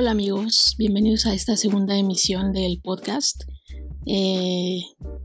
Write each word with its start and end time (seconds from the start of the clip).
Hola 0.00 0.12
amigos, 0.12 0.76
bienvenidos 0.78 1.26
a 1.26 1.34
esta 1.34 1.56
segunda 1.56 1.96
emisión 1.96 2.52
del 2.52 2.80
podcast. 2.80 3.42
Eh, 4.06 4.78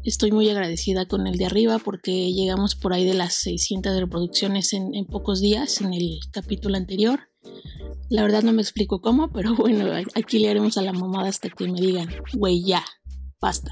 estoy 0.03 0.31
muy 0.31 0.49
agradecida 0.49 1.05
con 1.05 1.27
el 1.27 1.37
de 1.37 1.45
arriba 1.45 1.77
porque 1.77 2.33
llegamos 2.33 2.73
por 2.73 2.91
ahí 2.91 3.05
de 3.05 3.13
las 3.13 3.35
600 3.35 3.99
reproducciones 3.99 4.73
en, 4.73 5.05
pocos 5.05 5.41
días 5.41 5.79
en 5.81 5.93
el 5.93 6.17
capítulo 6.31 6.75
anterior. 6.75 7.29
La 8.09 8.23
verdad 8.23 8.41
no 8.41 8.51
me 8.51 8.63
explico 8.63 8.99
cómo, 8.99 9.31
pero 9.31 9.53
bueno, 9.55 9.85
aquí 10.15 10.39
le 10.39 10.49
haremos 10.49 10.75
a 10.79 10.81
la 10.81 10.91
mamada 10.91 11.29
hasta 11.29 11.49
que 11.49 11.67
me 11.67 11.79
digan, 11.79 12.09
güey, 12.33 12.63
ya, 12.65 12.83
basta. 13.39 13.69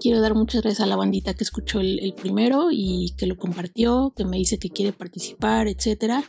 Quiero 0.00 0.22
dar 0.22 0.34
muchas 0.34 0.62
gracias 0.62 0.80
a 0.80 0.86
la 0.86 0.96
bandita 0.96 1.34
que 1.34 1.44
escuchó 1.44 1.80
el, 1.80 1.98
el 2.00 2.14
primero 2.14 2.68
y 2.72 3.14
que 3.18 3.26
lo 3.26 3.36
compartió, 3.36 4.14
que 4.16 4.24
me 4.24 4.38
dice 4.38 4.58
que 4.58 4.70
quiere 4.70 4.94
participar, 4.94 5.68
etcétera. 5.68 6.24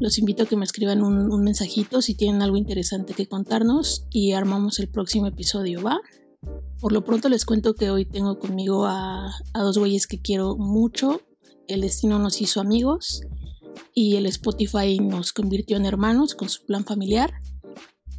Los 0.00 0.18
invito 0.18 0.44
a 0.44 0.46
que 0.46 0.56
me 0.56 0.64
escriban 0.64 1.02
un, 1.02 1.44
mensajito 1.44 2.00
si 2.00 2.14
tienen 2.14 2.40
algo 2.40 2.56
interesante 2.56 3.12
que 3.12 3.28
contarnos 3.28 4.06
y 4.10 4.32
armamos 4.32 4.80
el 4.80 4.88
próximo 4.88 5.26
episodio, 5.26 5.82
¿va? 5.82 6.00
Por 6.80 6.92
lo 6.92 7.04
pronto 7.04 7.28
les 7.28 7.44
cuento 7.44 7.74
que 7.74 7.90
hoy 7.90 8.06
tengo 8.06 8.38
conmigo 8.38 8.86
a, 8.86 9.30
dos 9.52 9.76
güeyes 9.76 10.06
que 10.06 10.18
quiero 10.18 10.56
mucho. 10.56 11.20
El 11.68 11.82
destino 11.82 12.18
nos 12.18 12.40
hizo 12.40 12.62
amigos 12.62 13.20
y 13.94 14.16
el 14.16 14.24
Spotify 14.24 14.98
nos 14.98 15.34
convirtió 15.34 15.76
en 15.76 15.84
hermanos 15.84 16.34
con 16.34 16.48
su 16.48 16.64
plan 16.64 16.84
familiar. 16.86 17.34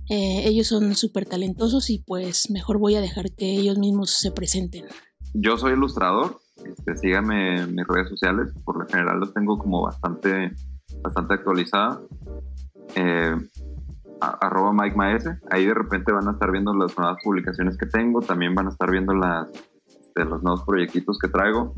Eh, 0.08 0.44
ellos 0.46 0.68
son 0.68 0.94
súper 0.94 1.26
talentosos 1.26 1.90
y 1.90 1.98
pues 1.98 2.52
mejor 2.52 2.78
voy 2.78 2.94
a 2.94 3.02
dejar 3.02 3.32
que 3.32 3.54
ellos 3.58 3.80
mismos 3.80 4.12
se 4.12 4.30
presenten. 4.30 4.86
Yo 5.34 5.58
soy 5.58 5.74
ilustrador, 5.74 6.40
este, 6.64 6.96
síganme 6.96 7.62
en 7.62 7.74
mis 7.74 7.88
redes 7.88 8.10
sociales, 8.10 8.52
por 8.66 8.78
lo 8.78 8.88
general 8.88 9.20
los 9.20 9.34
tengo 9.34 9.58
como 9.58 9.82
bastante 9.82 10.52
bastante 11.04 11.34
actualizada. 11.36 12.02
Eh, 12.96 13.36
arroba 14.20 14.72
Mike 14.74 14.96
Maese. 14.96 15.40
Ahí 15.50 15.66
de 15.66 15.74
repente 15.74 16.12
van 16.12 16.28
a 16.28 16.32
estar 16.32 16.52
viendo 16.52 16.74
las 16.74 16.98
nuevas 16.98 17.18
publicaciones 17.24 17.78
que 17.78 17.88
tengo. 17.88 18.22
También 18.22 18.54
van 18.54 18.68
a 18.68 18.70
estar 18.70 18.92
viendo 18.92 19.14
las, 19.14 19.50
este, 19.88 20.26
los 20.26 20.44
nuevos 20.44 20.64
proyectitos 20.64 21.18
que 21.20 21.30
traigo. 21.30 21.74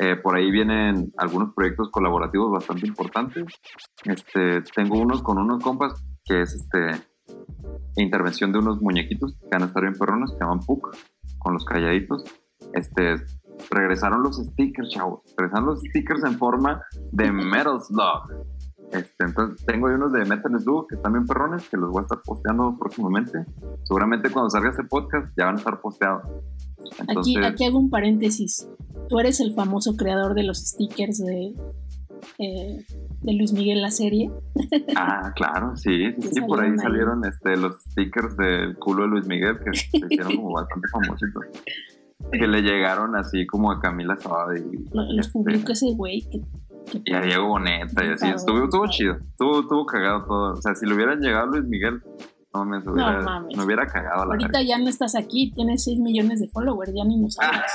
Eh, 0.00 0.16
por 0.16 0.36
ahí 0.36 0.50
vienen 0.50 1.12
algunos 1.16 1.54
proyectos 1.54 1.90
colaborativos 1.90 2.50
bastante 2.50 2.86
importantes. 2.86 3.44
Este, 4.04 4.62
tengo 4.74 4.98
unos 4.98 5.22
con 5.22 5.38
unos 5.38 5.62
compas 5.62 6.04
que 6.24 6.42
es 6.42 6.54
este 6.54 7.02
intervención 7.96 8.52
de 8.52 8.58
unos 8.58 8.80
muñequitos 8.80 9.34
que 9.34 9.48
van 9.52 9.62
a 9.62 9.66
estar 9.66 9.82
bien 9.82 9.94
perrones, 9.94 10.30
que 10.32 10.38
llaman 10.40 10.60
Puck, 10.60 10.96
con 11.38 11.54
los 11.54 11.64
calladitos. 11.64 12.24
Este, 12.72 13.16
regresaron 13.70 14.22
los 14.22 14.36
stickers, 14.36 14.88
chavos. 14.90 15.20
Regresaron 15.36 15.66
los 15.66 15.80
stickers 15.80 16.24
en 16.24 16.38
forma 16.38 16.82
de 17.12 17.32
Metal 17.32 17.80
Slug. 17.80 18.46
Este, 18.92 19.24
entonces 19.24 19.64
tengo 19.66 19.86
unos 19.86 20.12
de 20.12 20.24
Metal 20.24 20.52
Slug 20.60 20.86
que 20.88 20.96
están 20.96 21.12
bien 21.12 21.26
perrones, 21.26 21.68
que 21.68 21.76
los 21.76 21.90
voy 21.90 22.00
a 22.00 22.02
estar 22.02 22.20
posteando 22.24 22.76
próximamente. 22.78 23.44
Seguramente 23.84 24.30
cuando 24.30 24.50
salga 24.50 24.70
este 24.70 24.84
podcast 24.84 25.32
ya 25.36 25.46
van 25.46 25.56
a 25.56 25.58
estar 25.58 25.80
posteados. 25.80 26.22
aquí, 27.08 27.36
aquí 27.42 27.64
hago 27.64 27.78
un 27.78 27.90
paréntesis. 27.90 28.68
Tú 29.08 29.18
eres 29.18 29.40
el 29.40 29.54
famoso 29.54 29.96
creador 29.96 30.34
de 30.34 30.44
los 30.44 30.58
stickers 30.58 31.18
de, 31.18 31.54
eh, 32.38 32.84
de 33.22 33.32
Luis 33.32 33.52
Miguel 33.52 33.82
la 33.82 33.90
serie. 33.90 34.30
Ah, 34.96 35.32
claro, 35.34 35.76
sí, 35.76 36.12
sí, 36.20 36.28
sí 36.32 36.40
por 36.42 36.60
ahí, 36.60 36.76
salieron 36.78 37.24
este, 37.24 37.56
los 37.56 37.76
stickers 37.90 38.36
del 38.36 38.76
culo 38.76 39.02
de 39.02 39.08
Luis 39.08 39.26
Miguel 39.26 39.58
que 39.58 39.76
se 39.76 39.88
hicieron 39.96 40.36
como 40.36 40.52
bastante 40.52 40.88
famositos. 40.88 41.44
Que 42.32 42.46
le 42.46 42.62
llegaron 42.62 43.16
así 43.16 43.46
como 43.46 43.70
a 43.70 43.80
Camila 43.80 44.16
Sabada 44.16 44.56
y... 44.58 44.62
Los 45.14 45.28
publicó 45.28 45.72
ese 45.72 45.92
güey 45.94 46.22
que 46.30 46.40
y 47.04 47.14
a 47.14 47.20
Diego 47.20 47.48
Boneta 47.48 48.04
y 48.04 48.08
así. 48.10 48.28
Estuvo, 48.28 48.64
estuvo 48.64 48.86
chido. 48.88 49.14
Estuvo, 49.14 49.60
estuvo 49.60 49.86
cagado 49.86 50.24
todo. 50.24 50.52
O 50.52 50.62
sea, 50.62 50.74
si 50.74 50.86
le 50.86 50.94
hubieran 50.94 51.20
llegado 51.20 51.44
a 51.44 51.46
Luis 51.46 51.64
Miguel, 51.64 52.02
no 52.52 52.64
me, 52.64 52.78
hubiera, 52.78 53.40
me 53.40 53.64
hubiera 53.64 53.86
cagado 53.86 54.26
la 54.26 54.34
Ahorita 54.34 54.62
ya 54.62 54.78
no 54.78 54.88
estás 54.88 55.16
aquí, 55.16 55.52
tienes 55.54 55.84
6 55.84 55.98
millones 55.98 56.40
de 56.40 56.48
followers, 56.48 56.92
ya 56.94 57.04
ni 57.04 57.16
nos 57.16 57.34
sabes. 57.40 57.72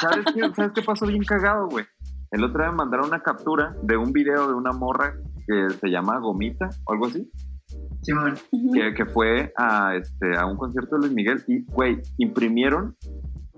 ¿Sabes 0.00 0.26
qué, 0.34 0.54
¿Sabes 0.54 0.72
qué 0.74 0.82
pasó 0.82 1.06
bien 1.06 1.24
cagado, 1.24 1.68
güey? 1.68 1.84
El 2.30 2.44
otro 2.44 2.62
día 2.62 2.70
me 2.70 2.78
mandaron 2.78 3.06
una 3.06 3.22
captura 3.22 3.74
de 3.82 3.96
un 3.96 4.12
video 4.12 4.48
de 4.48 4.54
una 4.54 4.72
morra 4.72 5.14
que 5.46 5.70
se 5.70 5.88
llama 5.88 6.18
Gomita 6.18 6.70
o 6.84 6.92
algo 6.92 7.06
así. 7.06 7.30
Sí, 8.02 8.12
que, 8.74 8.94
que, 8.94 9.06
fue 9.06 9.52
a, 9.56 9.94
este, 9.94 10.36
a 10.36 10.46
un 10.46 10.56
concierto 10.56 10.96
de 10.96 11.02
Luis 11.02 11.12
Miguel 11.12 11.44
y, 11.46 11.64
güey, 11.64 12.02
imprimieron 12.18 12.96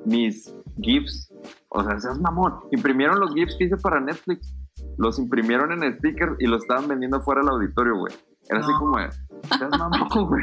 mis 0.04 0.54
GIFs. 0.80 1.32
O 1.70 1.82
sea, 1.82 1.98
seas 1.98 2.20
mamón. 2.20 2.54
Imprimieron 2.70 3.20
los 3.20 3.34
GIFs 3.34 3.56
que 3.56 3.64
hice 3.64 3.76
para 3.78 4.00
Netflix. 4.00 4.54
Los 4.98 5.18
imprimieron 5.18 5.72
en 5.72 5.94
stickers 5.94 6.36
y 6.38 6.46
los 6.46 6.62
estaban 6.62 6.88
vendiendo 6.88 7.20
fuera 7.22 7.40
del 7.40 7.50
auditorio, 7.50 7.96
güey. 7.96 8.12
Era 8.48 8.60
así 8.60 8.72
como, 8.78 8.98
seas 8.98 9.78
mamón, 9.78 10.08
güey. 10.28 10.42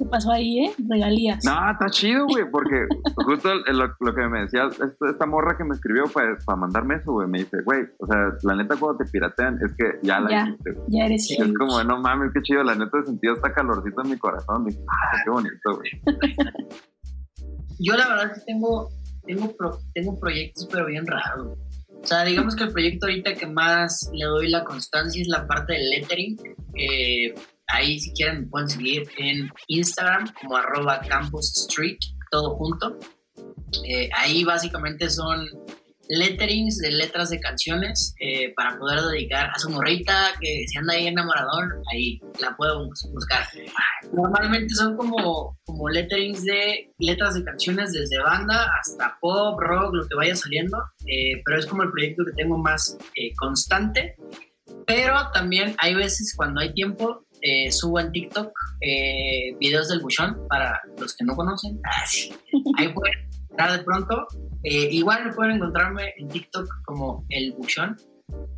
¿Qué 0.00 0.06
pasó 0.06 0.32
ahí, 0.32 0.64
eh? 0.64 0.72
Regalías. 0.88 1.44
No, 1.44 1.70
está 1.70 1.90
chido, 1.90 2.24
güey, 2.26 2.50
porque 2.50 2.86
justo 3.16 3.50
lo, 3.54 4.14
que 4.14 4.28
me 4.28 4.40
decía 4.40 4.62
esta, 5.10 5.26
morra 5.26 5.58
que 5.58 5.64
me 5.64 5.74
escribió 5.74 6.04
para, 6.04 6.38
mandarme 6.56 6.94
eso, 6.94 7.12
güey, 7.12 7.28
me 7.28 7.40
dice, 7.40 7.58
güey, 7.66 7.82
o 7.98 8.06
sea, 8.06 8.16
la 8.42 8.56
neta 8.56 8.76
cuando 8.76 8.96
te 8.96 9.10
piratean 9.10 9.58
es 9.62 9.74
que 9.76 9.98
ya 10.02 10.20
la 10.20 10.30
ya, 10.30 10.56
ya 10.88 11.04
eres 11.04 11.30
Es 11.30 11.52
como, 11.52 11.84
no 11.84 12.00
mames, 12.00 12.30
qué 12.32 12.40
chido, 12.40 12.62
la 12.62 12.74
neta 12.76 12.98
he 12.98 13.04
sentido 13.04 13.34
hasta 13.34 13.52
calorcito 13.52 14.02
en 14.02 14.10
mi 14.10 14.16
corazón. 14.16 14.64
Dije, 14.64 14.80
ah, 14.88 15.18
qué 15.22 15.30
bonito, 15.30 15.76
güey. 15.76 15.90
yo 17.78 17.94
la 17.94 18.08
verdad 18.08 18.32
que 18.32 18.40
tengo, 18.40 18.88
tengo, 19.26 19.54
tengo 19.92 20.18
proyectos, 20.18 20.66
pero 20.72 20.86
bien 20.86 21.06
raros. 21.06 21.58
O 22.02 22.06
sea, 22.06 22.24
digamos 22.24 22.56
que 22.56 22.64
el 22.64 22.72
proyecto 22.72 23.06
ahorita 23.06 23.34
que 23.34 23.46
más 23.46 24.10
le 24.14 24.24
doy 24.24 24.48
la 24.48 24.64
constancia 24.64 25.20
es 25.20 25.28
la 25.28 25.46
parte 25.46 25.74
del 25.74 25.90
lettering. 25.90 26.38
Ahí 27.72 27.98
si 27.98 28.12
quieren 28.12 28.42
me 28.42 28.46
pueden 28.46 28.68
seguir 28.68 29.08
en 29.18 29.50
Instagram 29.68 30.32
como 30.40 30.56
arroba 30.56 31.00
campus 31.00 31.52
street, 31.68 31.98
todo 32.30 32.56
junto. 32.56 32.98
Eh, 33.84 34.08
ahí 34.12 34.44
básicamente 34.44 35.08
son 35.08 35.46
letterings 36.10 36.78
de 36.78 36.90
letras 36.90 37.30
de 37.30 37.38
canciones 37.38 38.14
eh, 38.20 38.52
para 38.56 38.76
poder 38.76 39.00
dedicar 39.12 39.48
a 39.54 39.58
su 39.58 39.70
morrita 39.70 40.32
que 40.40 40.64
si 40.66 40.76
anda 40.76 40.94
ahí 40.94 41.06
enamorador, 41.06 41.82
ahí 41.92 42.20
la 42.40 42.56
puedo 42.56 42.84
buscar. 43.12 43.46
Normalmente 44.12 44.74
son 44.74 44.96
como, 44.96 45.56
como 45.64 45.88
letterings 45.88 46.44
de 46.44 46.92
letras 46.98 47.34
de 47.34 47.44
canciones 47.44 47.92
desde 47.92 48.20
banda 48.20 48.68
hasta 48.80 49.16
pop, 49.20 49.58
rock, 49.60 49.94
lo 49.94 50.08
que 50.08 50.16
vaya 50.16 50.34
saliendo, 50.34 50.78
eh, 51.06 51.40
pero 51.44 51.58
es 51.60 51.66
como 51.66 51.84
el 51.84 51.92
proyecto 51.92 52.24
que 52.24 52.32
tengo 52.32 52.58
más 52.58 52.98
eh, 53.14 53.32
constante. 53.36 54.16
Pero 54.86 55.30
también 55.32 55.76
hay 55.78 55.94
veces 55.94 56.34
cuando 56.36 56.60
hay 56.60 56.74
tiempo 56.74 57.24
subo 57.70 58.00
en 58.00 58.12
TikTok 58.12 58.52
videos 59.58 59.88
del 59.88 60.00
buchón 60.00 60.46
para 60.48 60.80
los 60.98 61.16
que 61.16 61.24
no 61.24 61.34
conocen. 61.34 61.80
Ah, 62.78 62.82
ahí 62.82 62.88
pueden 62.92 63.30
de 63.68 63.78
pronto. 63.84 64.26
Eh, 64.62 64.88
igual 64.92 65.32
pueden 65.34 65.56
encontrarme 65.56 66.14
en 66.18 66.28
TikTok 66.28 66.68
como 66.84 67.26
el 67.28 67.52
buchón. 67.52 67.96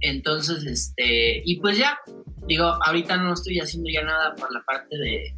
Entonces, 0.00 0.64
este, 0.64 1.42
y 1.44 1.60
pues 1.60 1.78
ya, 1.78 1.98
digo, 2.46 2.64
ahorita 2.84 3.16
no 3.16 3.32
estoy 3.32 3.58
haciendo 3.58 3.88
ya 3.90 4.02
nada 4.02 4.34
por 4.34 4.52
la 4.52 4.62
parte 4.64 4.96
de, 4.98 5.34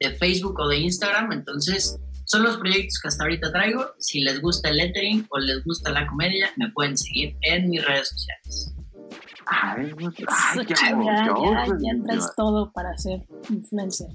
de 0.00 0.10
Facebook 0.16 0.58
o 0.60 0.68
de 0.68 0.78
Instagram, 0.78 1.32
entonces 1.32 1.98
son 2.26 2.42
los 2.42 2.58
proyectos 2.58 3.00
que 3.00 3.08
hasta 3.08 3.24
ahorita 3.24 3.52
traigo. 3.52 3.86
Si 3.98 4.20
les 4.20 4.40
gusta 4.42 4.68
el 4.68 4.76
lettering 4.76 5.26
o 5.30 5.38
les 5.38 5.64
gusta 5.64 5.90
la 5.90 6.06
comedia, 6.06 6.50
me 6.56 6.70
pueden 6.72 6.96
seguir 6.96 7.36
en 7.40 7.70
mis 7.70 7.84
redes 7.84 8.10
sociales. 8.10 8.74
Ay, 9.46 9.92
ay, 9.98 10.66
ya, 10.68 11.26
ya, 11.26 11.66
ya 11.66 12.02
traes 12.04 12.30
todo 12.36 12.70
para 12.72 12.96
ser 12.98 13.26
influencer 13.48 14.08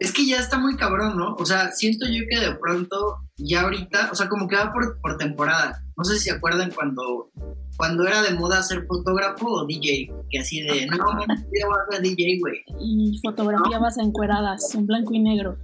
es 0.00 0.12
que 0.12 0.26
ya 0.26 0.38
está 0.38 0.58
muy 0.58 0.76
cabrón, 0.76 1.16
¿no? 1.16 1.34
O 1.34 1.44
sea, 1.44 1.72
siento 1.72 2.06
yo 2.06 2.22
que 2.30 2.38
de 2.38 2.54
pronto, 2.56 3.18
ya 3.36 3.62
ahorita, 3.62 4.10
o 4.12 4.14
sea, 4.14 4.28
como 4.28 4.46
que 4.46 4.56
va 4.56 4.72
por, 4.72 5.00
por 5.00 5.16
temporada. 5.16 5.82
No 5.96 6.04
sé 6.04 6.18
si 6.18 6.28
se 6.28 6.32
acuerdan 6.32 6.70
cuando, 6.70 7.30
cuando 7.76 8.06
era 8.06 8.22
de 8.22 8.34
moda 8.34 8.62
ser 8.62 8.86
fotógrafo 8.86 9.46
o 9.46 9.66
DJ, 9.66 10.12
que 10.30 10.38
así 10.38 10.62
de, 10.62 10.86
no, 10.86 10.96
no, 10.96 11.20
yo 11.20 11.66
voy 11.66 11.76
a 11.88 11.92
ser 11.92 12.02
DJ, 12.02 12.38
güey. 12.40 12.62
Y 12.80 13.18
fotografiabas 13.22 13.96
¿No? 13.96 14.04
encueradas, 14.04 14.74
en 14.74 14.86
blanco 14.86 15.14
y 15.14 15.20
negro. 15.20 15.56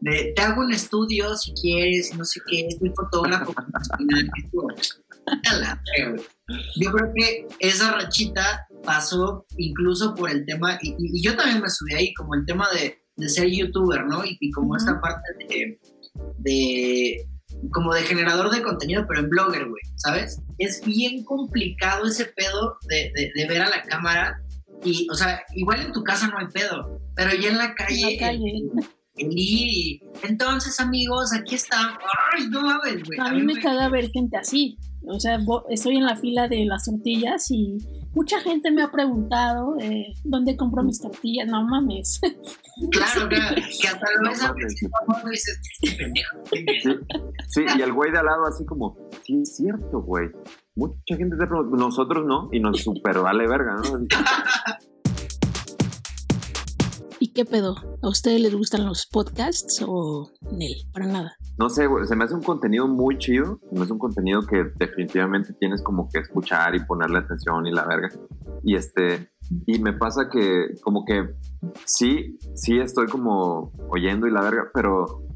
de, 0.00 0.32
te 0.36 0.42
hago 0.42 0.62
un 0.62 0.72
estudio 0.72 1.34
si 1.36 1.52
quieres, 1.54 2.16
no 2.16 2.24
sé 2.24 2.40
qué, 2.46 2.68
soy 2.78 2.90
fotógrafo. 2.90 3.52
Yo 6.76 6.92
creo 6.92 7.12
que 7.14 7.46
esa 7.58 7.92
rachita 7.92 8.66
pasó 8.84 9.44
incluso 9.56 10.14
por 10.14 10.30
el 10.30 10.44
tema, 10.46 10.78
y, 10.80 11.22
yo 11.22 11.36
también 11.36 11.60
me 11.60 11.68
subí 11.68 11.94
ahí, 11.94 12.14
como 12.14 12.34
el 12.34 12.46
tema 12.46 12.68
de, 12.72 13.02
ser 13.28 13.48
youtuber, 13.48 14.06
¿no? 14.06 14.22
Y, 14.24 14.50
como 14.52 14.76
esta 14.76 15.00
parte 15.00 15.80
de, 16.38 17.26
como 17.72 17.92
de 17.92 18.02
generador 18.02 18.50
de 18.50 18.62
contenido, 18.62 19.04
pero 19.08 19.20
en 19.20 19.28
blogger, 19.28 19.68
güey, 19.68 19.82
¿sabes? 19.96 20.40
Es 20.58 20.82
bien 20.84 21.24
complicado 21.24 22.06
ese 22.06 22.26
pedo 22.26 22.78
de, 22.88 23.46
ver 23.48 23.62
a 23.62 23.70
la 23.70 23.82
cámara 23.82 24.40
y, 24.84 25.08
o 25.10 25.14
sea, 25.14 25.42
igual 25.54 25.80
en 25.80 25.92
tu 25.92 26.04
casa 26.04 26.28
no 26.28 26.38
hay 26.38 26.46
pedo, 26.46 27.00
pero 27.16 27.34
ya 27.34 27.50
en 27.50 27.58
la 27.58 27.74
calle... 27.74 28.14
En 28.14 28.20
la 28.20 28.26
calle. 28.26 28.52
y 29.16 30.00
entonces 30.22 30.78
amigos, 30.78 31.32
aquí 31.32 31.54
está. 31.54 31.98
Ay, 32.32 32.48
no 32.50 32.60
mames, 32.60 33.02
güey. 33.02 33.18
A, 33.18 33.32
mí 33.32 33.42
me, 33.42 33.58
caga 33.60 33.88
ver 33.88 34.10
gente 34.10 34.36
así. 34.36 34.76
O 35.06 35.20
sea, 35.20 35.38
estoy 35.70 35.96
en 35.96 36.04
la 36.04 36.16
fila 36.16 36.48
de 36.48 36.64
las 36.64 36.84
tortillas 36.84 37.50
y 37.50 37.78
mucha 38.14 38.40
gente 38.40 38.70
me 38.70 38.82
ha 38.82 38.90
preguntado 38.90 39.76
eh, 39.78 40.14
dónde 40.24 40.56
compro 40.56 40.82
mis 40.82 41.00
tortillas. 41.00 41.46
No 41.48 41.64
mames. 41.64 42.20
Claro, 42.90 43.28
que, 43.28 43.36
que 43.80 43.88
hasta 43.88 44.06
lo 44.20 44.30
ves 44.30 44.42
a 44.42 44.54
dices, 45.30 45.60
pendejo. 45.96 46.36
Sí, 47.48 47.64
y 47.78 47.82
el 47.82 47.92
güey 47.92 48.10
de 48.10 48.18
al 48.18 48.26
lado 48.26 48.46
así 48.46 48.64
como, 48.64 48.96
sí 49.22 49.40
es 49.42 49.56
cierto, 49.56 50.02
güey. 50.02 50.28
Mucha 50.74 51.16
gente 51.16 51.36
te 51.36 51.46
pregunta, 51.46 51.76
nosotros 51.76 52.24
no, 52.26 52.48
y 52.52 52.60
nos 52.60 52.82
super 52.82 53.18
vale 53.20 53.46
verga, 53.48 53.76
¿no? 53.76 53.82
¿Y 57.36 57.44
qué 57.44 57.44
pedo? 57.44 57.74
¿A 58.02 58.08
ustedes 58.08 58.40
les 58.40 58.54
gustan 58.54 58.86
los 58.86 59.06
podcasts 59.06 59.84
o 59.86 60.30
Nel? 60.52 60.72
Para 60.90 61.04
nada. 61.04 61.36
No 61.58 61.68
sé, 61.68 61.86
se 62.06 62.16
me 62.16 62.24
hace 62.24 62.34
un 62.34 62.42
contenido 62.42 62.88
muy 62.88 63.18
chido. 63.18 63.60
Se 63.68 63.76
me 63.78 63.82
hace 63.82 63.92
un 63.92 63.98
contenido 63.98 64.40
que 64.46 64.64
definitivamente 64.78 65.52
tienes 65.52 65.82
como 65.82 66.08
que 66.08 66.20
escuchar 66.20 66.74
y 66.74 66.86
ponerle 66.86 67.18
atención 67.18 67.66
y 67.66 67.72
la 67.72 67.84
verga. 67.84 68.08
Y 68.62 68.74
este, 68.74 69.28
y 69.66 69.78
me 69.80 69.92
pasa 69.92 70.30
que 70.32 70.68
como 70.82 71.04
que 71.04 71.28
sí, 71.84 72.38
sí 72.54 72.78
estoy 72.78 73.06
como 73.06 73.70
oyendo 73.90 74.26
y 74.26 74.30
la 74.30 74.40
verga, 74.40 74.70
pero 74.72 75.26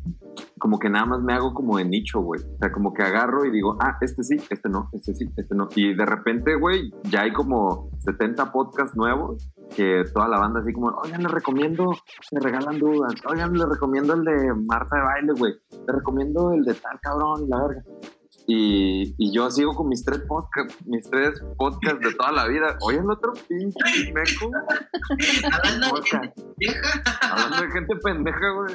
como 0.59 0.79
que 0.79 0.89
nada 0.89 1.05
más 1.05 1.21
me 1.23 1.35
hago 1.35 1.53
como 1.53 1.77
de 1.77 1.85
nicho, 1.85 2.21
güey. 2.23 2.41
O 2.41 2.59
sea, 2.61 2.73
como 2.73 2.95
que 2.95 3.03
agarro 3.03 3.45
y 3.45 3.51
digo, 3.51 3.77
ah, 3.79 3.99
este 4.01 4.23
sí, 4.23 4.37
este 4.49 4.71
no, 4.71 4.89
este 4.95 5.15
sí, 5.15 5.29
este 5.37 5.55
no. 5.55 5.69
Y 5.77 5.95
de 5.95 6.07
repente, 6.07 6.55
güey, 6.55 6.93
ya 7.11 7.23
hay 7.23 7.33
como 7.35 7.91
70 7.99 8.53
podcasts 8.53 8.97
nuevos 8.97 9.51
que 9.75 10.05
toda 10.13 10.29
la 10.29 10.39
banda 10.39 10.61
así 10.61 10.73
como, 10.73 10.89
oigan, 10.89 11.23
le 11.23 11.29
recomiendo, 11.29 11.93
me 12.33 12.41
regalan 12.41 12.79
dudas, 12.79 13.15
oigan, 13.27 13.53
le 13.53 13.67
recomiendo 13.67 14.15
el 14.15 14.25
de 14.25 14.55
Marta 14.67 14.97
de 14.97 15.03
baile, 15.03 15.33
güey, 15.37 15.55
le 15.87 15.93
recomiendo 15.93 16.53
el 16.53 16.65
de 16.65 16.75
tal 16.75 16.99
cabrón, 17.01 17.49
la 17.49 17.67
verga. 17.67 17.83
Y, 18.47 19.15
y, 19.17 19.33
yo 19.33 19.49
sigo 19.51 19.75
con 19.75 19.89
mis 19.89 20.05
tres 20.05 20.23
podcasts, 20.27 20.75
mis 20.85 21.09
tres 21.09 21.41
podcasts 21.57 22.01
de 22.01 22.15
toda 22.15 22.33
la 22.33 22.49
vida. 22.49 22.77
Oye, 22.81 22.99
el 22.99 23.09
otro 23.09 23.33
pinche 23.49 24.13
meco. 24.13 24.51
Hablando 25.53 25.97
de 25.97 26.03
gente 26.03 26.33
pendeja. 26.35 27.03
Hablando 27.31 27.63
de 27.63 27.71
gente 27.71 27.97
pendeja, 28.03 28.51
güey. 28.57 28.75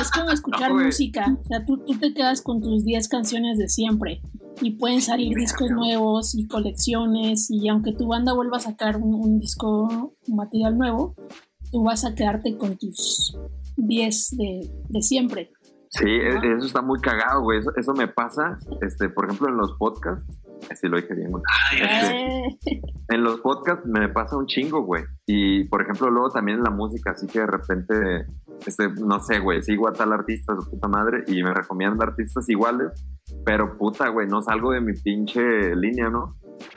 Es 0.00 0.10
como 0.10 0.30
escuchar 0.30 0.72
música. 0.72 1.24
O 1.40 1.44
sea, 1.44 1.64
tú, 1.64 1.78
tú 1.84 1.96
te 1.98 2.14
quedas 2.14 2.42
con 2.42 2.60
tus 2.60 2.84
10 2.84 3.08
canciones 3.08 3.58
de 3.58 3.68
siempre. 3.68 4.22
Y 4.60 4.72
pueden 4.72 5.02
salir 5.02 5.36
discos 5.36 5.70
nuevos 5.70 6.34
y 6.34 6.46
colecciones. 6.46 7.50
Y 7.50 7.68
aunque 7.68 7.92
tu 7.92 8.08
banda 8.08 8.32
vuelva 8.32 8.56
a 8.56 8.60
sacar 8.60 8.96
un, 8.96 9.14
un 9.14 9.38
disco, 9.38 10.14
un 10.26 10.36
material 10.36 10.78
nuevo, 10.78 11.14
tú 11.70 11.84
vas 11.84 12.04
a 12.04 12.14
quedarte 12.14 12.56
con 12.56 12.76
tus 12.76 13.36
10 13.76 14.36
de, 14.36 14.70
de 14.88 15.02
siempre. 15.02 15.50
Sí, 15.90 16.08
e, 16.08 16.28
eso 16.28 16.66
está 16.66 16.82
muy 16.82 17.00
cagado, 17.00 17.42
güey. 17.42 17.60
Eso, 17.76 17.94
me 17.94 18.08
pasa, 18.08 18.56
este, 18.82 19.08
por 19.08 19.26
ejemplo, 19.26 19.48
en 19.48 19.56
los 19.56 19.74
podcasts. 19.74 20.26
Así 20.70 20.88
lo 20.88 20.96
dije 20.96 21.14
bien, 21.14 21.30
güey. 21.30 21.42
Este, 21.80 22.82
en 23.08 23.22
los 23.22 23.40
podcasts 23.40 23.86
me 23.86 24.08
pasa 24.08 24.36
un 24.36 24.46
chingo, 24.46 24.82
güey. 24.82 25.04
Y, 25.26 25.64
por 25.64 25.82
ejemplo, 25.82 26.10
luego 26.10 26.30
también 26.30 26.58
en 26.58 26.64
la 26.64 26.70
música, 26.70 27.12
así 27.12 27.26
que 27.26 27.40
de 27.40 27.46
repente, 27.46 28.26
este, 28.66 28.88
no 28.88 29.20
sé, 29.20 29.38
güey, 29.38 29.62
sigo 29.62 29.88
a 29.88 29.92
tal 29.92 30.12
artista, 30.12 30.54
su 30.58 30.68
puta 30.70 30.88
madre, 30.88 31.24
y 31.28 31.42
me 31.42 31.54
recomiendan 31.54 32.08
artistas 32.08 32.48
iguales, 32.48 32.88
pero 33.44 33.76
puta, 33.76 34.08
güey, 34.08 34.26
no 34.26 34.42
salgo 34.42 34.72
de 34.72 34.80
mi 34.80 34.92
pinche 34.92 35.74
línea, 35.74 36.08
¿no? 36.10 36.36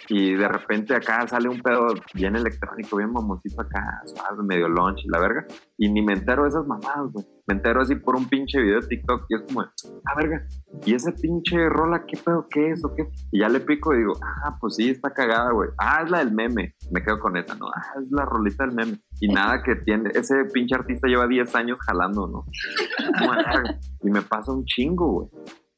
y 0.10 0.34
de 0.34 0.48
repente 0.48 0.96
acá 0.96 1.28
sale 1.28 1.50
un 1.50 1.62
pedo 1.62 1.88
bien 2.14 2.36
electrónico, 2.36 2.98
bien 2.98 3.12
mamoncito 3.12 3.62
acá, 3.62 4.02
suave, 4.06 4.44
medio 4.44 4.68
launch 4.68 5.06
y 5.06 5.10
la 5.10 5.20
verga, 5.20 5.46
y 5.78 5.90
ni 5.90 6.02
me 6.02 6.14
entero 6.14 6.44
de 6.44 6.50
esas 6.50 6.66
mamadas, 6.66 7.12
güey. 7.12 7.26
Me 7.48 7.56
entero 7.56 7.82
así 7.82 7.96
por 7.96 8.16
un 8.16 8.28
pinche 8.28 8.62
video 8.62 8.80
de 8.80 8.88
TikTok 8.88 9.26
y 9.30 9.36
es 9.36 9.42
como, 9.42 9.62
ah, 9.62 10.16
verga, 10.16 10.46
¿y 10.86 10.94
ese 10.94 11.12
pinche 11.14 11.68
rola 11.70 12.06
qué 12.06 12.18
pedo, 12.18 12.48
qué 12.50 12.72
es 12.72 12.86
o 12.86 12.94
qué? 12.94 13.08
Y 13.32 13.40
ya 13.40 13.50
le 13.50 13.60
pico 13.60 13.94
y 13.94 14.00
digo, 14.00 14.14
ah, 14.22 14.56
pues 14.60 14.76
sí, 14.76 14.90
está 14.90 15.12
cagada, 15.12 15.52
güey. 15.52 15.70
Ah, 15.80 16.04
es 16.04 16.12
la 16.12 16.20
del 16.20 16.32
meme. 16.32 16.76
Me 16.92 17.02
quedo 17.02 17.20
con 17.20 17.38
esa, 17.38 17.56
¿no? 17.56 17.68
Ah, 17.76 18.00
es 18.00 18.12
la 18.12 18.26
rolita 18.26 18.66
del 18.66 18.76
meme. 18.76 19.00
Y 19.20 19.30
nada 19.30 19.64
que 19.64 19.76
tiene, 19.78 20.12
ese 20.14 20.46
pinche 20.54 20.76
artista 20.76 21.08
lleva 21.08 21.28
10 21.28 21.56
años 21.56 21.80
jalando, 21.88 22.28
¿no? 22.28 22.46
y 24.04 24.12
me 24.12 24.22
pasa 24.22 24.52
un 24.52 24.64
chingo, 24.66 25.12
güey. 25.12 25.30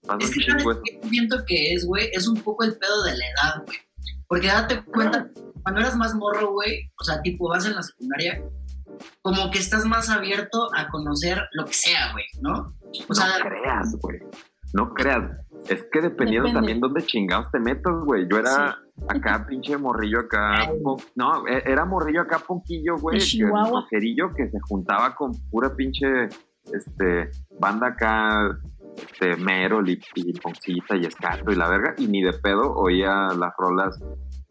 Pasa 0.06 0.27
un 0.27 0.33
chingo 0.33 0.71
eso. 0.71 0.81
Siento 1.09 1.45
que 1.45 1.74
es, 1.74 1.86
güey, 1.86 2.09
es 2.13 2.27
un 2.27 2.42
poco 2.42 2.63
el 2.63 2.77
pedo 2.77 3.03
de 3.03 3.18
la 3.18 3.25
edad, 3.25 3.63
güey 3.65 3.77
porque 4.31 4.48
date 4.48 4.81
cuenta, 4.86 5.30
cuando 5.62 5.81
eras 5.81 5.98
más 5.98 6.15
morro, 6.15 6.53
güey, 6.53 6.89
o 6.98 7.03
sea, 7.03 7.21
tipo 7.21 7.50
vas 7.50 7.65
en 7.65 7.75
la 7.75 7.83
secundaria, 7.83 8.42
como 9.21 9.51
que 9.51 9.59
estás 9.59 9.83
más 9.83 10.09
abierto 10.09 10.69
a 10.74 10.88
conocer 10.88 11.38
lo 11.51 11.65
que 11.65 11.74
sea, 11.74 12.13
güey, 12.13 12.24
¿no? 12.39 12.74
O 13.09 13.13
sea, 13.13 13.25
no 13.27 13.44
creas, 13.44 13.98
güey. 14.00 14.19
No 14.74 14.94
creas. 14.94 15.38
Es 15.68 15.86
que 15.92 16.00
dependiendo 16.00 16.54
también 16.54 16.80
dónde 16.80 17.06
chingados 17.06 17.51
te 17.51 17.59
metas, 17.59 17.94
güey. 18.06 18.25
Yo 18.31 18.38
era 18.38 18.80
acá, 19.09 19.45
pinche 19.45 19.75
morrillo 19.75 20.21
acá. 20.21 20.71
No, 21.15 21.45
e, 21.45 21.63
era 21.65 21.83
morrillo 21.83 22.21
acá, 22.21 22.39
ponquillo, 22.39 22.95
güey. 23.00 23.19
Que, 23.19 24.06
que 24.38 24.50
se 24.50 24.59
juntaba 24.62 25.13
con 25.13 25.33
pura 25.50 25.75
pinche 25.75 26.30
este, 26.71 27.31
banda 27.59 27.88
acá 27.88 28.57
este, 28.98 29.36
Merol 29.38 29.90
y, 29.90 30.00
y 30.16 30.34
Poncita 30.34 30.96
y 30.96 31.06
Escato 31.06 31.52
y 31.52 31.56
la 31.56 31.70
verga, 31.70 31.96
y 31.98 32.08
ni 32.08 32.22
de 32.22 32.34
pedo 32.34 32.74
oía 32.74 33.30
las 33.38 33.54
rolas 33.58 34.00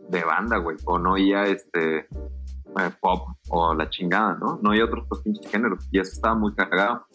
de 0.08 0.24
banda, 0.24 0.58
güey, 0.58 0.76
o 0.84 0.98
no 0.98 1.12
oía 1.12 1.44
este 1.44 1.98
eh, 1.98 2.90
pop 3.00 3.28
o 3.48 3.74
la 3.74 3.88
chingada, 3.88 4.36
¿no? 4.40 4.58
No 4.62 4.70
oía 4.70 4.84
otros 4.84 5.06
pues, 5.08 5.22
pinches 5.22 5.50
géneros, 5.50 5.88
y 5.90 5.98
eso 5.98 6.12
estaba 6.12 6.34
muy 6.34 6.54
cagado. 6.54 7.06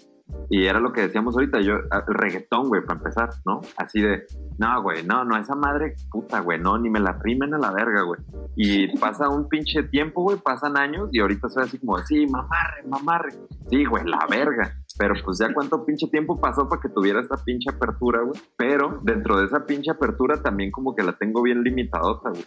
Y 0.50 0.66
era 0.66 0.80
lo 0.80 0.92
que 0.92 1.01
decíamos 1.01 1.36
ahorita, 1.36 1.62
yo, 1.62 1.75
el 1.75 2.16
reggaetón, 2.16 2.68
güey, 2.68 2.83
para 2.83 2.98
empezar, 2.98 3.30
¿no? 3.45 3.62
Así 3.77 4.01
de, 4.01 4.25
no, 4.57 4.81
güey, 4.81 5.06
no, 5.06 5.24
no, 5.24 5.38
esa 5.38 5.56
madre 5.56 5.94
puta, 6.10 6.39
güey, 6.39 6.60
no, 6.60 6.77
ni 6.80 6.89
me 6.89 7.00
la 7.00 7.13
rimen 7.22 7.54
a 7.54 7.60
la 7.60 7.72
verga, 7.72 8.01
güey. 8.01 8.19
Y 8.56 8.88
pasa 9.00 9.30
un 9.30 9.48
pinche 9.48 9.83
tiempo, 9.83 10.24
güey, 10.24 10.38
pasan 10.38 10.77
años 10.77 11.10
y 11.12 11.19
ahorita 11.19 11.50
soy 11.50 11.63
así 11.63 11.77
como, 11.77 12.00
sí, 12.00 12.25
mamarre, 12.25 12.83
mamarre. 12.88 13.33
Sí, 13.69 13.86
güey, 13.86 14.04
la 14.06 14.25
verga. 14.30 14.75
Pero 14.97 15.13
pues 15.24 15.39
ya 15.39 15.53
cuánto 15.53 15.86
pinche 15.86 16.07
tiempo 16.07 16.39
pasó 16.39 16.69
para 16.69 16.81
que 16.81 16.89
tuviera 16.89 17.19
esta 17.19 17.36
pinche 17.44 17.69
apertura, 17.69 18.21
güey. 18.21 18.39
Pero 18.57 19.00
dentro 19.03 19.39
de 19.39 19.45
esa 19.45 19.65
pinche 19.65 19.92
apertura 19.92 20.42
también 20.42 20.71
como 20.71 20.95
que 20.95 21.03
la 21.03 21.13
tengo 21.13 21.42
bien 21.42 21.63
limitadota, 21.63 22.30
güey. 22.30 22.45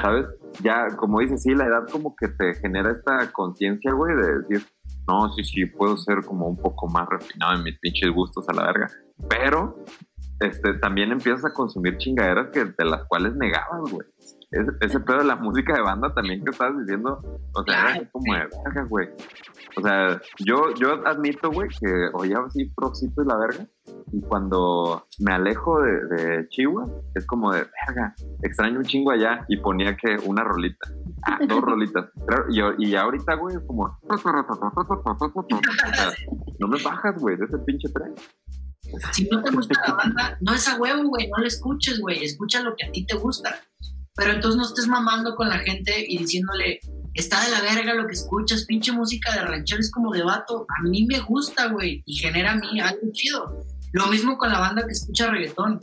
¿Sabes? 0.00 0.26
Ya, 0.62 0.86
como 0.96 1.18
dices, 1.20 1.42
sí, 1.42 1.54
la 1.54 1.66
edad 1.66 1.88
como 1.90 2.14
que 2.14 2.28
te 2.28 2.54
genera 2.54 2.92
esta 2.92 3.32
conciencia, 3.32 3.92
güey, 3.92 4.14
de 4.14 4.38
decir, 4.38 4.62
no, 5.08 5.32
sí, 5.32 5.42
sí, 5.42 5.66
puedo 5.66 5.96
ser 5.96 6.24
como 6.24 6.46
un 6.46 6.56
poco 6.56 6.86
más 6.88 7.08
refinado 7.08 7.56
en 7.56 7.64
mis 7.64 7.78
pinches 7.80 8.10
gustos 8.12 8.48
a 8.48 8.52
la 8.52 8.66
verga. 8.66 8.88
Pero 9.28 9.76
este, 10.38 10.74
también 10.74 11.10
empiezas 11.10 11.44
a 11.44 11.52
consumir 11.52 11.98
chingaderas 11.98 12.50
que, 12.50 12.64
de 12.64 12.84
las 12.84 13.04
cuales 13.04 13.34
negabas, 13.34 13.90
güey. 13.90 14.06
Ese, 14.52 15.00
pedo 15.00 15.18
de 15.18 15.24
la 15.24 15.34
música 15.36 15.72
de 15.72 15.80
banda 15.80 16.12
también 16.12 16.44
que 16.44 16.50
estabas 16.50 16.78
diciendo, 16.78 17.22
o 17.54 17.64
sea, 17.64 17.96
era 17.96 18.10
como 18.10 18.34
de 18.34 18.40
verga, 18.40 18.84
güey. 18.84 19.08
O 19.76 19.80
sea, 19.80 20.20
yo, 20.44 20.74
yo 20.74 21.06
admito, 21.06 21.50
güey, 21.50 21.70
que 21.70 22.10
oía 22.12 22.36
así 22.46 22.66
Proxito 22.76 23.22
y 23.22 23.26
la 23.26 23.38
verga, 23.38 23.66
y 24.12 24.20
cuando 24.20 25.06
me 25.20 25.32
alejo 25.32 25.80
de, 25.80 26.06
de, 26.06 26.48
Chihuahua, 26.50 26.86
es 27.14 27.26
como 27.26 27.50
de 27.50 27.66
verga, 27.86 28.14
extraño 28.42 28.78
un 28.78 28.84
chingo 28.84 29.10
allá, 29.10 29.46
y 29.48 29.56
ponía 29.56 29.96
que 29.96 30.18
una 30.26 30.44
rolita, 30.44 30.86
ah, 31.22 31.38
dos 31.48 31.60
rolitas. 31.62 32.10
Y, 32.50 32.88
y 32.88 32.94
ahorita, 32.94 33.36
güey, 33.36 33.56
es 33.56 33.62
como. 33.66 33.98
no 36.58 36.68
me 36.68 36.82
bajas, 36.82 37.18
güey, 37.18 37.38
de 37.38 37.46
ese 37.46 37.58
pinche 37.60 37.88
tren. 37.88 38.14
Si 39.12 39.26
no 39.30 39.42
te 39.42 39.50
gusta 39.50 39.80
la 39.86 39.94
banda, 39.94 40.36
no 40.42 40.52
es 40.52 40.68
a 40.68 40.76
huevo, 40.76 41.08
güey, 41.08 41.28
no 41.28 41.38
lo 41.38 41.46
escuches, 41.46 41.98
güey, 42.00 42.22
escucha 42.22 42.62
lo 42.62 42.76
que 42.76 42.84
a 42.84 42.92
ti 42.92 43.06
te 43.06 43.16
gusta. 43.16 43.62
Pero 44.14 44.32
entonces 44.32 44.58
no 44.58 44.64
estés 44.64 44.86
mamando 44.86 45.34
con 45.34 45.48
la 45.48 45.58
gente 45.58 46.04
y 46.06 46.18
diciéndole, 46.18 46.80
está 47.14 47.44
de 47.44 47.50
la 47.50 47.60
verga 47.60 47.94
lo 47.94 48.06
que 48.06 48.14
escuchas, 48.14 48.66
pinche 48.66 48.92
música 48.92 49.32
de 49.34 49.42
ranchero 49.42 49.80
es 49.80 49.90
como 49.90 50.12
de 50.12 50.22
vato. 50.22 50.66
A 50.68 50.88
mí 50.88 51.06
me 51.06 51.20
gusta, 51.20 51.68
güey, 51.68 52.02
y 52.04 52.14
genera 52.14 52.52
a 52.52 52.56
mí 52.56 52.80
algo 52.80 53.00
chido. 53.12 53.64
Lo 53.92 54.06
mismo 54.06 54.38
con 54.38 54.50
la 54.50 54.58
banda 54.58 54.84
que 54.86 54.92
escucha 54.92 55.30
reggaetón. 55.30 55.80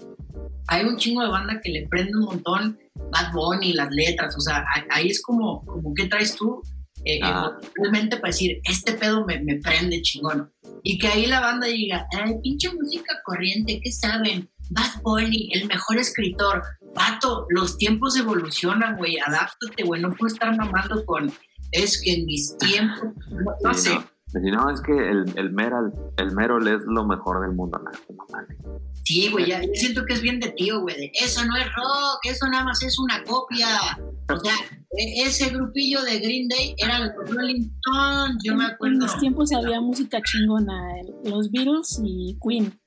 Hay 0.68 0.86
un 0.86 0.98
chingo 0.98 1.22
de 1.24 1.30
banda 1.30 1.60
que 1.64 1.72
le 1.72 1.88
prende 1.88 2.18
un 2.18 2.26
montón 2.26 2.78
Bad 3.12 3.32
Bunny, 3.34 3.74
las 3.74 3.90
letras, 3.92 4.36
o 4.38 4.42
sea, 4.42 4.64
ahí 4.92 5.08
es 5.08 5.22
como, 5.22 5.66
como 5.66 5.94
¿qué 5.94 6.06
traes 6.06 6.36
tú? 6.36 6.62
Eh, 7.06 7.20
ah. 7.24 7.58
realmente 7.76 8.18
para 8.18 8.32
decir, 8.32 8.60
este 8.66 8.94
pedo 8.94 9.26
me, 9.26 9.40
me, 9.40 9.56
prende 9.56 10.02
chingón. 10.02 10.52
Y 10.84 10.98
que 10.98 11.08
ahí 11.08 11.26
la 11.28 11.40
banda 11.40 11.68
diga, 11.68 12.06
ay, 12.12 12.36
pinche 12.44 12.72
música 12.74 13.16
corriente, 13.24 13.80
¿qué 13.82 13.92
saben? 13.92 14.50
Bad 14.70 15.02
Bunny, 15.02 15.50
el 15.54 15.68
mejor 15.68 15.98
escritor. 15.98 16.62
Pato, 16.94 17.46
los 17.50 17.78
tiempos 17.78 18.18
evolucionan, 18.18 18.98
güey, 18.98 19.18
adáptate, 19.20 19.84
güey, 19.84 20.02
no 20.02 20.12
puedo 20.12 20.34
estar 20.34 20.56
mamando 20.56 21.06
con, 21.06 21.32
es 21.72 22.02
que 22.02 22.14
en 22.14 22.26
mis 22.26 22.58
tiempos, 22.58 23.10
no, 23.64 23.74
sé. 23.74 24.00
No. 24.34 24.70
es 24.70 24.82
que 24.82 24.92
el, 24.92 25.26
el, 25.36 25.52
Meral, 25.52 25.92
el 26.18 26.32
Merol 26.34 26.68
es 26.68 26.82
lo 26.86 27.06
mejor 27.06 27.42
del 27.42 27.56
mundo, 27.56 27.80
Sí, 29.04 29.30
güey, 29.32 29.48
ya, 29.48 29.62
yo 29.62 29.72
siento 29.74 30.06
que 30.06 30.14
es 30.14 30.22
bien 30.22 30.40
de 30.40 30.52
tío, 30.52 30.82
güey, 30.82 31.12
eso 31.14 31.44
no 31.46 31.56
es 31.56 31.66
rock, 31.66 32.20
eso 32.26 32.48
nada 32.48 32.64
más 32.64 32.84
es 32.84 33.00
una 33.00 33.24
copia. 33.24 33.68
O 34.32 34.38
sea, 34.38 34.54
e, 34.92 35.24
ese 35.24 35.50
grupillo 35.50 36.04
de 36.04 36.20
Green 36.20 36.48
Day 36.48 36.76
era 36.78 37.00
los 37.00 37.30
Rolling 37.30 37.72
Stones, 37.82 38.38
yo 38.44 38.56
me 38.56 38.66
acuerdo. 38.66 38.96
En 38.96 39.00
mis 39.00 39.18
tiempos 39.18 39.52
había 39.52 39.82
música 39.82 40.20
chingona, 40.22 40.80
los 41.24 41.50
Beatles 41.50 42.00
y 42.04 42.38
Queen. 42.48 42.80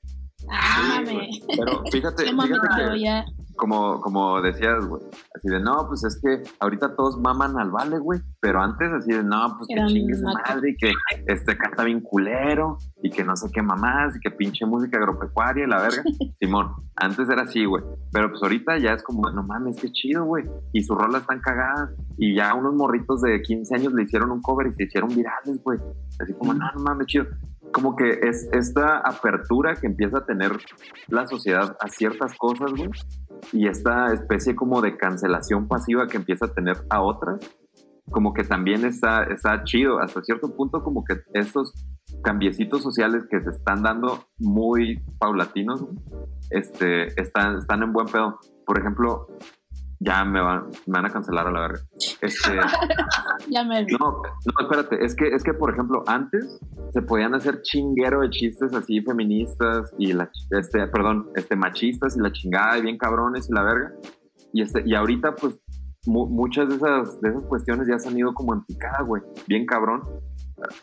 Ah, 0.49 1.01
pero 1.05 1.83
fíjate, 1.91 2.23
fíjate 2.31 2.67
que, 2.75 3.23
como, 3.55 4.01
como 4.01 4.41
decías, 4.41 4.85
güey, 4.85 5.01
así 5.35 5.49
de, 5.49 5.59
no, 5.59 5.87
pues 5.87 6.03
es 6.03 6.19
que 6.21 6.43
ahorita 6.59 6.95
todos 6.95 7.19
maman 7.19 7.57
al 7.59 7.71
vale, 7.71 7.99
güey, 7.99 8.19
pero 8.39 8.61
antes 8.61 8.91
así 8.91 9.11
de, 9.11 9.23
no, 9.23 9.55
pues 9.57 9.67
que 9.67 9.85
chingue 9.87 10.15
su 10.15 10.23
madre 10.23 10.71
y 10.71 10.75
que 10.75 10.91
este 11.27 11.57
canta 11.57 11.83
bien 11.83 12.01
culero 12.01 12.77
y 13.01 13.09
que 13.09 13.23
no 13.23 13.35
sé 13.35 13.49
qué 13.53 13.61
mamás 13.61 14.15
y 14.15 14.19
que 14.19 14.31
pinche 14.31 14.65
música 14.65 14.97
agropecuaria 14.97 15.65
y 15.65 15.69
la 15.69 15.81
verga. 15.81 16.03
Simón, 16.39 16.73
antes 16.95 17.29
era 17.29 17.43
así, 17.43 17.65
güey, 17.65 17.83
pero 18.11 18.29
pues 18.29 18.41
ahorita 18.43 18.77
ya 18.77 18.93
es 18.93 19.03
como, 19.03 19.29
no 19.29 19.43
mames, 19.43 19.79
qué 19.79 19.91
chido, 19.91 20.25
güey, 20.25 20.45
y 20.71 20.83
sus 20.83 20.97
rolas 20.97 21.21
están 21.21 21.39
cagadas 21.39 21.91
y 22.17 22.35
ya 22.35 22.53
unos 22.53 22.73
morritos 22.75 23.21
de 23.21 23.41
15 23.41 23.75
años 23.75 23.93
le 23.93 24.03
hicieron 24.03 24.31
un 24.31 24.41
cover 24.41 24.67
y 24.67 24.73
se 24.73 24.83
hicieron 24.83 25.09
virales, 25.09 25.61
güey, 25.63 25.79
así 26.19 26.33
como, 26.33 26.53
no, 26.53 26.65
no 26.73 26.81
mames, 26.81 27.07
chido 27.07 27.25
como 27.73 27.95
que 27.95 28.19
es 28.21 28.47
esta 28.53 28.99
apertura 28.99 29.75
que 29.75 29.87
empieza 29.87 30.19
a 30.19 30.25
tener 30.25 30.51
la 31.07 31.27
sociedad 31.27 31.75
a 31.81 31.87
ciertas 31.89 32.37
cosas, 32.37 32.71
güey, 32.71 32.89
y 33.51 33.67
esta 33.67 34.13
especie 34.13 34.55
como 34.55 34.81
de 34.81 34.97
cancelación 34.97 35.67
pasiva 35.67 36.07
que 36.07 36.17
empieza 36.17 36.45
a 36.45 36.53
tener 36.53 36.77
a 36.89 37.01
otras, 37.01 37.39
como 38.09 38.33
que 38.33 38.43
también 38.43 38.85
está, 38.85 39.23
está 39.23 39.63
chido, 39.63 39.99
hasta 39.99 40.21
cierto 40.21 40.55
punto 40.55 40.83
como 40.83 41.03
que 41.03 41.21
estos 41.33 41.73
cambiecitos 42.23 42.83
sociales 42.83 43.23
que 43.29 43.41
se 43.41 43.49
están 43.49 43.83
dando 43.83 44.25
muy 44.37 45.03
paulatinos, 45.19 45.85
este, 46.49 47.19
están, 47.21 47.57
están 47.57 47.83
en 47.83 47.93
buen 47.93 48.07
pedo. 48.07 48.39
Por 48.65 48.79
ejemplo, 48.79 49.27
ya 49.99 50.23
me 50.25 50.41
van, 50.41 50.65
me 50.85 50.93
van 50.93 51.05
a 51.05 51.09
cancelar 51.09 51.47
a 51.47 51.51
la 51.51 51.59
verga. 51.61 51.79
Este, 52.21 52.59
ya 53.49 53.63
me 53.63 53.85
No, 53.85 53.99
no, 53.99 54.53
espérate, 54.59 55.03
es 55.03 55.15
que, 55.15 55.27
es 55.27 55.43
que, 55.43 55.53
por 55.53 55.71
ejemplo, 55.71 56.03
antes 56.07 56.59
se 56.91 57.01
podían 57.01 57.35
hacer 57.35 57.61
chinguero 57.61 58.21
de 58.21 58.29
chistes 58.29 58.73
así 58.73 59.01
feministas 59.01 59.93
y 59.97 60.13
la, 60.13 60.29
este, 60.51 60.87
perdón, 60.87 61.29
este, 61.35 61.55
machistas 61.55 62.17
y 62.17 62.19
la 62.19 62.31
chingada 62.31 62.77
y 62.77 62.81
bien 62.81 62.97
cabrones 62.97 63.49
y 63.49 63.53
la 63.53 63.63
verga. 63.63 63.93
Y, 64.51 64.61
este, 64.61 64.83
y 64.85 64.95
ahorita, 64.95 65.35
pues, 65.35 65.59
muchas 66.05 66.67
de 66.67 66.75
esas, 66.75 67.21
de 67.21 67.29
esas 67.29 67.43
cuestiones 67.45 67.87
ya 67.87 67.97
se 67.97 68.09
han 68.09 68.17
ido 68.17 68.33
como 68.33 68.53
en 68.53 68.63
picada, 68.65 69.01
güey, 69.03 69.21
bien 69.47 69.65
cabrón. 69.65 70.01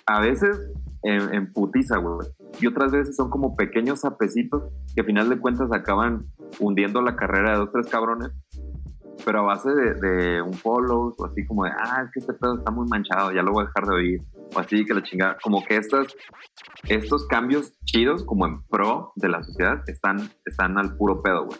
A 0.06 0.20
veces 0.20 0.56
en, 1.02 1.34
en 1.34 1.52
putiza, 1.52 1.98
güey. 1.98 2.26
Y 2.60 2.66
otras 2.66 2.92
veces 2.92 3.16
son 3.16 3.30
como 3.30 3.56
pequeños 3.56 4.00
sapecitos 4.00 4.64
que 4.94 5.02
a 5.02 5.04
final 5.04 5.28
de 5.28 5.38
cuentas 5.38 5.70
acaban 5.72 6.26
hundiendo 6.58 7.00
la 7.00 7.16
carrera 7.16 7.52
de 7.52 7.58
dos, 7.58 7.70
tres 7.72 7.86
cabrones 7.88 8.30
pero 9.24 9.40
a 9.40 9.42
base 9.42 9.70
de, 9.70 10.42
un 10.42 10.54
follow 10.54 11.14
o 11.16 11.24
así 11.26 11.46
como 11.46 11.64
de, 11.64 11.70
ah, 11.70 12.02
es 12.04 12.10
que 12.12 12.20
este 12.20 12.32
pedo 12.34 12.58
está 12.58 12.70
muy 12.70 12.86
manchado, 12.88 13.32
ya 13.32 13.42
lo 13.42 13.52
voy 13.52 13.64
a 13.64 13.66
dejar 13.66 13.86
de 13.86 13.94
oír, 13.94 14.20
o 14.54 14.58
así 14.58 14.84
que 14.84 14.94
la 14.94 15.02
chingada, 15.02 15.36
como 15.42 15.64
que 15.64 15.76
estas, 15.76 16.14
estos 16.88 17.26
cambios 17.26 17.72
chidos 17.84 18.24
como 18.24 18.46
en 18.46 18.62
pro 18.62 19.12
de 19.16 19.28
la 19.28 19.42
sociedad 19.42 19.82
están, 19.86 20.30
están 20.44 20.78
al 20.78 20.96
puro 20.96 21.22
pedo, 21.22 21.46
güey. 21.46 21.58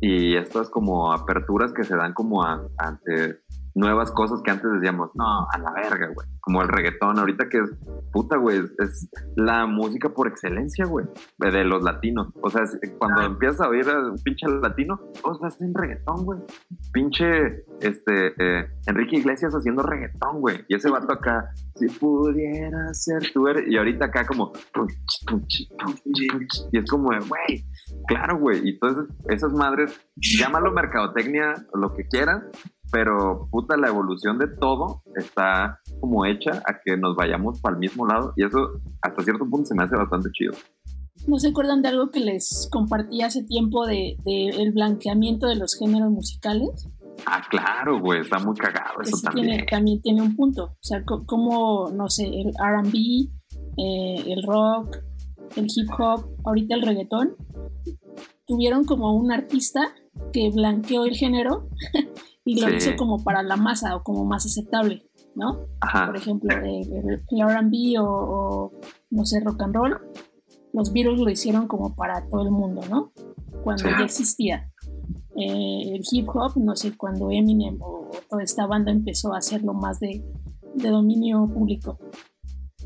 Y 0.00 0.36
estas 0.36 0.68
como 0.68 1.12
aperturas 1.12 1.72
que 1.72 1.84
se 1.84 1.96
dan 1.96 2.12
como 2.12 2.42
ante 2.42 3.40
nuevas 3.76 4.10
cosas 4.10 4.40
que 4.42 4.50
antes 4.50 4.72
decíamos, 4.72 5.10
no, 5.14 5.46
a 5.52 5.58
la 5.58 5.70
verga, 5.72 6.08
güey. 6.12 6.26
Como 6.40 6.62
el 6.62 6.68
reggaetón, 6.68 7.18
ahorita 7.18 7.48
que 7.48 7.58
es 7.58 7.70
puta, 8.10 8.36
güey, 8.36 8.58
es, 8.78 9.10
la 9.36 9.66
música 9.66 10.08
por 10.08 10.28
excelencia, 10.28 10.86
güey, 10.86 11.06
de 11.38 11.64
los 11.64 11.82
latinos. 11.82 12.28
O 12.42 12.48
sea, 12.48 12.62
cuando 12.98 13.22
empiezas 13.22 13.60
a 13.60 13.68
oír 13.68 13.86
a 13.88 13.98
un 13.98 14.18
pinche 14.24 14.48
latino, 14.48 14.98
todos 15.22 15.42
hacen 15.44 15.74
reggaetón, 15.74 16.24
güey. 16.24 16.40
Pinche, 16.92 17.64
este, 17.80 18.28
eh, 18.38 18.66
Enrique 18.86 19.18
Iglesias 19.18 19.52
haciendo 19.52 19.82
reggaetón, 19.82 20.40
güey. 20.40 20.64
Y 20.68 20.74
ese 20.74 20.90
vato 20.90 21.12
acá, 21.12 21.50
si 21.74 21.86
pudiera 21.86 22.94
ser 22.94 23.30
tú 23.34 23.46
eres. 23.46 23.68
Y 23.68 23.76
ahorita 23.76 24.06
acá 24.06 24.26
como, 24.26 24.52
y 26.72 26.78
es 26.78 26.90
como, 26.90 27.08
güey, 27.08 27.64
claro, 28.08 28.38
güey. 28.38 28.66
Y 28.66 28.70
entonces 28.70 29.14
esas 29.28 29.52
madres, 29.52 30.00
llámalo 30.16 30.72
mercadotecnia 30.72 31.54
lo 31.74 31.92
que 31.92 32.06
quieran, 32.08 32.44
pero 32.92 33.48
puta, 33.50 33.76
la 33.76 33.88
evolución 33.88 34.38
de 34.38 34.48
todo 34.48 35.02
está 35.14 35.80
como 36.00 36.24
hecha 36.24 36.62
a 36.66 36.78
que 36.84 36.96
nos 36.96 37.16
vayamos 37.16 37.60
para 37.60 37.74
el 37.74 37.80
mismo 37.80 38.06
lado 38.06 38.32
y 38.36 38.44
eso 38.44 38.80
hasta 39.02 39.22
cierto 39.22 39.48
punto 39.48 39.66
se 39.66 39.74
me 39.74 39.84
hace 39.84 39.96
bastante 39.96 40.30
chido. 40.32 40.52
¿No 41.26 41.38
se 41.38 41.48
acuerdan 41.48 41.82
de 41.82 41.88
algo 41.88 42.10
que 42.10 42.20
les 42.20 42.68
compartí 42.70 43.22
hace 43.22 43.42
tiempo 43.42 43.86
de, 43.86 44.16
el 44.26 44.72
blanqueamiento 44.72 45.48
de 45.48 45.56
los 45.56 45.74
géneros 45.74 46.10
musicales? 46.10 46.88
Ah, 47.24 47.42
claro, 47.50 48.00
güey, 48.00 48.20
está 48.20 48.38
muy 48.38 48.54
cagado 48.54 49.00
eso, 49.02 49.16
también. 49.22 49.46
Tiene, 49.46 49.66
también 49.66 50.02
tiene 50.02 50.22
un 50.22 50.36
punto. 50.36 50.64
O 50.64 50.82
sea, 50.82 51.02
como, 51.04 51.90
no 51.90 52.08
sé, 52.10 52.26
el 52.26 52.52
RB, 52.52 52.94
eh, 53.78 54.32
el 54.32 54.42
rock, 54.46 54.98
el 55.56 55.64
hip 55.64 55.88
hop, 55.98 56.28
ahorita 56.44 56.76
el 56.76 56.82
reggaetón, 56.82 57.34
tuvieron 58.46 58.84
como 58.84 59.12
un 59.14 59.32
artista 59.32 59.92
que 60.32 60.50
blanqueó 60.50 61.04
el 61.04 61.16
género 61.16 61.68
y 62.46 62.60
lo 62.60 62.72
hizo 62.72 62.94
como 62.96 63.24
para 63.24 63.42
la 63.42 63.56
masa 63.56 63.96
o 63.96 64.04
como 64.04 64.24
más 64.24 64.46
aceptable, 64.46 65.02
¿no? 65.34 65.66
Por 66.06 66.16
ejemplo, 66.16 66.56
el, 66.56 67.20
RB 67.28 68.00
o, 68.00 68.72
no 69.10 69.26
sé, 69.26 69.40
rock 69.40 69.62
and 69.62 69.74
roll, 69.74 69.98
los 70.72 70.92
Beatles 70.92 71.18
lo 71.18 71.28
hicieron 71.28 71.66
como 71.66 71.96
para 71.96 72.24
todo 72.28 72.42
el 72.42 72.52
mundo, 72.52 72.82
¿no? 72.88 73.12
Cuando 73.64 73.90
ya 73.90 74.04
existía. 74.04 74.70
Eh, 75.36 75.96
el 75.96 76.02
hip 76.08 76.28
hop, 76.28 76.52
no 76.56 76.76
sé, 76.76 76.96
cuando 76.96 77.30
Eminem 77.32 77.82
o, 77.82 78.10
toda 78.30 78.44
esta 78.44 78.66
banda 78.66 78.92
empezó 78.92 79.34
a 79.34 79.38
hacerlo 79.38 79.74
más 79.74 79.98
de, 79.98 80.24
de 80.76 80.88
dominio 80.88 81.50
público. 81.52 81.98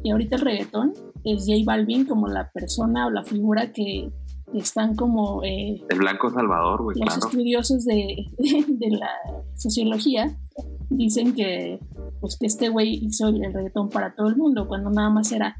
Y 0.02 0.10
ahorita 0.10 0.36
el 0.36 0.42
reggaetón 0.42 0.94
es 1.22 1.44
J 1.46 1.58
Balvin 1.66 2.06
como 2.06 2.28
la 2.28 2.50
persona 2.50 3.06
o 3.06 3.10
la 3.10 3.24
figura 3.24 3.72
que, 3.72 4.10
están 4.54 4.96
como... 4.96 5.42
Eh, 5.44 5.82
el 5.88 5.98
Blanco 5.98 6.30
Salvador, 6.30 6.82
güey. 6.82 6.98
Los 6.98 7.16
estudiosos 7.16 7.84
de, 7.84 8.30
de, 8.38 8.90
la 8.90 9.10
sociología 9.54 10.36
dicen 10.88 11.34
que, 11.34 11.78
pues, 12.20 12.36
que 12.38 12.46
este 12.46 12.68
güey 12.68 12.98
hizo 13.02 13.28
el, 13.28 13.52
reggaetón 13.52 13.88
para 13.88 14.14
todo 14.14 14.28
el 14.28 14.36
mundo, 14.36 14.66
cuando 14.66 14.90
nada 14.90 15.10
más 15.10 15.30
era 15.32 15.56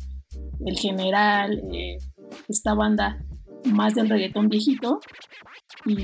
el 0.65 0.77
general, 0.77 1.63
eh, 1.73 1.99
esta 2.49 2.75
banda 2.75 3.25
más 3.65 3.95
del 3.95 4.09
reggaetón 4.09 4.49
viejito, 4.49 5.01
y 5.87 5.97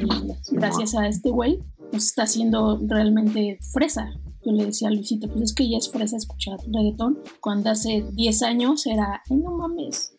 gracias 0.52 0.94
a 0.94 1.06
este 1.06 1.30
güey, 1.30 1.58
pues 1.90 2.06
está 2.06 2.22
haciendo 2.22 2.80
realmente 2.86 3.58
fresa. 3.72 4.10
Yo 4.44 4.52
le 4.52 4.66
decía 4.66 4.88
a 4.88 4.92
Luisito, 4.92 5.28
pues 5.28 5.42
es 5.42 5.54
que 5.54 5.68
ya 5.68 5.76
es 5.76 5.90
fresa 5.90 6.16
escuchar 6.16 6.58
reggaetón, 6.72 7.18
cuando 7.40 7.70
hace 7.70 8.06
10 8.12 8.42
años 8.42 8.86
era, 8.86 9.22
ay 9.28 9.36
no 9.38 9.50
mames, 9.52 10.15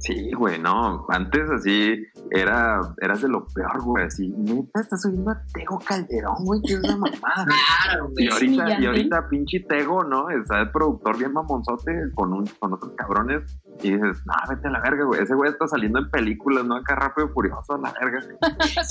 Sí, 0.00 0.30
güey, 0.32 0.60
no. 0.60 1.06
Antes 1.08 1.50
así 1.50 2.04
era, 2.30 2.80
eras 3.00 3.22
de 3.22 3.28
lo 3.28 3.46
peor, 3.46 3.82
güey. 3.82 4.04
Así, 4.04 4.28
neta, 4.28 4.80
estás 4.80 5.04
oyendo 5.06 5.30
a 5.30 5.42
Tego 5.52 5.78
Calderón, 5.78 6.44
güey, 6.44 6.60
que 6.62 6.74
es 6.74 6.80
una 6.80 6.96
mamada. 6.96 7.46
claro. 7.84 8.10
Y 8.16 8.28
ahorita, 8.28 8.80
y 8.80 8.86
ahorita 8.86 9.28
pinche 9.28 9.60
Tego, 9.60 10.04
¿no? 10.04 10.30
Está 10.30 10.60
el 10.60 10.70
productor 10.70 11.18
bien 11.18 11.32
mamonzote 11.32 11.92
con, 12.14 12.32
un, 12.32 12.46
con 12.58 12.72
otros 12.72 12.92
cabrones. 12.96 13.60
Y 13.82 13.92
dices, 13.92 14.22
no, 14.26 14.34
vete 14.48 14.68
a 14.68 14.70
la 14.70 14.80
verga, 14.80 15.04
güey. 15.04 15.22
Ese 15.22 15.34
güey 15.34 15.50
está 15.50 15.66
saliendo 15.66 15.98
en 15.98 16.10
películas, 16.10 16.64
¿no? 16.64 16.76
Acá 16.76 16.94
rápido 16.94 17.28
furioso 17.28 17.74
a 17.74 17.78
la 17.78 17.92
verga. 17.92 18.22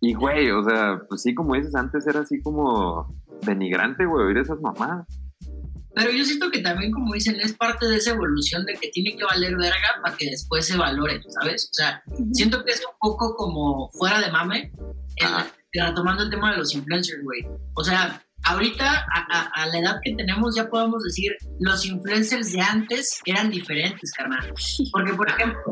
Y, 0.00 0.10
y, 0.10 0.14
güey, 0.14 0.50
o 0.50 0.64
sea, 0.64 1.00
pues 1.08 1.22
sí, 1.22 1.34
como 1.34 1.54
dices, 1.54 1.74
antes 1.76 2.06
era 2.06 2.20
así 2.20 2.40
como 2.42 3.14
denigrante, 3.44 4.04
güey, 4.04 4.26
oír 4.26 4.38
esas 4.38 4.60
mamadas. 4.60 5.06
Pero 5.94 6.10
yo 6.10 6.24
siento 6.24 6.50
que 6.50 6.60
también, 6.60 6.90
como 6.90 7.12
dicen, 7.12 7.38
es 7.40 7.52
parte 7.52 7.86
de 7.86 7.96
esa 7.96 8.12
evolución 8.12 8.64
de 8.64 8.74
que 8.74 8.88
tiene 8.88 9.16
que 9.16 9.24
valer 9.24 9.56
verga 9.56 10.00
para 10.02 10.16
que 10.16 10.30
después 10.30 10.66
se 10.66 10.76
valore, 10.76 11.20
¿sabes? 11.28 11.68
O 11.70 11.74
sea, 11.74 12.02
siento 12.32 12.64
que 12.64 12.72
es 12.72 12.80
un 12.80 12.94
poco 12.98 13.34
como 13.36 13.90
fuera 13.92 14.20
de 14.20 14.30
mame, 14.30 14.72
el, 15.16 15.28
retomando 15.72 16.24
el 16.24 16.30
tema 16.30 16.52
de 16.52 16.58
los 16.58 16.74
influencers, 16.74 17.22
güey. 17.22 17.46
O 17.74 17.84
sea, 17.84 18.22
ahorita, 18.44 19.06
a, 19.54 19.66
la 19.66 19.78
edad 19.78 20.00
que 20.02 20.14
tenemos, 20.14 20.54
ya 20.56 20.68
podemos 20.68 21.02
decir, 21.04 21.32
los 21.60 21.84
influencers 21.86 22.52
de 22.52 22.60
antes 22.60 23.20
eran 23.24 23.50
diferentes, 23.50 24.12
carnal. 24.12 24.52
Porque, 24.92 25.14
por 25.14 25.28
ejemplo, 25.28 25.62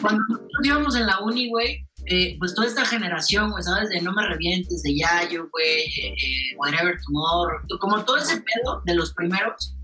cuando 0.00 0.22
nosotros 0.28 0.60
íbamos 0.62 0.96
en 0.96 1.06
la 1.06 1.20
uni, 1.20 1.48
güey, 1.48 1.86
eh, 2.06 2.36
pues 2.38 2.54
toda 2.54 2.66
esta 2.66 2.84
generación, 2.84 3.50
güey, 3.50 3.62
¿sabes? 3.62 3.88
De 3.90 4.00
No 4.00 4.12
Me 4.12 4.26
Revientes, 4.26 4.82
de 4.82 4.96
Yayo, 4.96 5.48
güey, 5.50 5.82
eh, 5.84 6.14
eh, 6.16 6.56
Whatever 6.56 6.98
Tomorrow, 7.06 7.60
como 7.78 8.04
todo 8.04 8.16
ese 8.16 8.40
pedo 8.40 8.82
de 8.84 8.94
los 8.94 9.12
primeros, 9.14 9.76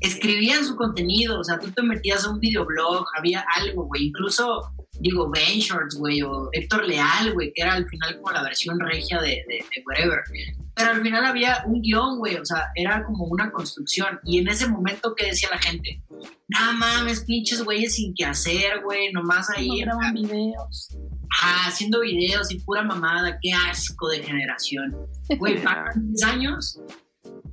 escribían 0.00 0.64
su 0.64 0.76
contenido, 0.76 1.40
o 1.40 1.44
sea, 1.44 1.58
tú 1.58 1.70
te 1.70 1.82
metías 1.82 2.24
a 2.24 2.30
un 2.30 2.38
videoblog, 2.38 3.06
había 3.16 3.44
algo, 3.56 3.86
güey, 3.86 4.08
incluso, 4.08 4.70
digo, 5.00 5.30
Ben 5.30 5.58
Shorts, 5.58 5.96
güey, 5.96 6.22
o 6.22 6.48
Héctor 6.52 6.86
Leal, 6.86 7.32
güey, 7.32 7.52
que 7.54 7.62
era 7.62 7.74
al 7.74 7.88
final 7.88 8.16
como 8.16 8.32
la 8.32 8.42
versión 8.42 8.78
regia 8.80 9.20
de, 9.20 9.42
de, 9.48 9.64
Whatever. 9.86 10.20
Pero 10.76 10.90
al 10.90 11.02
final 11.02 11.24
había 11.24 11.62
un 11.66 11.80
guion, 11.80 12.18
güey, 12.18 12.36
o 12.36 12.44
sea, 12.44 12.66
era 12.74 13.04
como 13.04 13.24
una 13.26 13.50
construcción. 13.50 14.18
Y 14.24 14.38
en 14.38 14.48
ese 14.48 14.68
momento, 14.68 15.14
¿qué 15.16 15.26
decía 15.26 15.48
la 15.50 15.58
gente? 15.58 16.02
No 16.48 16.72
mames, 16.74 17.24
pinches 17.24 17.62
güeyes 17.62 17.94
sin 17.94 18.12
qué 18.14 18.24
hacer, 18.24 18.82
güey, 18.82 19.12
nomás 19.12 19.48
ahí. 19.50 19.68
No 19.68 19.76
graban 19.76 20.14
videos. 20.14 20.88
Ah, 21.42 21.64
haciendo 21.66 22.00
videos 22.00 22.50
y 22.52 22.60
pura 22.60 22.82
mamada, 22.82 23.38
qué 23.40 23.52
asco 23.52 24.08
de 24.08 24.22
generación. 24.22 24.94
Güey, 25.38 25.62
para 25.62 25.92
10 25.94 26.22
años, 26.24 26.80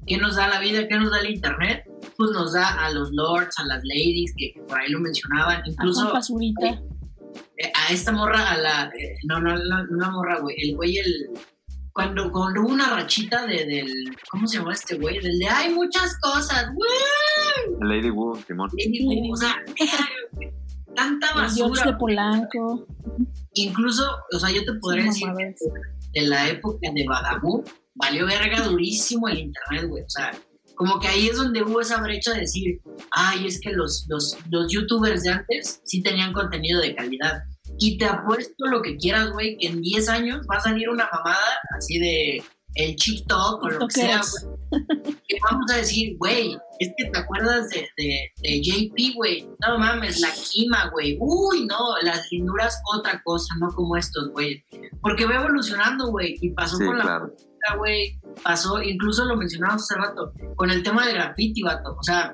¿qué 0.07 0.17
nos 0.17 0.35
da 0.35 0.47
la 0.47 0.59
vida? 0.59 0.87
¿Qué 0.87 0.97
nos 0.97 1.11
da 1.11 1.19
el 1.19 1.31
internet? 1.31 1.83
Pues 2.17 2.31
nos 2.31 2.53
da 2.53 2.85
a 2.85 2.91
los 2.91 3.11
lords, 3.11 3.57
a 3.59 3.65
las 3.65 3.81
ladies, 3.83 4.33
que, 4.37 4.53
por 4.67 4.79
ahí 4.79 4.89
lo 4.89 4.99
mencionaban, 4.99 5.61
incluso... 5.65 6.01
A, 6.07 6.19
eh, 7.57 7.71
a 7.75 7.93
esta 7.93 8.11
morra, 8.11 8.51
a 8.51 8.57
la. 8.57 8.85
eh, 8.97 9.15
No, 9.25 9.39
no, 9.39 9.55
no, 9.55 9.85
no 9.85 10.11
morra, 10.11 10.39
güey. 10.39 10.55
El 10.59 10.75
güey, 10.75 10.97
el. 10.97 11.29
Cuando, 11.93 12.31
cuando 12.31 12.61
hubo 12.61 12.69
una 12.69 12.89
rachita 12.95 13.45
de, 13.45 13.65
del. 13.65 13.91
¿Cómo 14.31 14.47
se 14.47 14.57
llama 14.57 14.73
este 14.73 14.97
güey? 14.97 15.19
Del 15.19 15.37
de. 15.39 15.47
Hay 15.47 15.73
muchas 15.73 16.17
cosas, 16.19 16.67
güey. 16.73 17.79
Lady 17.81 18.09
Wu, 18.09 18.35
Simón. 18.47 18.69
O 19.31 19.35
sea, 19.35 19.55
tanta 20.95 21.27
El 21.27 21.51
George 21.51 21.69
basura. 21.69 21.91
de 21.91 21.97
Polanco. 21.97 22.87
Incluso, 23.53 24.03
o 24.33 24.39
sea, 24.39 24.49
yo 24.51 24.63
te 24.63 24.73
podría 24.73 25.05
decir 25.05 25.27
Mamadas. 25.27 25.55
de 26.13 26.21
la 26.21 26.49
época 26.49 26.89
de 26.93 27.05
Badaboo, 27.05 27.63
valió 27.95 28.25
verga 28.25 28.61
durísimo 28.63 29.27
el 29.27 29.39
internet, 29.39 29.89
güey. 29.89 30.03
O 30.03 30.09
sea, 30.09 30.31
como 30.75 30.99
que 30.99 31.07
ahí 31.07 31.27
es 31.27 31.37
donde 31.37 31.61
hubo 31.61 31.81
esa 31.81 32.01
brecha 32.01 32.33
de 32.33 32.41
decir, 32.41 32.81
ay, 33.11 33.45
es 33.47 33.59
que 33.59 33.71
los, 33.71 34.05
los, 34.09 34.37
los 34.49 34.71
youtubers 34.71 35.23
de 35.23 35.31
antes 35.31 35.81
sí 35.83 36.01
tenían 36.01 36.33
contenido 36.33 36.81
de 36.81 36.95
calidad. 36.95 37.43
Y 37.77 37.97
te 37.97 38.05
apuesto 38.05 38.65
lo 38.67 38.81
que 38.81 38.97
quieras, 38.97 39.31
güey, 39.31 39.57
que 39.57 39.67
en 39.67 39.81
10 39.81 40.09
años 40.09 40.45
va 40.49 40.57
a 40.57 40.61
salir 40.61 40.89
una 40.89 41.09
mamada 41.11 41.59
así 41.77 41.99
de 41.99 42.43
el 42.75 42.95
TikTok 42.95 43.63
o 43.63 43.69
lo 43.69 43.87
que 43.87 43.93
sea, 43.93 44.21
güey. 44.21 44.50
Que 45.27 45.37
vamos 45.49 45.71
a 45.71 45.77
decir, 45.77 46.17
güey, 46.17 46.57
es 46.79 46.91
que 46.97 47.05
te 47.09 47.19
acuerdas 47.19 47.69
de, 47.69 47.87
de, 47.97 48.31
de 48.41 48.61
JP, 48.61 49.15
güey. 49.15 49.47
No 49.67 49.77
mames, 49.77 50.19
la 50.21 50.29
Kima, 50.31 50.89
güey. 50.91 51.17
Uy, 51.19 51.65
no, 51.67 51.77
las 52.03 52.27
linduras, 52.31 52.81
otra 52.95 53.21
cosa, 53.23 53.53
no 53.59 53.69
como 53.69 53.95
estos, 53.97 54.29
güey. 54.31 54.63
Porque 55.01 55.25
va 55.25 55.35
evolucionando, 55.35 56.07
güey. 56.07 56.37
Y 56.41 56.51
pasó 56.51 56.77
Sí, 56.77 56.85
con 56.85 56.97
la 56.97 57.03
claro. 57.03 57.27
música, 57.27 57.75
güey. 57.77 58.19
Pasó, 58.43 58.81
incluso 58.81 59.25
lo 59.25 59.35
mencionamos 59.35 59.83
hace 59.83 59.95
rato, 59.95 60.33
con 60.55 60.69
el 60.71 60.83
tema 60.83 61.05
del 61.05 61.15
graffiti, 61.15 61.61
vato. 61.61 61.95
O 61.99 62.03
sea, 62.03 62.33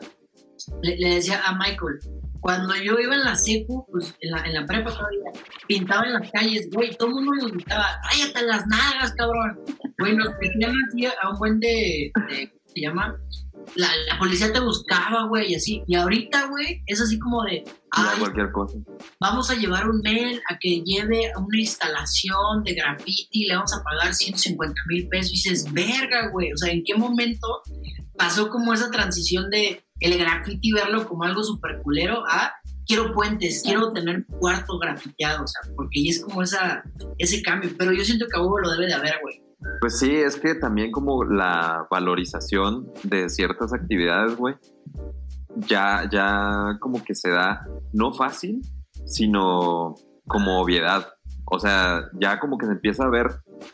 le, 0.84 0.98
le 0.98 1.16
decía 1.16 1.42
a 1.46 1.56
Michael, 1.56 2.00
cuando 2.42 2.76
yo 2.76 2.98
iba 3.00 3.16
en 3.16 3.24
la 3.24 3.36
secu, 3.36 3.86
pues 3.92 4.16
en 4.22 4.32
la, 4.32 4.42
en 4.44 4.54
la 4.54 4.66
prepa 4.66 4.92
todavía, 4.92 5.32
pintaba 5.68 6.06
en 6.06 6.14
las 6.14 6.32
calles, 6.32 6.70
güey, 6.72 6.96
todo 6.96 7.10
el 7.10 7.16
mundo 7.16 7.34
nos 7.34 7.52
gritaba, 7.52 7.86
ráyate 8.12 8.42
las 8.46 8.66
nalgas, 8.68 9.14
cabrón. 9.14 9.60
Güey, 10.00 10.16
nos 10.16 10.30
metían 10.42 10.74
así 10.88 11.06
a 11.06 11.30
un 11.32 11.38
buen 11.40 11.60
de, 11.60 12.12
de- 12.30 12.50
¿cómo 12.52 12.70
se 12.74 12.82
llama? 12.82 13.16
La, 13.76 13.90
la 14.10 14.18
policía 14.18 14.54
te 14.54 14.60
buscaba, 14.62 15.28
güey, 15.28 15.52
y 15.52 15.56
así. 15.56 15.84
Y 15.88 15.96
ahorita, 15.96 16.46
güey, 16.48 16.84
es 16.86 17.02
así 17.02 17.20
como 17.20 17.44
de, 17.44 17.64
ay, 17.92 18.20
cualquier 18.20 18.52
cosa. 18.52 18.78
vamos 19.20 19.50
a 19.50 19.56
llevar 19.56 19.90
un 19.90 20.00
mail 20.02 20.40
a 20.50 20.58
que 20.58 20.82
lleve 20.86 21.32
a 21.34 21.40
una 21.40 21.60
instalación 21.60 22.64
de 22.64 22.74
graffiti, 22.76 23.46
le 23.46 23.56
vamos 23.56 23.74
a 23.74 23.84
pagar 23.84 24.14
150 24.14 24.74
mil 24.88 25.10
pesos. 25.10 25.32
Y 25.32 25.34
dices, 25.34 25.74
verga, 25.74 26.30
güey. 26.32 26.54
O 26.54 26.58
sea, 26.58 26.72
¿en 26.72 26.84
qué 26.86 26.96
momento 26.96 27.62
pasó 28.18 28.50
como 28.50 28.74
esa 28.74 28.90
transición 28.90 29.50
de 29.50 29.84
el 30.00 30.18
graffiti 30.18 30.72
verlo 30.72 31.08
como 31.08 31.24
algo 31.24 31.44
súper 31.44 31.82
culero 31.82 32.24
a 32.28 32.54
quiero 32.88 33.14
puentes, 33.14 33.62
quiero 33.64 33.92
tener 33.92 34.26
cuarto 34.40 34.80
grafiteado? 34.80 35.44
O 35.44 35.48
sea, 35.48 35.62
porque 35.76 36.04
ya 36.04 36.12
es 36.12 36.24
como 36.24 36.42
esa, 36.42 36.84
ese 37.18 37.42
cambio. 37.42 37.70
Pero 37.78 37.92
yo 37.92 38.04
siento 38.04 38.26
que 38.32 38.40
a 38.40 38.44
Hugo 38.44 38.60
lo 38.60 38.72
debe 38.72 38.88
de 38.88 38.94
haber, 38.94 39.20
güey. 39.22 39.44
Pues 39.82 40.00
sí, 40.00 40.16
es 40.16 40.38
que 40.38 40.56
también 40.56 40.92
como 40.92 41.24
la 41.24 41.88
valorización 41.92 42.92
de 43.04 43.30
ciertas 43.30 43.74
actividades, 43.74 44.36
güey, 44.36 44.56
ya, 45.56 46.08
ya 46.12 46.78
como 46.80 47.04
que 47.04 47.16
se 47.16 47.30
da 47.30 47.66
no 47.92 48.14
fácil, 48.14 48.62
sino 49.06 49.96
como 50.28 50.62
obviedad. 50.62 51.08
O 51.46 51.60
sea, 51.60 52.10
ya 52.20 52.40
como 52.40 52.58
que 52.58 52.66
se 52.66 52.74
empieza 52.74 53.06
a 53.06 53.10
ver 53.10 53.28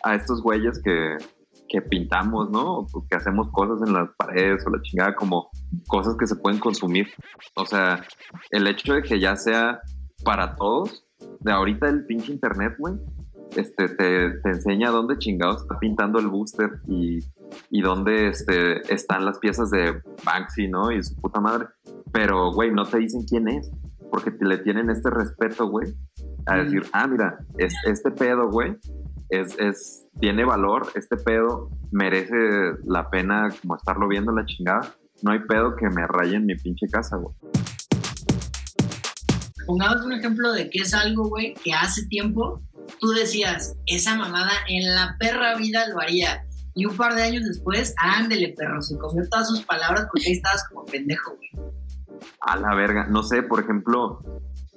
a 0.04 0.16
estos 0.16 0.42
güeyes 0.42 0.82
que, 0.84 1.18
que 1.74 1.82
pintamos, 1.82 2.52
¿no? 2.52 2.82
O 2.94 3.08
que 3.10 3.16
hacemos 3.16 3.50
cosas 3.50 3.88
en 3.88 3.96
las 3.96 4.08
paredes 4.16 4.64
o 4.68 4.70
la 4.70 4.80
chingada, 4.84 5.16
como 5.16 5.50
cosas 5.88 6.16
que 6.16 6.28
se 6.28 6.36
pueden 6.36 6.60
consumir. 6.60 7.08
O 7.56 7.66
sea, 7.66 8.06
el 8.52 8.68
hecho 8.68 8.94
de 8.94 9.02
que 9.02 9.20
ya 9.20 9.36
sea 9.36 9.82
para 10.24 10.56
todos, 10.56 11.04
de 11.40 11.52
ahorita 11.52 11.90
el 11.90 12.06
pinche 12.06 12.32
internet, 12.32 12.76
güey, 12.78 12.94
este, 13.56 13.90
te, 13.90 14.30
te 14.44 14.50
enseña 14.50 14.92
dónde 14.92 15.18
chingados 15.18 15.64
está 15.64 15.80
pintando 15.80 16.20
el 16.20 16.28
booster 16.28 16.80
y, 16.88 17.20
y 17.72 17.82
dónde 17.82 18.28
este, 18.28 18.94
están 18.94 19.26
las 19.26 19.40
piezas 19.40 19.72
de 19.72 20.00
Banksy, 20.24 20.68
¿no? 20.68 20.92
Y 20.92 21.02
su 21.02 21.16
puta 21.16 21.40
madre. 21.40 21.70
Pero, 22.12 22.52
güey, 22.52 22.72
no 22.72 22.86
te 22.86 23.00
dicen 23.00 23.24
quién 23.28 23.48
es, 23.48 23.72
porque 24.12 24.30
te 24.30 24.46
le 24.46 24.60
tienen 24.60 24.92
este 24.92 25.10
respeto, 25.10 25.68
güey, 25.68 25.92
a 26.46 26.58
decir, 26.58 26.84
ah, 26.94 27.08
mira, 27.08 27.40
es, 27.58 27.74
este 27.88 28.12
pedo, 28.12 28.52
güey, 28.52 28.78
es, 29.30 29.58
es, 29.60 30.06
tiene 30.20 30.46
valor, 30.46 30.92
este 30.96 31.18
pedo 31.18 31.70
merece 31.92 32.36
la 32.86 33.10
pena 33.10 33.50
como 33.62 33.76
estarlo 33.76 34.08
viendo 34.08 34.32
la 34.32 34.46
chingada. 34.46 34.94
No 35.22 35.32
hay 35.32 35.40
pedo 35.40 35.76
que 35.76 35.90
me 35.90 36.06
raye 36.08 36.36
en 36.36 36.46
mi 36.46 36.56
pinche 36.56 36.88
casa, 36.88 37.18
güey. 37.18 37.36
Pongamos 39.66 40.06
un 40.06 40.14
ejemplo 40.14 40.52
de 40.52 40.70
que 40.70 40.80
es 40.80 40.94
algo, 40.94 41.30
güey, 41.30 41.54
que 41.64 41.74
hace 41.74 42.06
tiempo 42.08 42.62
tú 43.00 43.10
decías, 43.12 43.76
esa 43.86 44.16
mamada 44.16 44.52
en 44.68 44.94
la 44.94 45.16
perra 45.20 45.56
vida 45.56 45.88
lo 45.88 46.00
haría. 46.00 46.46
Y 46.76 46.86
un 46.86 46.98
par 46.98 47.16
de 47.16 47.24
años 47.24 47.46
después, 47.46 47.94
ándele, 47.98 48.54
perro, 48.58 48.82
se 48.82 48.98
comió 48.98 49.28
todas 49.30 49.48
sus 49.48 49.64
palabras 49.64 50.08
porque 50.12 50.28
ahí 50.28 50.34
estabas 50.34 50.68
como 50.68 50.86
pendejo, 50.86 51.36
güey. 51.36 51.72
A 52.42 52.58
la 52.58 52.74
verga. 52.74 53.06
No 53.08 53.24
sé, 53.24 53.44
por 53.44 53.60
ejemplo, 53.60 54.20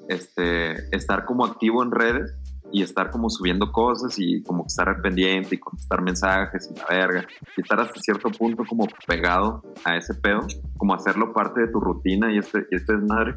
este, 0.08 0.94
estar 0.94 1.24
como 1.24 1.44
activo 1.44 1.82
en 1.82 1.90
redes 1.90 2.34
y 2.72 2.82
estar 2.82 3.10
como 3.10 3.30
subiendo 3.30 3.70
cosas 3.72 4.14
y 4.18 4.42
como 4.42 4.66
estar 4.66 4.88
al 4.88 5.00
pendiente 5.00 5.54
y 5.54 5.58
contestar 5.58 6.02
mensajes 6.02 6.70
y 6.70 6.78
la 6.78 6.86
verga. 6.88 7.26
Y 7.56 7.60
estar 7.60 7.80
hasta 7.80 8.00
cierto 8.00 8.28
punto 8.30 8.64
como 8.68 8.86
pegado 9.06 9.62
a 9.84 9.96
ese 9.96 10.14
pedo, 10.14 10.40
como 10.76 10.94
hacerlo 10.94 11.32
parte 11.32 11.60
de 11.60 11.68
tu 11.68 11.80
rutina 11.80 12.32
y 12.32 12.38
este, 12.38 12.66
y 12.70 12.76
este 12.76 12.94
desmadre, 12.96 13.36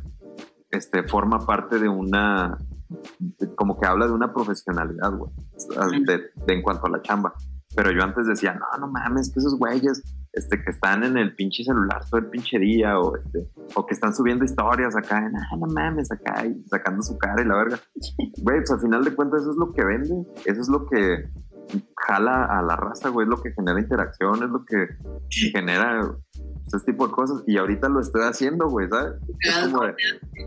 este, 0.71 1.03
forma 1.07 1.39
parte 1.45 1.79
de 1.79 1.87
una, 1.89 2.57
de- 3.19 3.55
como 3.55 3.79
que 3.79 3.87
habla 3.87 4.07
de 4.07 4.13
una 4.13 4.33
profesionalidad, 4.33 5.11
güey, 5.17 5.31
de, 6.05 6.17
de- 6.45 6.53
en 6.53 6.61
cuanto 6.61 6.87
a 6.87 6.89
la 6.89 7.01
chamba. 7.01 7.33
Pero 7.75 7.91
yo 7.91 8.03
antes 8.03 8.25
decía, 8.27 8.53
no, 8.55 8.65
no 8.79 8.91
mames, 8.91 9.31
que 9.31 9.39
esos 9.39 9.57
güeyes 9.57 10.01
este, 10.33 10.63
que 10.63 10.71
están 10.71 11.03
en 11.03 11.17
el 11.17 11.35
pinche 11.35 11.63
celular 11.63 12.03
todo 12.09 12.19
el 12.19 12.27
pinche 12.27 12.59
día 12.59 12.99
o, 12.99 13.15
este, 13.15 13.47
o 13.75 13.85
que 13.85 13.93
están 13.93 14.15
subiendo 14.15 14.45
historias 14.45 14.95
acá, 14.95 15.17
en, 15.17 15.35
ah, 15.35 15.57
no 15.57 15.67
mames, 15.67 16.11
acá 16.11 16.45
y 16.45 16.63
sacando 16.67 17.01
su 17.03 17.17
cara 17.17 17.41
y 17.41 17.45
la 17.45 17.55
verga. 17.55 17.79
Güey, 18.41 18.57
pues 18.59 18.71
al 18.71 18.81
final 18.81 19.03
de 19.03 19.15
cuentas 19.15 19.41
eso 19.41 19.51
es 19.51 19.57
lo 19.57 19.73
que 19.73 19.83
vende, 19.83 20.15
eso 20.45 20.61
es 20.61 20.69
lo 20.69 20.87
que 20.87 21.29
jala 21.97 22.45
a 22.45 22.61
la 22.61 22.75
raza, 22.75 23.09
güey, 23.09 23.25
es 23.25 23.29
lo 23.29 23.41
que 23.41 23.51
genera 23.53 23.79
interacción, 23.79 24.35
es 24.43 24.49
lo 24.49 24.65
que 24.65 24.87
genera 25.51 26.15
ese 26.65 26.85
tipo 26.85 27.07
de 27.07 27.13
cosas. 27.13 27.43
Y 27.47 27.57
ahorita 27.57 27.89
lo 27.89 27.99
estoy 27.99 28.23
haciendo, 28.23 28.67
güey, 28.67 28.87
¿sabes? 28.89 29.13
Como 29.71 29.83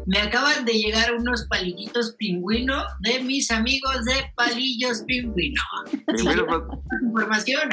Me 0.07 0.19
acaban 0.19 0.65
de 0.65 0.73
llegar 0.73 1.15
unos 1.15 1.47
palillitos 1.49 2.15
pingüino 2.17 2.83
de 3.01 3.23
mis 3.23 3.51
amigos 3.51 4.05
de 4.05 4.15
Palillos 4.35 5.03
Pingüino. 5.03 5.63
sí, 6.17 6.25
güey, 6.25 6.37
pues, 6.47 6.63
Información. 7.03 7.69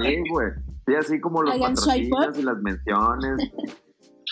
Sí, 0.00 0.16
güey. 0.30 0.48
Sí, 0.88 0.94
así 0.94 1.20
como 1.20 1.42
los 1.42 1.54
patrocinios 1.58 2.38
y 2.38 2.42
las 2.42 2.58
menciones. 2.62 3.52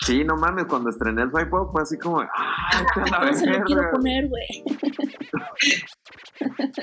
Sí, 0.02 0.22
no 0.24 0.36
mames, 0.36 0.66
cuando 0.66 0.90
estrené 0.90 1.22
el 1.22 1.30
swipe 1.30 1.56
up 1.56 1.70
fue 1.72 1.80
así 1.80 1.96
como, 1.96 2.20
ah, 2.20 3.32
se 3.32 3.46
lo 3.46 3.64
quiero 3.64 3.90
poner, 3.90 4.28
güey. 4.28 4.46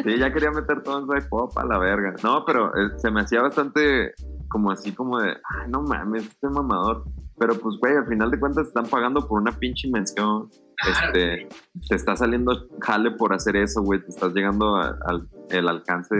Sí, 0.04 0.18
ya 0.18 0.34
quería 0.34 0.50
meter 0.50 0.82
todo 0.82 1.00
en 1.00 1.06
swipe 1.06 1.28
up 1.32 1.52
a 1.56 1.64
la 1.64 1.78
verga. 1.78 2.16
No, 2.24 2.44
pero 2.44 2.76
eh, 2.76 2.98
se 2.98 3.12
me 3.12 3.22
hacía 3.22 3.44
bastante 3.44 4.14
como 4.50 4.72
así 4.72 4.94
como 4.94 5.20
de, 5.20 5.30
ay, 5.30 5.70
no 5.70 5.84
mames, 5.84 6.24
este 6.24 6.50
mamador. 6.50 7.04
Pero 7.38 7.54
pues, 7.60 7.78
güey, 7.80 7.96
al 7.96 8.08
final 8.08 8.32
de 8.32 8.40
cuentas 8.40 8.68
están 8.68 8.88
pagando 8.88 9.28
por 9.28 9.40
una 9.40 9.52
pinche 9.52 9.88
mención. 9.90 10.50
Este, 10.90 11.48
te 11.88 11.96
está 11.96 12.16
saliendo 12.16 12.68
jale 12.82 13.12
por 13.12 13.32
hacer 13.32 13.56
eso, 13.58 13.84
güey. 13.84 14.02
Te 14.02 14.10
estás 14.10 14.34
llegando 14.34 14.76
al 14.76 15.30
el 15.54 15.68
alcance 15.68 16.16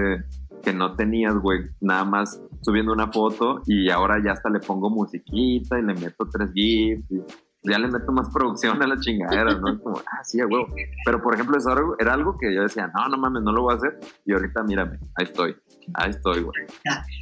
que 0.64 0.74
no 0.74 0.96
tenías, 0.96 1.36
güey. 1.36 1.60
Nada 1.82 2.06
más 2.06 2.42
subiendo 2.62 2.94
una 2.94 3.12
foto 3.12 3.62
y 3.68 3.90
ahora 3.90 4.22
ya 4.24 4.32
hasta 4.32 4.50
le 4.50 4.60
pongo 4.60 4.90
musiquita 4.90 5.78
y 5.78 5.84
le 5.84 5.94
meto 5.94 6.26
tres 6.32 6.50
GIFs 6.54 7.12
y 7.12 7.22
ya 7.70 7.80
le 7.80 7.88
meto 7.88 8.12
más 8.12 8.30
producción 8.34 8.82
a 8.82 8.88
la 8.88 9.00
chingadera, 9.00 9.54
¿no? 9.56 9.70
Es 9.70 9.80
como, 9.80 9.98
ah, 10.00 10.24
sí, 10.24 10.42
huevo. 10.44 10.68
Pero, 11.06 11.22
por 11.22 11.34
ejemplo, 11.34 11.58
eso 11.58 11.70
era 11.72 11.80
algo- 11.80 11.96
era 12.00 12.14
algo 12.14 12.38
que 12.38 12.54
yo 12.54 12.62
decía, 12.64 12.92
no, 12.94 13.08
no 13.08 13.18
mames, 13.18 13.42
no 13.44 13.52
lo 13.54 13.62
voy 13.64 13.74
a 13.74 13.78
hacer. 13.78 14.00
Y 14.26 14.34
ahorita, 14.34 14.64
mírame, 14.64 15.00
ahí 15.16 15.26
estoy. 15.26 15.56
Ahí 15.94 16.10
estoy, 16.12 16.42
güey. 16.44 16.56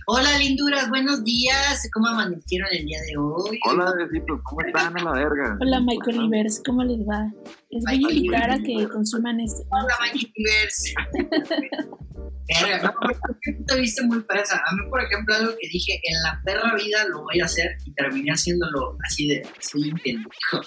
Hola, 0.08 0.38
linduras, 0.40 0.90
buenos 0.90 1.24
días. 1.24 1.88
¿Cómo 1.94 2.08
amanecieron 2.08 2.70
el 2.72 2.86
día 2.86 3.00
de 3.02 3.18
hoy? 3.18 3.60
Hola, 3.70 3.92
besitos, 3.98 4.40
¿cómo 4.44 4.62
están 4.62 4.98
a 4.98 5.04
la 5.04 5.12
verga? 5.14 5.58
Hola, 5.60 5.80
Michael 5.80 6.18
Rivers, 6.20 6.62
¿cómo 6.66 6.84
les 6.84 7.00
va? 7.08 7.32
Les 7.72 7.84
voy 7.86 8.06
a 8.06 8.14
invitar 8.14 8.52
a 8.52 8.62
que 8.62 8.88
consuman 8.90 9.40
este. 9.40 9.64
Hola, 9.70 9.96
Magniverse. 10.00 10.94
Verga, 12.60 12.84
no, 12.84 12.94
porque 13.00 13.58
tú 13.58 13.64
te 13.66 13.80
viste 13.80 14.04
muy 14.04 14.20
fresa. 14.24 14.62
A 14.66 14.76
mí, 14.76 14.82
por 14.90 15.02
ejemplo, 15.02 15.36
algo 15.36 15.52
que 15.60 15.70
dije, 15.70 16.02
en 16.04 16.22
la 16.24 16.42
perra 16.44 16.76
vida 16.76 17.06
lo 17.08 17.24
voy 17.24 17.40
a 17.40 17.46
hacer 17.46 17.78
y 17.86 17.94
terminé 17.94 18.32
haciéndolo 18.32 18.98
así 19.08 19.28
de, 19.28 19.48
un 19.74 19.98
pendejo. 20.04 20.62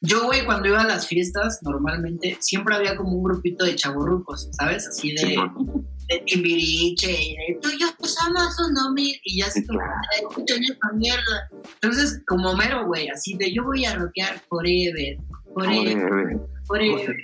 Yo, 0.00 0.24
güey, 0.24 0.44
cuando 0.44 0.68
iba 0.68 0.80
a 0.80 0.86
las 0.86 1.06
fiestas, 1.06 1.60
normalmente, 1.62 2.36
siempre 2.40 2.74
había 2.74 2.96
como 2.96 3.12
un 3.12 3.22
grupito 3.22 3.64
de 3.64 3.76
chavorrucos, 3.76 4.48
¿sabes? 4.58 4.88
Así 4.88 5.12
de, 5.12 5.36
de 6.08 6.18
Timbiriche 6.26 7.12
y 7.12 7.36
de 7.36 7.58
tú 7.60 7.68
y 7.68 7.80
yo 7.80 7.86
somos 8.00 8.56
uno 8.58 8.92
mil 8.92 9.14
y 9.24 9.40
ya 9.40 9.50
se 9.50 9.60
escuchan 9.60 10.62
esa 10.62 10.92
mierda. 10.94 11.48
Entonces, 11.74 12.20
como 12.26 12.54
mero, 12.54 12.86
güey, 12.86 13.08
así 13.08 13.36
de 13.36 13.52
yo 13.52 13.64
voy 13.64 13.84
a 13.84 13.94
rockear 13.94 14.40
forever, 14.48 15.18
forever, 15.56 16.38
forever. 16.66 17.16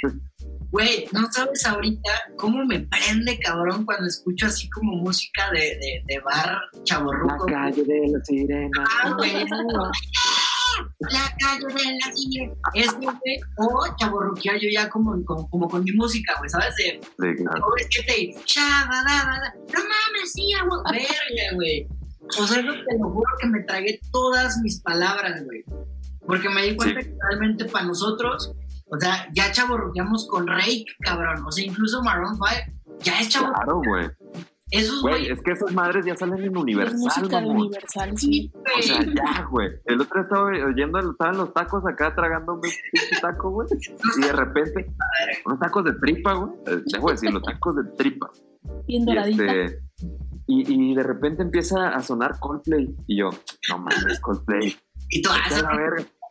Güey, 0.70 1.06
no 1.12 1.30
sabes 1.30 1.66
ahorita 1.66 2.10
cómo 2.38 2.64
me 2.64 2.80
prende, 2.80 3.38
cabrón, 3.40 3.84
cuando 3.84 4.06
escucho 4.06 4.46
así 4.46 4.70
como 4.70 4.96
música 4.96 5.50
de, 5.50 5.60
de, 5.60 6.02
de 6.06 6.18
bar 6.20 6.58
chaborruco. 6.84 7.46
La 7.46 7.64
calle 7.64 7.84
de 7.84 8.08
la 8.08 8.24
sirena. 8.24 8.84
Ah, 9.04 9.12
güey. 9.18 9.34
La 11.10 11.36
calle 11.38 11.66
de 11.66 11.98
la 11.98 12.16
sirena. 12.16 12.54
Es 12.72 12.94
güey. 12.94 13.12
O 13.58 13.96
chaborruquear 14.00 14.58
yo 14.60 14.70
ya 14.72 14.88
como, 14.88 15.22
como, 15.26 15.50
como 15.50 15.68
con 15.68 15.84
mi 15.84 15.92
música, 15.92 16.34
güey, 16.38 16.48
¿sabes? 16.48 16.74
De, 16.76 17.00
Sí, 17.02 17.42
claro. 17.44 17.66
Que 17.90 18.02
te 18.02 18.34
chabadabada. 18.46 19.54
No 19.74 19.78
mames, 19.78 20.32
sí, 20.32 20.52
güey. 20.64 21.02
Verga, 21.02 21.54
güey. 21.54 21.86
O 22.38 22.46
sea, 22.46 22.62
yo 22.62 22.72
te 22.72 22.98
lo 22.98 23.10
juro 23.10 23.28
que 23.42 23.46
me 23.46 23.60
tragué 23.64 24.00
todas 24.10 24.56
mis 24.62 24.80
palabras, 24.80 25.44
güey. 25.44 25.64
Porque 26.26 26.48
me 26.48 26.62
di 26.62 26.76
cuenta 26.76 27.00
Sí. 27.00 27.06
que 27.08 27.16
realmente 27.28 27.64
para 27.66 27.86
nosotros, 27.86 28.54
o 28.90 28.98
sea, 28.98 29.28
ya 29.34 29.50
chaborruqueamos 29.52 30.26
con 30.28 30.46
Rake, 30.46 30.84
cabrón. 31.00 31.44
O 31.46 31.50
sea, 31.52 31.64
incluso 31.64 32.02
Maroon 32.02 32.34
5 32.36 32.46
ya 33.00 33.20
es 33.20 33.28
chavo. 33.28 33.52
Claro, 33.52 33.80
güey. 33.84 34.08
Esos, 34.70 35.02
Güey, 35.02 35.26
es 35.30 35.42
que 35.42 35.50
esas 35.50 35.70
madres 35.74 36.06
ya 36.06 36.16
salen 36.16 36.38
en 36.38 36.56
Es 36.56 36.62
Universal, 36.62 36.96
música 36.98 37.26
de 37.40 37.46
mamón. 37.46 37.56
Universal, 37.66 38.16
sí. 38.16 38.50
O 38.78 38.82
sea, 38.82 39.00
ya, 39.04 39.42
güey. 39.50 39.68
El 39.84 40.00
otro 40.00 40.22
estaba 40.22 40.44
oyendo, 40.44 40.98
estaba 41.10 41.30
en 41.30 41.36
los 41.36 41.52
tacos 41.52 41.84
acá 41.86 42.14
tragándome 42.14 42.56
un 42.68 42.74
pinche 42.90 43.20
taco, 43.20 43.50
güey. 43.50 43.68
Y 44.16 44.20
de 44.22 44.32
repente, 44.32 44.90
unos 45.44 45.58
tacos 45.58 45.84
de 45.84 45.92
tripa, 45.92 46.32
güey. 46.32 46.52
Eh, 46.68 46.82
Dejo 46.86 47.06
de 47.08 47.12
decirlo, 47.12 47.42
tacos 47.42 47.76
de 47.76 47.84
tripa. 47.98 48.30
Bien 48.86 49.02
Y, 49.02 49.04
doradita. 49.04 49.44
este, 49.44 49.82
y, 50.46 50.90
y 50.90 50.94
de 50.94 51.02
repente 51.02 51.42
empieza 51.42 51.88
a 51.90 52.00
sonar 52.00 52.38
Coldplay. 52.40 52.96
Y 53.06 53.18
yo, 53.18 53.28
no 53.68 53.78
mames, 53.78 54.20
Coldplay. 54.20 54.74
Y 55.14 55.20
tú, 55.20 55.28
ah, 55.30 55.38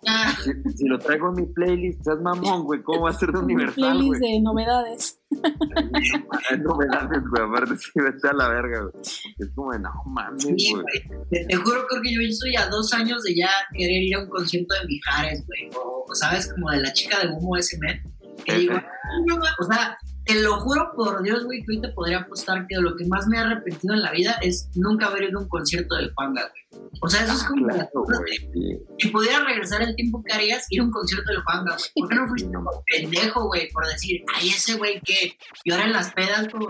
ah, 0.07 0.35
Si, 0.43 0.51
si 0.75 0.87
lo 0.87 0.97
traigo 0.97 1.29
en 1.29 1.35
mi 1.35 1.45
playlist, 1.45 2.03
seas 2.03 2.19
mamón, 2.19 2.63
güey. 2.63 2.81
¿Cómo 2.81 3.01
va 3.03 3.11
a 3.11 3.13
ser 3.13 3.31
de 3.33 3.41
Mi 3.43 3.53
Universal, 3.53 3.75
playlist 3.75 4.19
güey? 4.19 4.31
de 4.33 4.41
novedades. 4.41 5.19
Novedades, 6.59 7.21
güey. 7.29 7.43
Aparte, 7.43 7.77
sí, 7.77 7.91
vete 7.95 8.27
a 8.29 8.33
la 8.33 8.49
verga, 8.49 8.81
güey. 8.81 9.03
Es 9.03 9.49
como 9.55 9.71
de, 9.71 9.79
no 9.79 9.91
mames, 10.07 10.43
sí, 10.43 10.71
güey. 10.73 10.83
güey. 11.07 11.27
Te, 11.29 11.45
te 11.45 11.55
juro, 11.55 11.85
creo 11.87 12.01
que 12.01 12.13
yo 12.13 12.21
estoy 12.21 12.55
a 12.55 12.67
dos 12.67 12.91
años 12.93 13.21
de 13.23 13.35
ya 13.35 13.49
querer 13.73 14.01
ir 14.03 14.15
a 14.15 14.19
un 14.23 14.29
concierto 14.29 14.73
de 14.81 14.87
Mijares, 14.87 15.45
güey. 15.45 15.69
O, 15.75 16.05
o, 16.09 16.15
sabes, 16.15 16.51
como 16.53 16.71
de 16.71 16.79
la 16.81 16.91
chica 16.93 17.19
de 17.19 17.27
humo 17.33 17.55
ese 17.57 17.77
men. 17.79 18.01
Que 18.45 18.55
digo, 18.55 18.73
"Ay, 18.73 19.23
no 19.27 19.37
ma-". 19.37 19.55
o 19.59 19.63
sea, 19.63 19.97
te 20.25 20.41
lo 20.41 20.59
juro 20.61 20.91
por 20.95 21.23
Dios, 21.23 21.43
güey, 21.45 21.63
que 21.63 21.71
hoy 21.71 21.81
te 21.81 21.89
podría 21.89 22.19
apostar 22.19 22.67
que 22.67 22.75
lo 22.77 22.95
que 22.95 23.05
más 23.07 23.27
me 23.27 23.37
ha 23.37 23.41
arrepentido 23.41 23.93
en 23.95 24.01
la 24.03 24.11
vida 24.11 24.33
es 24.41 24.69
nunca 24.75 25.07
haber 25.07 25.23
ido 25.23 25.39
a 25.39 25.41
un 25.43 25.49
concierto 25.49 25.95
del 25.95 26.13
Panga, 26.13 26.41
güey. 26.41 26.61
O 27.01 27.09
sea, 27.09 27.23
eso 27.23 27.33
es 27.33 27.43
como 27.43 27.67
Claro, 27.67 27.89
güey. 27.93 28.79
si 28.99 29.07
pudiera 29.09 29.43
regresar 29.43 29.81
el 29.81 29.95
tiempo 29.95 30.23
que 30.23 30.33
harías, 30.33 30.65
ir 30.69 30.81
a 30.81 30.83
un 30.83 30.91
concierto 30.91 31.31
del 31.31 31.41
Juanga, 31.43 31.75
güey. 31.75 31.89
¿Por 31.95 32.09
qué 32.09 32.15
no 32.15 32.27
fuiste 32.27 32.53
como 32.53 32.71
pendejo, 32.87 33.47
güey? 33.47 33.69
Por 33.71 33.85
decir, 33.87 34.23
ay, 34.35 34.49
ese 34.49 34.75
güey 34.75 35.01
que 35.01 35.37
llora 35.65 35.85
en 35.85 35.93
las 35.93 36.13
pedas, 36.13 36.47
como, 36.49 36.67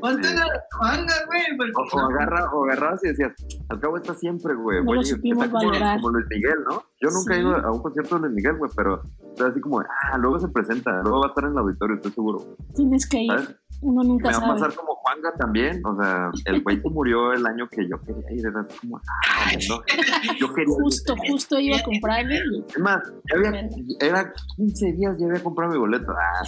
ponte 0.00 0.28
Sí. 0.28 0.34
Juanga, 0.78 1.14
güey. 1.26 1.42
porque- 1.56 1.72
O, 1.76 1.96
o, 1.96 2.00
agarra, 2.10 2.50
o 2.52 2.64
agarrabas 2.64 3.04
y 3.04 3.08
decías, 3.08 3.32
al 3.68 3.80
cabo 3.80 3.96
está 3.96 4.14
siempre, 4.14 4.54
güey. 4.54 4.82
No 4.84 4.94
lo 4.94 5.00
a 5.00 5.02
ir". 5.02 5.08
supimos 5.08 5.44
Está 5.46 5.58
como, 5.58 5.70
valorar. 5.70 5.96
como 6.00 6.10
Luis 6.10 6.26
Miguel, 6.28 6.56
¿no? 6.68 6.84
Yo 7.00 7.08
nunca 7.10 7.34
he 7.34 7.40
ido 7.40 7.56
a 7.56 7.72
un 7.72 7.80
concierto 7.80 8.16
de 8.16 8.20
Luis 8.22 8.34
Miguel, 8.34 8.58
güey, 8.58 8.70
pero 8.76 9.02
está 9.30 9.46
así 9.46 9.60
como, 9.60 9.80
ah, 9.80 10.18
luego 10.18 10.38
se 10.38 10.48
presenta, 10.48 11.02
luego 11.02 11.20
va 11.20 11.26
a 11.26 11.28
estar 11.28 11.44
en 11.44 11.52
el 11.52 11.58
auditorio, 11.58 11.96
estoy 11.96 12.12
seguro. 12.12 12.56
Tienes 12.74 13.08
que 13.08 13.22
ir. 13.22 13.30
¿Sabes? 13.30 13.56
Uno 13.82 14.02
nunca 14.02 14.30
Me 14.30 14.36
va 14.36 14.44
a 14.44 14.54
pasar 14.54 14.74
como 14.74 14.94
Juanga 14.96 15.32
también, 15.38 15.80
o 15.84 15.96
sea, 16.02 16.30
el 16.44 16.62
güey 16.62 16.80
se 16.80 16.88
murió 16.90 17.32
el 17.32 17.46
año 17.46 17.66
que 17.68 17.88
yo 17.88 17.98
quería 18.02 18.30
ir, 18.32 18.46
era 18.46 18.64
como, 18.80 18.98
ah, 18.98 19.50
no, 19.68 19.80
yo 20.38 20.52
quería 20.54 20.74
ir. 20.74 20.82
Justo, 20.82 21.14
justo 21.16 21.58
iba 21.58 21.78
a 21.78 21.82
comprarle 21.82 22.36
y 22.36 22.64
Es 22.68 22.78
más, 22.78 23.02
ya 23.30 23.38
había, 23.38 23.68
era 24.00 24.32
15 24.56 24.92
días, 24.92 25.16
ya 25.18 25.26
había 25.26 25.42
comprado 25.42 25.72
mi 25.72 25.78
boleto. 25.78 26.12
Ah, 26.12 26.42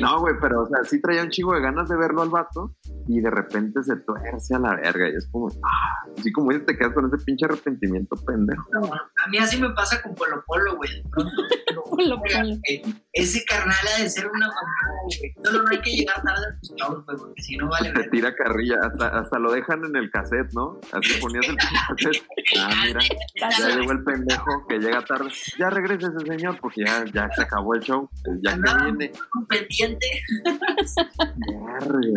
no, 0.00 0.20
güey, 0.20 0.34
pero, 0.40 0.62
o 0.62 0.66
sea, 0.66 0.82
sí 0.84 1.00
traía 1.00 1.22
un 1.22 1.30
chingo 1.30 1.54
de 1.54 1.60
ganas 1.60 1.88
de 1.88 1.96
verlo 1.96 2.22
al 2.22 2.30
vato 2.30 2.74
y 3.06 3.20
de 3.20 3.30
repente 3.30 3.82
se 3.82 3.96
tuerce 3.96 4.54
a 4.54 4.58
la 4.58 4.74
verga 4.76 5.08
y 5.10 5.16
es 5.16 5.28
como, 5.30 5.48
ah, 5.62 6.08
así 6.18 6.32
como 6.32 6.50
dices, 6.50 6.66
te 6.66 6.78
quedas 6.78 6.94
con 6.94 7.06
ese 7.06 7.18
pinche 7.24 7.44
arrepentimiento 7.44 8.16
pendejo. 8.24 8.64
No, 8.72 8.86
a 8.86 9.28
mí 9.28 9.38
así 9.38 9.60
me 9.60 9.70
pasa 9.70 10.00
con 10.02 10.14
Polo 10.14 10.42
Polo, 10.46 10.76
güey. 10.76 10.90
De 11.02 11.08
pronto, 11.10 11.42
pero, 11.66 11.84
Polo 11.90 12.16
Polo. 12.16 12.38
güey, 12.46 12.82
Ese 13.12 13.44
carnal 13.44 13.76
ha 13.94 14.02
de 14.02 14.08
ser 14.08 14.26
una 14.26 14.46
mamada, 14.46 15.02
güey. 15.04 15.34
Solo 15.44 15.62
no 15.62 15.70
hay 15.70 15.80
que 15.80 15.90
llegar 15.90 16.22
tarde 16.22 16.53
güey, 16.60 17.16
porque 17.18 17.42
si 17.42 17.56
no 17.56 17.68
vale 17.68 17.92
tira 18.10 18.34
carrilla, 18.34 18.76
hasta, 18.82 19.08
hasta 19.18 19.38
lo 19.38 19.52
dejan 19.52 19.84
en 19.84 19.96
el 19.96 20.10
cassette, 20.10 20.52
¿no? 20.52 20.80
Así 20.92 21.20
ponías 21.20 21.48
el 21.48 21.56
cassette. 21.56 22.22
Ah, 22.58 22.82
mira, 22.86 23.00
ya 23.34 23.68
llegó 23.76 23.92
el 23.92 24.04
pendejo 24.04 24.66
que 24.68 24.78
llega 24.78 25.02
tarde. 25.04 25.30
Ya 25.58 25.70
regresa 25.70 26.08
ese 26.08 26.26
señor 26.26 26.58
porque 26.60 26.84
ya, 26.84 27.04
ya 27.12 27.28
se 27.34 27.42
acabó 27.42 27.74
el 27.74 27.82
show. 27.82 28.08
Ya 28.42 28.54
que 28.54 28.84
viene. 28.84 29.12
Un 29.34 29.46
pendiente. 29.46 30.06
Güey. 31.46 32.14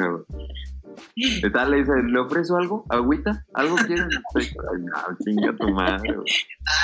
¿Qué 1.16 1.50
tal? 1.50 1.72
Le 1.72 1.78
dice, 1.78 1.92
¿le 2.04 2.20
ofrezo 2.20 2.58
algo? 2.58 2.86
¿Agüita? 2.90 3.46
¿Algo 3.54 3.76
quieren? 3.76 4.08
Ay, 4.36 4.48
no, 4.82 5.18
chinga 5.24 5.56
tu 5.56 5.70
madre, 5.70 6.14
güey. 6.14 6.26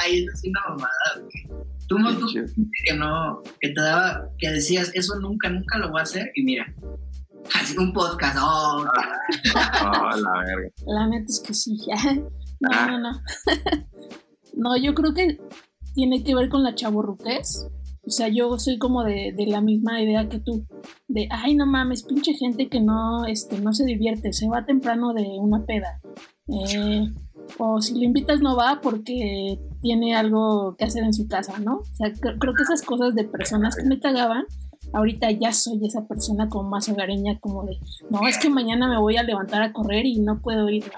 Ay, 0.02 0.24
eso 0.24 0.32
es 0.34 0.44
una 0.46 0.62
mamada, 0.70 1.22
güey. 1.22 1.66
Tú, 1.88 2.00
no, 2.00 2.18
tú 2.18 2.28
que 2.86 2.94
no, 2.96 3.44
que 3.60 3.70
te 3.70 3.82
daba, 3.82 4.30
que 4.38 4.50
decías, 4.50 4.92
eso 4.94 5.20
nunca, 5.20 5.50
nunca 5.50 5.78
lo 5.78 5.90
voy 5.90 6.00
a 6.00 6.04
hacer. 6.04 6.32
Y 6.36 6.44
mira, 6.44 6.74
así 7.60 7.78
un 7.78 7.94
podcast, 7.94 8.38
oh, 8.42 8.86
Ah, 9.56 10.16
la 10.22 10.32
verga. 10.46 10.70
La 10.86 11.08
neta 11.08 11.26
es 11.28 11.40
que 11.46 11.54
sí, 11.54 11.78
ya. 11.88 11.96
No, 12.60 12.70
Ah. 12.72 12.88
no, 12.88 13.00
no. 13.00 13.22
no, 14.56 14.78
yo 14.78 14.94
creo 14.94 15.14
que 15.14 15.40
tiene 15.94 16.24
que 16.24 16.36
ver 16.36 16.50
con 16.50 16.64
la 16.64 16.76
chaborruquez. 16.76 17.68
O 18.06 18.10
sea, 18.10 18.28
yo 18.28 18.60
soy 18.60 18.78
como 18.78 19.04
de, 19.06 19.34
de 19.38 19.46
la 19.48 19.62
misma 19.62 20.02
idea 20.02 20.28
que 20.28 20.40
tú. 20.40 20.66
De, 21.08 21.28
ay, 21.32 21.56
no 21.56 21.66
mames, 21.66 22.04
pinche 22.04 22.34
gente 22.34 22.68
que 22.68 22.82
no, 22.82 23.26
este, 23.26 23.60
no 23.62 23.74
se 23.74 23.86
divierte, 23.86 24.34
se 24.34 24.50
va 24.50 24.66
temprano 24.66 25.14
de 25.14 25.24
una 25.40 25.66
peda. 25.66 26.02
Eh, 26.48 27.06
o 27.60 27.82
si 27.82 27.94
lo 27.98 28.04
invitas 28.04 28.42
no 28.42 28.58
va 28.58 28.82
porque 28.82 29.58
tiene 29.82 30.16
algo 30.18 30.76
que 30.78 30.84
hacer 30.86 31.04
en 31.04 31.14
su 31.14 31.28
casa, 31.28 31.60
¿no? 31.60 31.78
O 31.78 31.86
sea, 31.96 32.10
cre- 32.14 32.38
creo 32.40 32.54
que 32.54 32.64
esas 32.64 32.82
cosas 32.82 33.16
de 33.16 33.24
personas 33.24 33.76
que 33.78 33.86
me 33.86 34.00
cagaban, 34.00 34.44
ahorita 34.94 35.32
ya 35.32 35.52
soy 35.52 35.86
esa 35.86 36.08
persona 36.08 36.48
como 36.50 36.70
más 36.70 36.88
hogareña, 36.90 37.40
como 37.40 37.66
de, 37.66 37.80
no, 38.10 38.28
es 38.28 38.38
que 38.38 38.50
mañana 38.50 38.88
me 38.88 38.98
voy 38.98 39.18
a 39.18 39.24
levantar 39.24 39.62
a 39.62 39.74
correr 39.74 40.06
y 40.06 40.20
no 40.20 40.40
puedo 40.42 40.70
ir. 40.70 40.90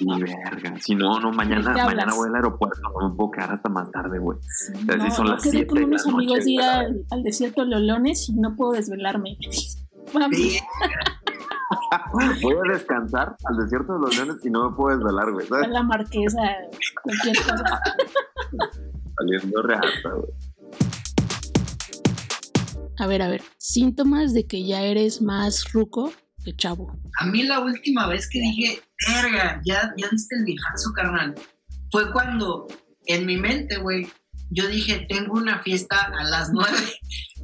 No 0.00 0.18
verga. 0.18 0.74
Si 0.80 0.94
no, 0.94 1.20
no, 1.20 1.30
mañana, 1.30 1.70
¿De 1.70 1.78
qué 1.78 1.84
mañana 1.84 2.14
voy 2.14 2.28
al 2.28 2.34
aaeropuerto. 2.34 2.80
No 3.00 3.08
me 3.08 3.14
puedo 3.14 3.30
quedar 3.30 3.52
hasta 3.52 3.68
más 3.68 3.90
tarde, 3.90 4.18
güey. 4.18 4.38
Sí, 4.42 4.72
sea, 4.86 4.94
sí 4.94 4.98
no, 4.98 5.10
son 5.10 5.26
no 5.26 5.32
las 5.32 5.42
quedé 5.42 5.50
siete 5.52 5.66
con 5.66 5.76
de 5.76 5.80
la 5.82 5.86
unos 5.86 6.06
amigos 6.06 6.38
noche, 6.38 6.50
ir 6.50 6.62
al, 6.62 7.04
al 7.10 7.22
desierto 7.22 7.62
de 7.62 7.68
Lolones 7.68 8.28
y 8.28 8.32
no 8.34 8.56
puedo 8.56 8.72
desvelarme. 8.72 9.36
Sí, 10.32 10.58
Voy 12.42 12.54
a 12.54 12.72
descansar 12.72 13.36
al 13.44 13.56
desierto 13.56 13.94
de 13.94 14.00
los 14.00 14.16
leones 14.16 14.44
y 14.44 14.50
no 14.50 14.70
me 14.70 14.76
puedo 14.76 14.96
desvelar, 14.96 15.30
güey. 15.32 15.46
¿Sabes? 15.46 15.68
la 15.68 15.82
marquesa, 15.82 16.42
cualquier 17.02 17.36
cosa. 17.36 17.80
Saliendo 19.16 19.62
reata, 19.62 20.10
güey. 20.14 20.49
A 23.00 23.06
ver, 23.06 23.22
a 23.22 23.28
ver, 23.28 23.42
síntomas 23.56 24.34
de 24.34 24.46
que 24.46 24.64
ya 24.64 24.82
eres 24.82 25.22
más 25.22 25.72
ruco 25.72 26.12
que 26.44 26.54
chavo. 26.54 26.98
A 27.18 27.26
mí 27.26 27.42
la 27.44 27.60
última 27.60 28.06
vez 28.06 28.28
que 28.28 28.40
dije, 28.40 28.80
verga, 29.08 29.60
ya, 29.64 29.92
ya 29.96 30.08
diste 30.10 30.36
el 30.36 30.44
viejazo, 30.44 30.92
carnal, 30.94 31.34
fue 31.90 32.12
cuando 32.12 32.66
en 33.06 33.24
mi 33.26 33.36
mente, 33.36 33.78
güey, 33.78 34.06
yo 34.50 34.66
dije, 34.68 35.06
tengo 35.08 35.32
una 35.34 35.62
fiesta 35.62 35.96
a 36.18 36.24
las 36.24 36.50
nueve, 36.52 36.76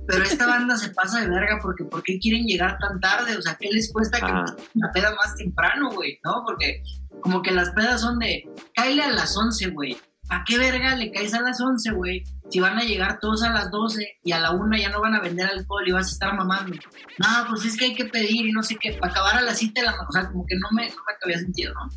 pero 0.06 0.24
esta 0.24 0.46
banda 0.46 0.76
se 0.76 0.90
pasa 0.90 1.20
de 1.20 1.28
verga 1.28 1.58
porque 1.62 1.84
¿por 1.84 2.02
qué 2.02 2.18
quieren 2.18 2.44
llegar 2.46 2.76
tan 2.78 3.00
tarde? 3.00 3.36
O 3.36 3.42
sea, 3.42 3.56
¿qué 3.58 3.68
les 3.72 3.90
cuesta 3.92 4.18
que 4.20 4.26
Ah. 4.30 4.44
la 4.74 4.92
peda 4.92 5.14
más 5.14 5.36
temprano, 5.36 5.90
güey? 5.90 6.18
¿No? 6.24 6.42
Porque 6.46 6.82
como 7.20 7.40
que 7.42 7.50
las 7.50 7.70
pedas 7.70 8.02
son 8.02 8.18
de, 8.18 8.44
cáele 8.74 9.02
a 9.02 9.10
las 9.10 9.36
11, 9.36 9.68
güey. 9.68 9.96
¿Para 10.28 10.44
qué 10.44 10.58
verga 10.58 10.96
le 10.96 11.10
caes 11.12 11.34
a 11.34 11.40
las 11.40 11.60
11, 11.60 11.92
güey? 11.92 12.24
Si 12.50 12.60
van 12.60 12.78
a 12.78 12.84
llegar 12.84 13.18
todos 13.20 13.42
a 13.42 13.50
las 13.50 13.70
12 13.70 14.18
y 14.22 14.32
a 14.32 14.40
la 14.40 14.52
1 14.52 14.76
ya 14.76 14.90
no 14.90 15.00
van 15.00 15.14
a 15.14 15.20
vender 15.20 15.46
alcohol 15.46 15.86
y 15.86 15.92
vas 15.92 16.08
a 16.08 16.12
estar 16.12 16.34
mamando. 16.34 16.76
No, 17.18 17.48
pues 17.48 17.64
es 17.64 17.76
que 17.76 17.86
hay 17.86 17.94
que 17.94 18.04
pedir 18.04 18.46
y 18.46 18.52
no 18.52 18.62
sé 18.62 18.76
qué, 18.80 18.92
para 18.94 19.12
acabar 19.12 19.36
a 19.36 19.42
las 19.42 19.58
7 19.58 19.80
de 19.80 19.86
la 19.86 19.92
mañana. 19.92 20.08
O 20.08 20.12
sea, 20.12 20.28
como 20.28 20.46
que 20.46 20.56
no 20.56 20.68
me, 20.72 20.88
no 20.88 20.96
me 20.96 21.14
había 21.24 21.38
sentido, 21.38 21.74
¿no? 21.74 21.88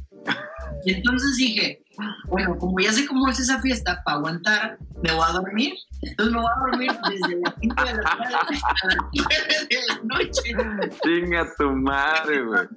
Y 0.85 0.93
entonces 0.93 1.35
dije, 1.37 1.83
bueno, 2.25 2.57
como 2.57 2.79
ya 2.79 2.91
sé 2.91 3.05
cómo 3.05 3.27
es 3.29 3.39
esa 3.39 3.61
fiesta, 3.61 4.01
para 4.03 4.17
aguantar, 4.17 4.77
me 5.03 5.11
voy 5.11 5.25
a 5.27 5.33
dormir. 5.33 5.73
Entonces 6.01 6.33
me 6.33 6.41
voy 6.41 6.49
a 6.49 6.59
dormir 6.59 6.91
desde 7.09 7.41
las 7.41 7.55
5 7.59 7.83
de 7.83 7.93
la 7.93 8.01
tarde 8.01 8.55
hasta 8.55 8.87
las 8.87 8.97
9 9.13 9.35
de 9.69 9.77
la 9.87 9.99
noche. 10.03 10.89
Chinga 11.03 11.47
tu 11.57 11.71
madre, 11.71 12.43
güey. 12.43 12.67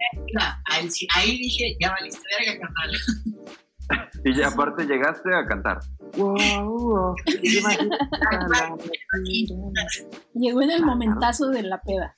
Ahí 1.15 1.39
dije, 1.39 1.77
ya 1.81 1.91
valiste 1.91 2.21
verga, 2.39 2.61
carnal. 2.61 2.97
Y 4.25 4.35
ya 4.35 4.49
aparte 4.49 4.85
llegaste 4.87 5.35
a 5.35 5.47
cantar. 5.47 5.81
Wow, 6.17 6.37
wow. 6.65 7.15
Llegó 10.35 10.63
en 10.63 10.71
el 10.71 10.85
momentazo 10.85 11.49
de 11.49 11.63
la 11.63 11.81
peda. 11.81 12.15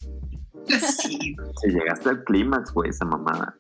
Sí, 0.67 1.35
llegaste 1.65 2.11
al 2.11 2.25
clímax, 2.25 2.73
güey, 2.73 2.91
esa 2.91 3.05
mamada. 3.05 3.57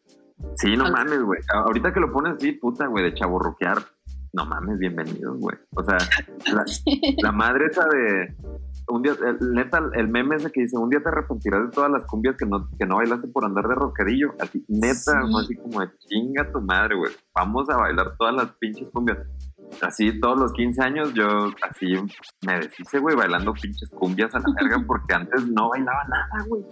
Sí, 0.56 0.76
no 0.76 0.90
mames, 0.90 1.22
güey. 1.22 1.40
Ahorita 1.52 1.92
que 1.92 2.00
lo 2.00 2.12
pones 2.12 2.36
así, 2.36 2.52
puta, 2.52 2.86
güey, 2.86 3.04
de 3.04 3.14
chaborroquear. 3.14 3.78
No 4.32 4.44
mames, 4.44 4.78
bienvenidos, 4.78 5.38
güey. 5.38 5.56
O 5.76 5.84
sea, 5.84 5.98
la, 6.52 6.64
la 7.22 7.32
madre 7.32 7.66
esa 7.66 7.86
de, 7.86 8.34
un 8.88 9.02
día, 9.02 9.12
el, 9.12 9.52
neta, 9.52 9.80
el 9.94 10.08
meme 10.08 10.36
ese 10.36 10.50
que 10.50 10.62
dice, 10.62 10.76
un 10.76 10.90
día 10.90 11.00
te 11.02 11.08
arrepentirás 11.08 11.64
de 11.64 11.70
todas 11.70 11.90
las 11.90 12.04
cumbias 12.04 12.36
que 12.36 12.46
no, 12.46 12.68
que 12.78 12.86
no 12.86 12.96
bailaste 12.96 13.28
por 13.28 13.44
andar 13.44 13.66
de 13.66 13.74
rosquerillo. 13.74 14.34
Así, 14.38 14.64
neta, 14.68 15.20
así 15.40 15.56
como 15.56 15.80
de 15.80 15.90
chinga 15.98 16.50
tu 16.52 16.60
madre, 16.60 16.96
güey. 16.96 17.12
Vamos 17.34 17.68
a 17.70 17.76
bailar 17.76 18.16
todas 18.18 18.34
las 18.34 18.52
pinches 18.56 18.88
cumbias. 18.90 19.18
Así, 19.80 20.20
todos 20.20 20.38
los 20.38 20.52
15 20.52 20.82
años 20.82 21.14
yo 21.14 21.26
así 21.62 21.94
me 22.46 22.60
deshice, 22.60 22.98
güey, 22.98 23.16
bailando 23.16 23.52
pinches 23.54 23.88
cumbias 23.90 24.34
a 24.34 24.38
la 24.38 24.46
verga 24.60 24.84
porque 24.86 25.14
antes 25.14 25.46
no 25.48 25.70
bailaba 25.70 26.04
nada, 26.04 26.44
güey. 26.46 26.64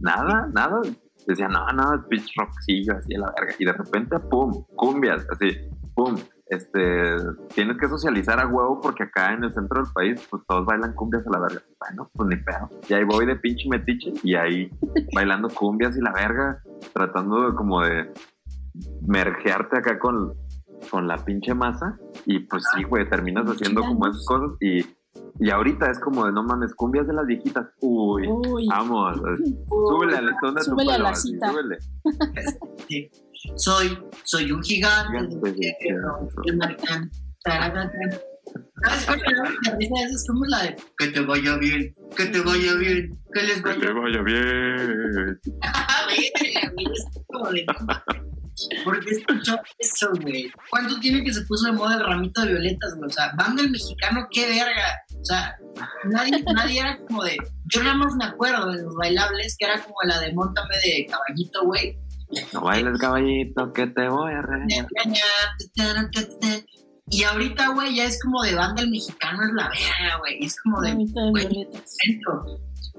Nada, 0.00 0.48
nada. 0.52 0.80
Decía, 1.26 1.48
no, 1.48 1.66
no, 1.68 2.06
pinche 2.08 2.32
rockcillo, 2.36 2.96
así 2.98 3.14
a 3.14 3.20
la 3.20 3.32
verga. 3.38 3.54
Y 3.58 3.64
de 3.64 3.72
repente, 3.72 4.18
pum, 4.20 4.64
cumbias, 4.76 5.26
así, 5.30 5.56
pum 5.94 6.16
este, 6.54 7.16
tienes 7.54 7.76
que 7.78 7.88
socializar 7.88 8.40
a 8.40 8.46
huevo 8.46 8.80
porque 8.80 9.04
acá 9.04 9.32
en 9.32 9.44
el 9.44 9.52
centro 9.54 9.82
del 9.82 9.92
país, 9.92 10.26
pues 10.30 10.42
todos 10.46 10.64
bailan 10.64 10.94
cumbias 10.94 11.26
a 11.26 11.30
la 11.30 11.40
verga. 11.40 11.62
Bueno, 11.78 12.10
pues 12.12 12.28
ni 12.28 12.36
pedo. 12.36 12.70
Y 12.88 12.94
ahí 12.94 13.04
voy 13.04 13.26
de 13.26 13.36
pinche 13.36 13.68
metiche 13.68 14.12
y 14.22 14.34
ahí 14.34 14.70
bailando 15.14 15.48
cumbias 15.48 15.96
y 15.96 16.00
la 16.00 16.12
verga, 16.12 16.62
tratando 16.92 17.50
de, 17.50 17.54
como 17.54 17.82
de 17.82 18.12
mergearte 19.06 19.78
acá 19.78 19.98
con, 19.98 20.34
con 20.90 21.06
la 21.06 21.24
pinche 21.24 21.54
masa. 21.54 21.98
Y 22.26 22.40
pues 22.40 22.64
sí, 22.74 22.82
güey, 22.84 23.08
terminas 23.08 23.46
haciendo 23.46 23.82
como 23.82 24.06
esas 24.06 24.24
cosas 24.26 24.56
y 24.60 24.84
y 25.40 25.50
ahorita 25.50 25.90
es 25.90 25.98
como 25.98 26.26
de 26.26 26.32
no 26.32 26.44
mames, 26.44 26.74
cumbias 26.74 27.06
de 27.06 27.12
las 27.12 27.26
viejitas. 27.26 27.66
Uy, 27.80 28.28
vamos. 28.68 29.16
Súbele 29.68 30.16
a 30.16 30.22
la 30.22 30.62
Súbele 30.62 30.92
a 30.92 30.98
la 30.98 31.14
cita. 31.14 31.50
súbele. 31.50 31.78
Soy, 33.56 33.98
soy 34.24 34.52
un 34.52 34.62
gigante. 34.62 35.28
¿Sabes 38.82 39.06
cuál 39.06 39.22
es 40.12 40.26
como 40.26 40.44
la 40.46 40.62
de 40.64 40.76
que 40.98 41.08
te 41.08 41.20
vaya 41.20 41.56
bien, 41.56 41.94
que 42.16 42.26
te 42.26 42.40
vaya 42.40 42.74
bien, 42.74 43.18
que 43.32 43.42
les 43.42 43.62
vaya, 43.62 43.80
que 43.80 43.86
te 43.86 43.92
vaya 43.92 44.22
bien. 44.22 45.40
Porque 48.84 49.10
escuchó 49.10 49.58
eso, 49.78 50.10
güey. 50.20 50.50
¿Cuánto 50.70 51.00
tiene 51.00 51.24
que 51.24 51.32
se 51.32 51.42
puso 51.42 51.66
de 51.66 51.72
moda 51.72 51.96
el 51.96 52.04
ramito 52.04 52.42
de 52.42 52.52
violetas, 52.52 52.94
güey? 52.96 53.10
O 53.10 53.12
sea, 53.12 53.32
banda 53.36 53.62
el 53.62 53.70
mexicano, 53.70 54.28
qué 54.30 54.46
verga. 54.48 55.00
O 55.20 55.24
sea, 55.24 55.56
nadie, 56.04 56.42
nadie 56.54 56.80
era 56.80 56.98
como 57.06 57.24
de. 57.24 57.36
Yo 57.64 57.82
nada 57.82 57.96
más 57.96 58.14
me 58.14 58.26
acuerdo 58.26 58.70
de 58.70 58.82
los 58.82 58.94
bailables, 58.94 59.56
que 59.58 59.64
era 59.64 59.82
como 59.82 59.96
la 60.04 60.20
de 60.20 60.32
Montame 60.34 60.76
de 60.76 61.06
caballito, 61.06 61.64
güey. 61.64 61.98
No 62.52 62.60
bailes 62.62 62.98
caballito, 62.98 63.72
que 63.72 63.86
te 63.86 64.08
voy 64.08 64.32
a 64.32 64.42
regañar. 64.42 64.88
Y 67.10 67.22
ahorita, 67.22 67.68
güey, 67.68 67.96
ya 67.96 68.04
es 68.04 68.22
como 68.22 68.42
de 68.42 68.54
banda 68.54 68.82
el 68.82 68.90
mexicano 68.90 69.42
es 69.44 69.52
la 69.52 69.68
verga, 69.68 70.18
güey. 70.20 70.44
Es 70.44 70.60
como 70.60 70.80
de. 70.80 70.90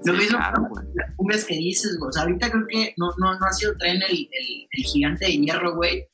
Lo 0.04 0.14
mismo 0.14 0.38
claro, 0.38 0.68
las 0.94 1.16
cumbias 1.16 1.46
que 1.46 1.56
dices, 1.56 1.98
güey. 1.98 2.10
O 2.10 2.12
sea, 2.12 2.24
ahorita 2.24 2.52
creo 2.52 2.68
que 2.68 2.94
no, 2.98 3.12
no, 3.18 3.40
no 3.40 3.46
ha 3.46 3.54
sido 3.54 3.76
tren 3.78 3.96
el, 3.96 4.12
el, 4.12 4.68
el 4.72 4.84
gigante 4.84 5.26
de 5.26 5.38
hierro, 5.38 5.76
güey. 5.76 6.08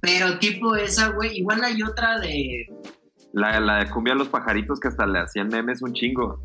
Pero 0.00 0.38
tipo 0.38 0.76
esa, 0.76 1.08
güey. 1.08 1.38
Igual 1.38 1.64
hay 1.64 1.82
otra 1.82 2.20
de 2.20 2.66
la, 3.32 3.60
la 3.60 3.78
de 3.78 3.90
cumbia 3.90 4.12
a 4.14 4.16
los 4.16 4.28
pajaritos 4.28 4.78
que 4.78 4.88
hasta 4.88 5.06
le 5.06 5.18
hacían 5.18 5.48
memes 5.48 5.82
un 5.82 5.92
chingo. 5.92 6.44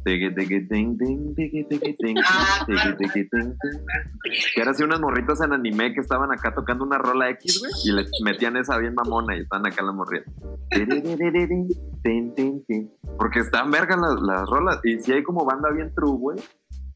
Que 4.56 4.62
era 4.62 4.72
así 4.72 4.84
unas 4.84 5.00
morritas 5.00 5.42
en 5.42 5.54
anime 5.54 5.94
que 5.94 6.00
estaban 6.00 6.32
acá 6.32 6.54
tocando 6.54 6.86
una 6.86 6.98
rola 6.98 7.30
X, 7.32 7.60
güey, 7.60 7.72
y 7.86 7.92
le 7.92 8.06
metían 8.24 8.58
esa 8.58 8.78
bien 8.78 8.94
mamona 8.94 9.36
y 9.36 9.42
están 9.42 9.66
acá 9.68 9.84
las 9.84 9.96
morritas. 9.96 10.34
Porque 13.18 13.40
están 13.40 13.70
vergas 13.72 14.00
las, 14.00 14.22
las 14.22 14.50
rolas. 14.50 14.80
Y 14.84 15.00
si 15.00 15.12
hay 15.12 15.24
como 15.24 15.46
banda 15.46 15.70
bien 15.72 15.94
true, 15.94 16.18
güey, 16.18 16.38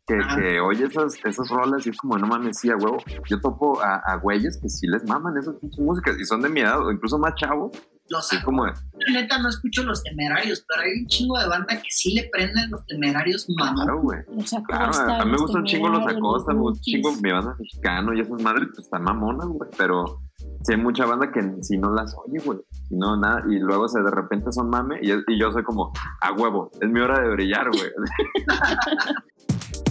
que, 0.08 0.20
que, 0.36 0.60
oye 0.60 0.86
esas, 0.86 1.18
esas 1.24 1.50
rolas 1.50 1.86
y 1.86 1.90
es 1.90 1.98
como, 1.98 2.18
no 2.18 2.28
mames, 2.28 2.60
sí, 2.60 2.70
a 2.70 2.78
huevo. 2.78 2.98
Yo 3.30 3.40
topo 3.40 3.82
a, 3.82 3.96
a 3.96 4.16
güeyes 4.18 4.58
que 4.62 4.70
sí 4.70 4.88
les 4.88 5.04
maman 5.06 5.38
esas 5.38 5.56
músicas 5.78 6.18
y 6.20 6.24
son 6.26 6.42
de 6.42 6.50
mi 6.50 6.62
edad 6.62 6.86
o 6.86 6.92
incluso 6.92 7.18
más 7.18 7.36
chavos 7.36 7.72
los 8.12 8.28
sí, 8.28 8.38
como 8.44 8.66
neta 9.10 9.38
no 9.40 9.48
escucho 9.48 9.84
los 9.84 10.04
temerarios, 10.04 10.66
pero 10.68 10.82
hay 10.82 11.02
un 11.02 11.08
chingo 11.08 11.40
de 11.40 11.48
banda 11.48 11.82
que 11.82 11.90
sí 11.90 12.14
le 12.14 12.30
prenden 12.32 12.70
los 12.70 12.86
temerarios 12.86 13.48
mamón. 13.50 13.76
Claro, 13.76 14.02
güey. 14.02 14.20
Claro, 14.68 15.22
a 15.22 15.26
mí 15.26 15.32
me 15.32 15.38
gustan 15.38 15.62
un 15.62 15.68
chingo 15.68 15.88
los 15.88 16.06
Acosta, 16.06 16.54
me 16.54 16.60
gusta 16.60 16.80
un 16.80 16.82
chingo 16.82 17.12
mi 17.22 17.32
banda 17.32 17.56
mexicano 17.58 18.14
y 18.14 18.20
esas 18.20 18.42
madres 18.42 18.68
pues 18.76 18.86
están 18.86 19.04
mamonas, 19.04 19.48
güey, 19.48 19.70
pero 19.78 20.22
sí 20.62 20.74
hay 20.74 20.78
mucha 20.78 21.06
banda 21.06 21.32
que 21.32 21.42
si 21.64 21.78
no 21.78 21.94
las 21.94 22.14
oye, 22.26 22.40
güey, 22.44 22.60
si 22.90 22.96
no 22.96 23.16
nada, 23.16 23.44
y 23.50 23.60
luego 23.60 23.88
se 23.88 24.02
de 24.02 24.12
repente 24.12 24.52
son 24.52 24.70
mame 24.70 25.00
y, 25.02 25.12
y 25.12 25.40
yo 25.40 25.52
soy 25.52 25.64
como, 25.64 25.94
a 26.20 26.34
huevo, 26.34 26.70
es 26.82 26.90
mi 26.90 27.00
hora 27.00 27.22
de 27.22 27.30
brillar, 27.30 27.70
güey. 27.70 27.90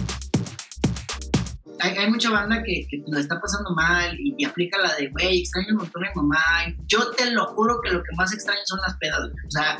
hay, 1.81 2.09
mucha 2.09 2.29
banda 2.29 2.61
que, 2.63 2.87
que 2.89 3.03
la 3.07 3.19
está 3.19 3.39
pasando 3.39 3.71
mal 3.71 4.15
y, 4.19 4.43
aplica 4.45 4.77
la 4.77 4.95
de, 4.95 5.09
güey, 5.09 5.39
extraño 5.39 5.69
un 5.71 5.77
montón 5.77 6.05
a 6.05 6.09
mi 6.09 6.15
mamá. 6.15 6.39
Yo 6.87 7.11
te 7.11 7.31
lo 7.31 7.45
juro 7.47 7.79
que 7.81 7.91
lo 7.91 8.03
que 8.03 8.15
más 8.15 8.33
extraño 8.33 8.61
son 8.65 8.79
las 8.81 8.95
pedas, 8.97 9.19
güey. 9.19 9.45
O 9.45 9.51
sea, 9.51 9.77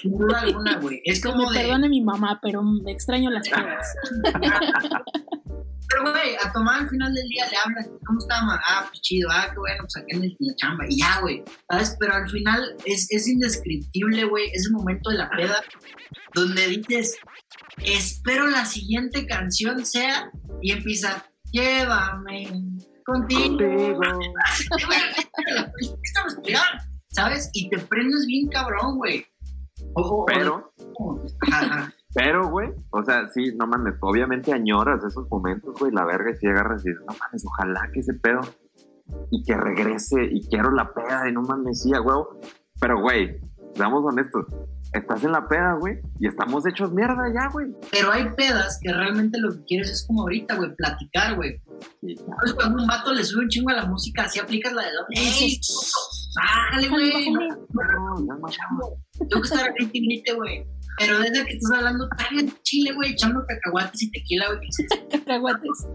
sin 0.00 0.18
duda 0.18 0.40
alguna, 0.40 0.76
güey. 0.78 1.00
Es 1.04 1.22
como 1.22 1.50
me 1.50 1.58
perdone 1.58 1.88
mi 1.88 2.00
mamá, 2.00 2.38
pero 2.42 2.62
me 2.62 2.92
extraño 2.92 3.30
las 3.30 3.48
pedas. 3.48 3.94
Pero, 5.92 6.02
güey, 6.12 6.36
a 6.36 6.52
tomar 6.52 6.82
al 6.82 6.88
final 6.88 7.12
del 7.12 7.26
día 7.28 7.46
le 7.50 7.56
hablas, 7.56 7.88
¿cómo 8.06 8.20
está, 8.20 8.40
mamá? 8.42 8.60
Ah, 8.64 8.86
pues 8.88 9.00
chido, 9.00 9.28
ah, 9.32 9.48
qué 9.50 9.58
bueno, 9.58 9.78
pues 9.80 9.96
aquí 9.96 10.14
en 10.14 10.36
la 10.38 10.54
chamba. 10.54 10.84
Y 10.88 11.00
ya, 11.00 11.20
güey, 11.20 11.42
¿sabes? 11.68 11.96
Pero 11.98 12.14
al 12.14 12.30
final 12.30 12.76
es, 12.84 13.08
es 13.10 13.26
indescriptible, 13.26 14.24
güey, 14.24 14.50
ese 14.52 14.70
momento 14.70 15.10
de 15.10 15.16
la 15.16 15.28
peda 15.30 15.60
donde 16.32 16.68
dices, 16.68 17.16
espero 17.82 18.46
la 18.46 18.64
siguiente 18.66 19.26
canción 19.26 19.84
sea, 19.84 20.30
y 20.62 20.72
empieza, 20.72 21.26
llévame 21.52 22.48
contigo. 23.04 23.58
¿Sabes? 27.08 27.50
Y 27.52 27.68
te 27.68 27.78
prendes 27.78 28.26
bien 28.26 28.48
cabrón, 28.48 28.96
güey. 28.96 29.26
Pero, 30.26 30.72
pero, 32.14 32.50
güey, 32.50 32.70
o 32.90 33.02
sea, 33.02 33.28
sí, 33.28 33.54
no 33.56 33.66
mames, 33.66 33.94
obviamente 34.00 34.52
añoras 34.52 35.02
esos 35.04 35.28
momentos, 35.30 35.74
güey, 35.78 35.92
la 35.92 36.04
verga, 36.04 36.30
y 36.30 36.36
si 36.36 36.46
agarras 36.46 36.84
y 36.84 36.90
dices, 36.90 37.04
no 37.08 37.14
mames, 37.18 37.44
ojalá 37.46 37.90
que 37.92 38.00
ese 38.00 38.14
pedo 38.14 38.40
y 39.30 39.42
que 39.42 39.56
regrese 39.56 40.28
y 40.30 40.46
quiero 40.48 40.70
la 40.70 40.92
peda 40.92 41.28
y 41.28 41.32
no 41.32 41.42
mames, 41.42 41.82
sí, 41.82 41.90
huevo. 41.90 42.38
Pero, 42.80 43.00
güey, 43.00 43.40
seamos 43.74 44.04
honestos, 44.04 44.46
estás 44.92 45.22
en 45.24 45.32
la 45.32 45.46
peda, 45.46 45.74
güey, 45.74 45.98
y 46.18 46.26
estamos 46.26 46.66
hechos 46.66 46.92
mierda 46.92 47.22
ya, 47.32 47.48
güey. 47.48 47.68
Pero 47.90 48.12
hay 48.12 48.24
pedas 48.36 48.78
que 48.82 48.92
realmente 48.92 49.38
lo 49.38 49.50
que 49.52 49.64
quieres 49.64 49.90
es 49.90 50.06
como 50.06 50.22
ahorita, 50.22 50.56
güey, 50.56 50.74
platicar, 50.74 51.36
güey. 51.36 51.60
Sí, 52.00 52.16
Entonces, 52.18 52.54
cuando 52.54 52.82
un 52.82 52.88
vato 52.88 53.12
le 53.12 53.24
sube 53.24 53.44
un 53.44 53.48
chingo 53.48 53.70
a 53.70 53.74
la 53.74 53.86
música, 53.86 54.24
así 54.24 54.38
aplicas 54.38 54.72
la 54.72 54.82
de 54.82 54.92
dos. 54.92 55.06
¡Ey! 55.10 55.60
¡Dale, 56.72 56.88
güey! 56.88 57.30
No, 57.30 57.40
no, 57.40 58.36
no, 58.36 58.48
Tengo 59.18 59.42
que 59.42 59.48
estar 59.48 59.70
aquí 59.70 60.24
güey. 60.36 60.66
Pero 60.98 61.18
desde 61.18 61.46
que 61.46 61.52
estás 61.54 61.78
hablando, 61.78 62.08
está 62.10 62.26
en 62.38 62.52
Chile, 62.62 62.92
güey, 62.92 63.12
echando 63.12 63.44
cacahuates 63.46 64.02
y 64.02 64.10
tequila, 64.10 64.46
güey. 64.48 64.68
cacahuates. 65.10 65.86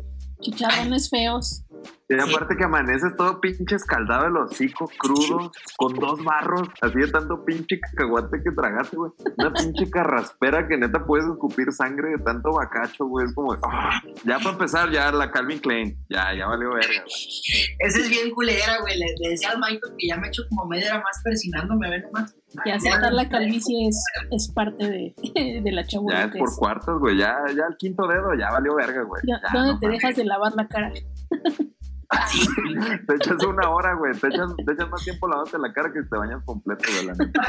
Chicharrones 0.41 1.09
feos. 1.09 1.63
Y 2.07 2.19
aparte 2.19 2.55
que 2.55 2.63
amaneces 2.63 3.15
todo 3.15 3.41
pinche 3.41 3.75
escaldado 3.75 4.27
el 4.27 4.37
hocico, 4.37 4.89
crudo, 4.97 5.51
con 5.75 5.93
dos 5.95 6.23
barros, 6.23 6.69
así 6.81 6.99
de 6.99 7.07
tanto 7.07 7.43
pinche 7.43 7.79
cacahuate 7.79 8.43
que 8.43 8.51
tragaste, 8.51 8.95
güey. 8.95 9.11
Una 9.37 9.51
pinche 9.51 9.89
carraspera 9.89 10.67
que 10.67 10.77
neta 10.77 11.03
puedes 11.03 11.25
escupir 11.25 11.71
sangre 11.71 12.11
de 12.11 12.17
tanto 12.19 12.51
bacacho, 12.51 13.05
güey. 13.05 13.25
Es 13.25 13.33
como, 13.33 13.53
ah, 13.53 14.01
ya 14.23 14.37
para 14.37 14.51
empezar, 14.51 14.91
ya 14.91 15.11
la 15.11 15.31
Calvin 15.31 15.59
Klein, 15.59 15.97
ya, 16.07 16.33
ya 16.37 16.45
valió 16.45 16.69
verga, 16.73 17.01
güey. 17.01 17.75
Esa 17.79 17.99
es 17.99 18.09
bien 18.09 18.29
culera, 18.31 18.77
güey. 18.81 18.99
Le, 18.99 19.29
decía 19.29 19.49
al 19.49 19.57
Michael 19.57 19.95
que 19.97 20.07
ya 20.07 20.17
me 20.17 20.27
he 20.27 20.29
hecho 20.29 20.43
como 20.49 20.65
media 20.65 20.93
hora 20.93 21.03
más 21.03 21.21
persinándome, 21.23 21.89
ve 21.89 22.01
nomás. 22.01 22.35
Y 22.63 22.69
aceptar 22.69 23.11
la 23.11 23.27
calvicie 23.27 23.87
es, 23.87 24.05
es 24.31 24.51
parte 24.53 24.85
de, 24.85 25.15
de 25.63 25.71
la 25.71 25.85
chabuela. 25.85 26.19
Ya 26.19 26.25
es 26.27 26.37
por 26.37 26.55
cuartos, 26.55 26.99
güey. 26.99 27.17
Ya, 27.17 27.35
ya 27.47 27.63
el 27.69 27.75
quinto 27.77 28.07
dedo, 28.07 28.33
ya 28.39 28.51
valió 28.51 28.75
verga, 28.75 29.01
güey. 29.03 29.23
¿Dónde 29.51 29.79
te 29.79 29.91
dejas 29.91 30.15
de 30.15 30.23
lavar 30.23 30.53
la 30.55 30.67
cara? 30.67 30.91
te 33.07 33.15
echas 33.15 33.43
una 33.43 33.69
hora, 33.69 33.95
güey. 33.95 34.13
Te 34.13 34.27
echas, 34.27 34.55
te 34.55 34.71
echas 34.73 34.89
más 34.89 35.03
tiempo 35.03 35.27
lavándote 35.27 35.57
la 35.59 35.73
cara 35.73 35.91
que 35.91 36.03
te 36.03 36.17
bañas 36.17 36.43
completo, 36.45 36.83
güey. 36.91 37.05
La 37.05 37.13
neta. 37.13 37.41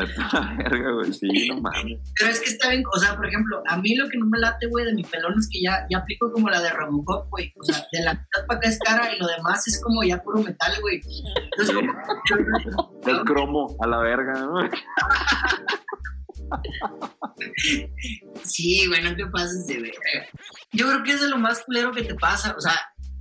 verga, 0.58 0.92
güey. 0.92 1.12
Sí, 1.12 1.48
no 1.48 1.60
mames. 1.60 2.00
Pero 2.18 2.30
es 2.30 2.40
que 2.40 2.50
está 2.50 2.70
bien, 2.70 2.82
o 2.92 2.98
sea, 2.98 3.16
por 3.16 3.26
ejemplo, 3.26 3.62
a 3.66 3.76
mí 3.76 3.94
lo 3.96 4.08
que 4.08 4.18
no 4.18 4.26
me 4.26 4.38
late, 4.38 4.66
güey, 4.66 4.84
de 4.84 4.94
mi 4.94 5.04
pelón 5.04 5.34
es 5.38 5.48
que 5.50 5.60
ya, 5.62 5.86
ya 5.90 5.98
aplico 5.98 6.32
como 6.32 6.48
la 6.48 6.60
de 6.60 6.70
Robocop, 6.70 7.28
güey. 7.30 7.52
O 7.60 7.64
sea, 7.64 7.86
de 7.92 8.02
la 8.02 8.14
mitad 8.14 8.46
para 8.46 8.58
acá 8.58 8.68
es 8.68 8.78
cara 8.78 9.12
y 9.14 9.18
lo 9.18 9.26
demás 9.26 9.66
es 9.66 9.80
como 9.82 10.02
ya 10.02 10.22
puro 10.22 10.42
metal, 10.42 10.72
güey. 10.80 11.00
Entonces, 11.58 11.76
El 13.06 13.24
cromo 13.24 13.76
a 13.80 13.86
la 13.86 13.98
verga, 13.98 14.32
¿no? 14.34 14.54
Sí, 18.42 18.86
bueno, 18.88 19.14
¿qué 19.16 19.26
pases 19.26 19.66
de 19.66 19.80
ver? 19.80 19.92
Yo 20.72 20.86
creo 20.88 21.02
que 21.02 21.12
es 21.12 21.20
de 21.20 21.28
lo 21.28 21.38
más 21.38 21.62
culero 21.64 21.92
que 21.92 22.02
te 22.02 22.14
pasa. 22.14 22.54
O 22.56 22.60
sea, 22.60 22.74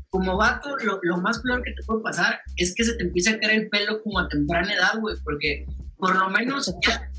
como 0.09 0.37
vato, 0.37 0.75
lo, 0.83 0.99
lo 1.03 1.17
más 1.17 1.39
culero 1.39 1.61
que 1.63 1.71
te 1.71 1.83
puede 1.85 2.01
pasar 2.01 2.39
es 2.57 2.73
que 2.75 2.83
se 2.83 2.93
te 2.95 3.03
empieza 3.03 3.31
a 3.31 3.39
caer 3.39 3.61
el 3.61 3.69
pelo 3.69 4.01
como 4.03 4.19
a 4.19 4.27
temprana 4.27 4.73
edad, 4.73 4.99
güey. 4.99 5.15
Porque 5.23 5.65
por 5.97 6.15
lo 6.15 6.29
menos 6.29 6.73
ya, 6.85 7.09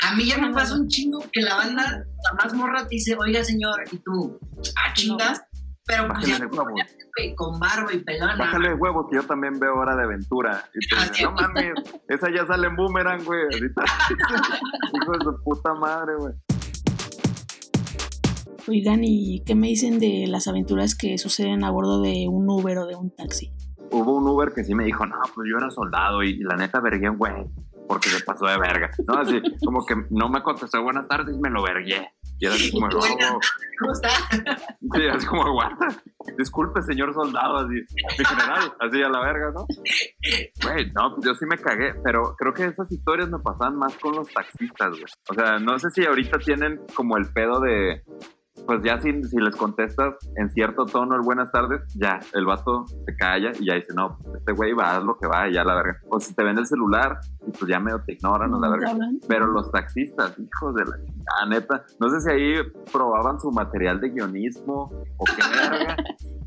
a 0.00 0.14
mí 0.14 0.26
ya 0.26 0.38
me 0.38 0.52
pasa 0.52 0.74
un 0.74 0.88
chingo 0.88 1.24
que 1.32 1.42
la 1.42 1.56
banda, 1.56 1.82
la 2.24 2.32
más 2.42 2.54
morra 2.54 2.82
te 2.82 2.88
dice, 2.96 3.14
oiga 3.18 3.44
señor, 3.44 3.82
y 3.92 3.98
tú, 3.98 4.38
ah, 4.76 4.92
chingas, 4.94 5.42
pero 5.84 6.08
pues 6.08 6.26
ya 6.26 6.38
con 7.36 7.58
barba 7.58 7.92
y 7.92 7.98
pelona. 7.98 8.36
Bájale 8.36 8.68
de 8.70 8.74
huevos, 8.76 9.06
que 9.10 9.16
yo 9.16 9.22
también 9.24 9.58
veo 9.58 9.74
Hora 9.74 9.94
de 9.96 10.04
Aventura. 10.04 10.64
Y 10.74 10.88
te 10.88 10.96
Ah, 10.96 11.00
dicen, 11.00 11.14
sí. 11.14 11.22
no 11.24 11.32
mames, 11.32 11.72
esa 12.08 12.30
ya 12.34 12.46
sale 12.46 12.68
en 12.68 12.76
Boomerang, 12.76 13.24
güey. 13.24 13.42
Ahorita. 13.52 13.82
Hijo 15.02 15.12
de 15.12 15.24
su 15.24 15.42
puta 15.44 15.74
madre, 15.74 16.14
güey. 16.16 16.32
Oigan, 18.68 19.00
¿y 19.02 19.42
qué 19.44 19.54
me 19.54 19.68
dicen 19.68 19.98
de 19.98 20.26
las 20.28 20.48
aventuras 20.48 20.94
que 20.94 21.18
suceden 21.18 21.64
a 21.64 21.70
bordo 21.70 22.00
de 22.00 22.26
un 22.28 22.48
Uber 22.48 22.78
o 22.78 22.86
de 22.86 22.96
un 22.96 23.14
taxi? 23.14 23.52
Hubo 23.90 24.16
un 24.16 24.28
Uber 24.28 24.52
que 24.54 24.64
sí 24.64 24.74
me 24.74 24.84
dijo, 24.84 25.04
no, 25.06 25.16
pues 25.34 25.48
yo 25.50 25.58
era 25.58 25.70
soldado 25.70 26.22
y, 26.22 26.30
y 26.30 26.42
la 26.42 26.56
neta 26.56 26.80
vergué 26.80 27.10
un 27.10 27.18
güey 27.18 27.32
porque 27.90 28.08
se 28.08 28.22
pasó 28.22 28.46
de 28.46 28.56
verga. 28.56 28.88
No, 29.08 29.14
así, 29.14 29.42
como 29.64 29.84
que 29.84 29.96
no 30.10 30.28
me 30.28 30.40
contestó 30.44 30.80
buenas 30.80 31.08
tardes 31.08 31.36
y 31.36 31.40
me 31.40 31.50
lo 31.50 31.60
vergué. 31.60 32.08
Y 32.38 32.46
era 32.46 32.54
así 32.54 32.70
como, 32.70 32.86
no, 32.86 33.00
¿Cómo 33.80 33.92
está? 33.92 34.10
Sí, 34.94 35.08
así 35.12 35.26
como 35.26 35.42
aguanta. 35.42 35.88
Disculpe, 36.38 36.82
señor 36.82 37.12
soldado, 37.12 37.56
así, 37.56 37.74
mi 38.16 38.24
general, 38.24 38.72
así 38.78 39.02
a 39.02 39.08
la 39.08 39.20
verga, 39.20 39.52
¿no? 39.52 39.66
Güey, 40.62 40.92
no, 40.92 41.16
pues 41.16 41.26
yo 41.26 41.34
sí 41.34 41.46
me 41.46 41.58
cagué, 41.58 41.94
pero 42.04 42.36
creo 42.38 42.54
que 42.54 42.66
esas 42.66 42.90
historias 42.92 43.28
me 43.28 43.40
pasaban 43.40 43.76
más 43.76 43.96
con 43.96 44.14
los 44.14 44.32
taxistas, 44.32 44.90
güey. 44.90 45.12
O 45.28 45.34
sea, 45.34 45.58
no 45.58 45.76
sé 45.80 45.90
si 45.90 46.06
ahorita 46.06 46.38
tienen 46.38 46.80
como 46.94 47.16
el 47.16 47.26
pedo 47.32 47.58
de, 47.58 48.04
pues 48.66 48.82
ya 48.82 49.00
si, 49.00 49.22
si 49.24 49.36
les 49.38 49.56
contestas 49.56 50.14
en 50.36 50.50
cierto 50.50 50.86
tono 50.86 51.14
el 51.16 51.22
buenas 51.22 51.50
tardes, 51.52 51.80
ya, 51.94 52.20
el 52.34 52.44
vato 52.46 52.86
se 52.86 53.16
calla 53.16 53.52
y 53.58 53.66
ya 53.66 53.74
dice, 53.74 53.92
no, 53.94 54.18
pues 54.22 54.36
este 54.40 54.52
güey 54.52 54.72
va 54.72 54.96
a 54.96 55.00
lo 55.00 55.16
que 55.18 55.26
va 55.26 55.48
y 55.48 55.54
ya 55.54 55.64
la 55.64 55.74
verga. 55.74 55.98
O 56.08 56.20
si 56.20 56.34
te 56.34 56.44
ven 56.44 56.58
el 56.58 56.66
celular 56.66 57.18
y 57.46 57.50
pues 57.50 57.66
ya 57.68 57.80
medio 57.80 58.00
te 58.04 58.12
ignoran, 58.14 58.50
la 58.50 58.56
¿No 58.58 58.62
te 58.62 58.70
verga. 58.70 58.90
hablan? 58.90 59.18
Pero 59.28 59.46
los 59.46 59.70
taxistas, 59.70 60.34
hijos 60.38 60.74
de 60.74 60.84
la 60.84 61.46
neta. 61.48 61.84
No 61.98 62.08
sé 62.10 62.20
si 62.20 62.30
ahí 62.30 62.54
probaban 62.92 63.40
su 63.40 63.50
material 63.50 64.00
de 64.00 64.10
guionismo 64.10 64.90
o 65.16 65.24
qué 65.24 65.42
verga. 65.70 65.96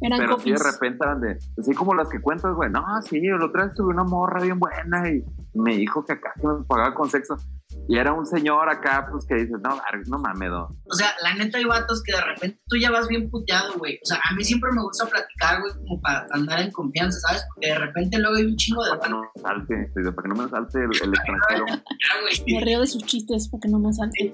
Eran 0.02 0.20
pero 0.20 0.38
sí 0.40 0.52
de 0.52 0.58
copies. 0.58 0.74
repente 0.74 0.98
eran 1.06 1.22
de. 1.22 1.38
Así 1.58 1.74
como 1.74 1.94
las 1.96 2.10
que 2.10 2.20
cuentas, 2.20 2.54
güey. 2.56 2.70
No, 2.70 2.84
sí, 3.04 3.18
el 3.26 3.42
otro 3.42 3.64
día 3.64 3.74
tuve 3.74 3.94
una 3.94 4.04
morra 4.04 4.42
bien 4.42 4.60
buena 4.60 5.10
y 5.10 5.24
me 5.54 5.78
dijo 5.78 6.04
que 6.04 6.14
acá 6.14 6.34
que 6.40 6.46
me 6.46 6.64
pagaba 6.66 6.94
con 6.94 7.10
sexo. 7.10 7.38
Y 7.88 7.98
era 7.98 8.14
un 8.14 8.26
señor 8.26 8.70
acá, 8.70 9.08
pues 9.12 9.26
que 9.26 9.36
dices, 9.36 9.58
no, 9.62 9.80
no 10.08 10.20
mames, 10.20 10.50
no. 10.50 10.68
O 10.86 10.94
sea, 10.96 11.14
la 11.22 11.34
neta 11.36 11.58
hay 11.58 11.66
vatos 11.66 12.02
que 12.04 12.14
de 12.14 12.22
repente 12.22 12.60
tú 12.68 12.78
ya 12.78 12.92
vas 12.92 13.08
bien 13.08 13.30
puteado, 13.30 13.74
güey. 13.78 14.00
O 14.04 14.06
sea, 14.06 14.20
a 14.30 14.34
mí 14.36 14.44
siempre 14.44 14.72
me 14.72 14.82
gusta 14.82 15.06
platicar, 15.06 15.60
güey, 15.62 15.74
como 15.74 16.02
para 16.02 16.26
andar 16.32 16.60
en 16.62 16.72
confianza, 16.72 17.20
¿sabes? 17.28 17.44
Porque 17.54 17.68
de 17.70 17.80
repente 17.80 18.18
luego 18.20 18.38
hay 18.38 18.46
un 18.46 18.56
chingo 18.56 18.84
de 18.86 18.92
Para 18.92 19.02
que 19.04 19.10
no 19.10 19.22
me 19.22 19.42
salte, 19.42 19.92
para 20.12 20.22
que 20.24 20.30
no 20.30 20.36
me 20.44 20.50
salte 20.50 20.78
el, 20.80 20.86
el 20.86 21.14
extranjero. 21.14 21.66
Ah, 21.70 22.16
güey. 22.22 22.54
Me 22.56 22.66
río 22.66 22.80
de 22.80 22.88
sus 22.88 23.04
chistes 23.04 23.50
para 23.50 23.62
que 23.62 23.68
no 23.70 23.80
me 23.80 23.94
salte. 23.94 24.34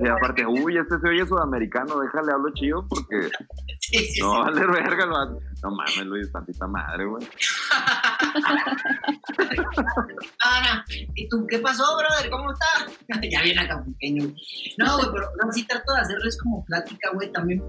Y 0.00 0.08
aparte, 0.08 0.46
uy, 0.46 0.76
este 0.78 0.98
se 1.00 1.08
oye 1.08 1.26
sudamericano, 1.26 1.98
déjale 2.00 2.32
hablo 2.32 2.50
chido 2.54 2.86
porque 2.88 3.28
Sí, 3.80 3.98
sí, 3.98 4.06
sí. 4.14 4.20
no 4.20 4.30
va 4.30 4.36
a 4.38 4.50
valer 4.50 4.70
verga. 4.70 5.06
vato. 5.06 5.38
No 5.62 5.70
mames, 5.72 6.06
Luis, 6.06 6.32
tantita 6.32 6.66
madre, 6.66 7.04
güey. 7.04 7.26
Ana, 10.40 10.84
¿y 11.14 11.28
tú 11.28 11.46
qué 11.48 11.58
pasó, 11.58 11.84
brother? 11.96 12.30
¿Cómo 12.30 12.52
estás? 12.52 12.86
ya 13.30 13.42
viene 13.42 13.60
acá 13.60 13.82
pequeño. 13.84 14.34
No, 14.78 14.96
güey, 14.98 15.08
pero 15.12 15.30
no, 15.42 15.52
sí 15.52 15.66
trato 15.66 15.92
de 15.94 16.00
hacerles 16.00 16.38
como 16.38 16.64
plática, 16.64 17.10
güey, 17.14 17.30
también. 17.32 17.62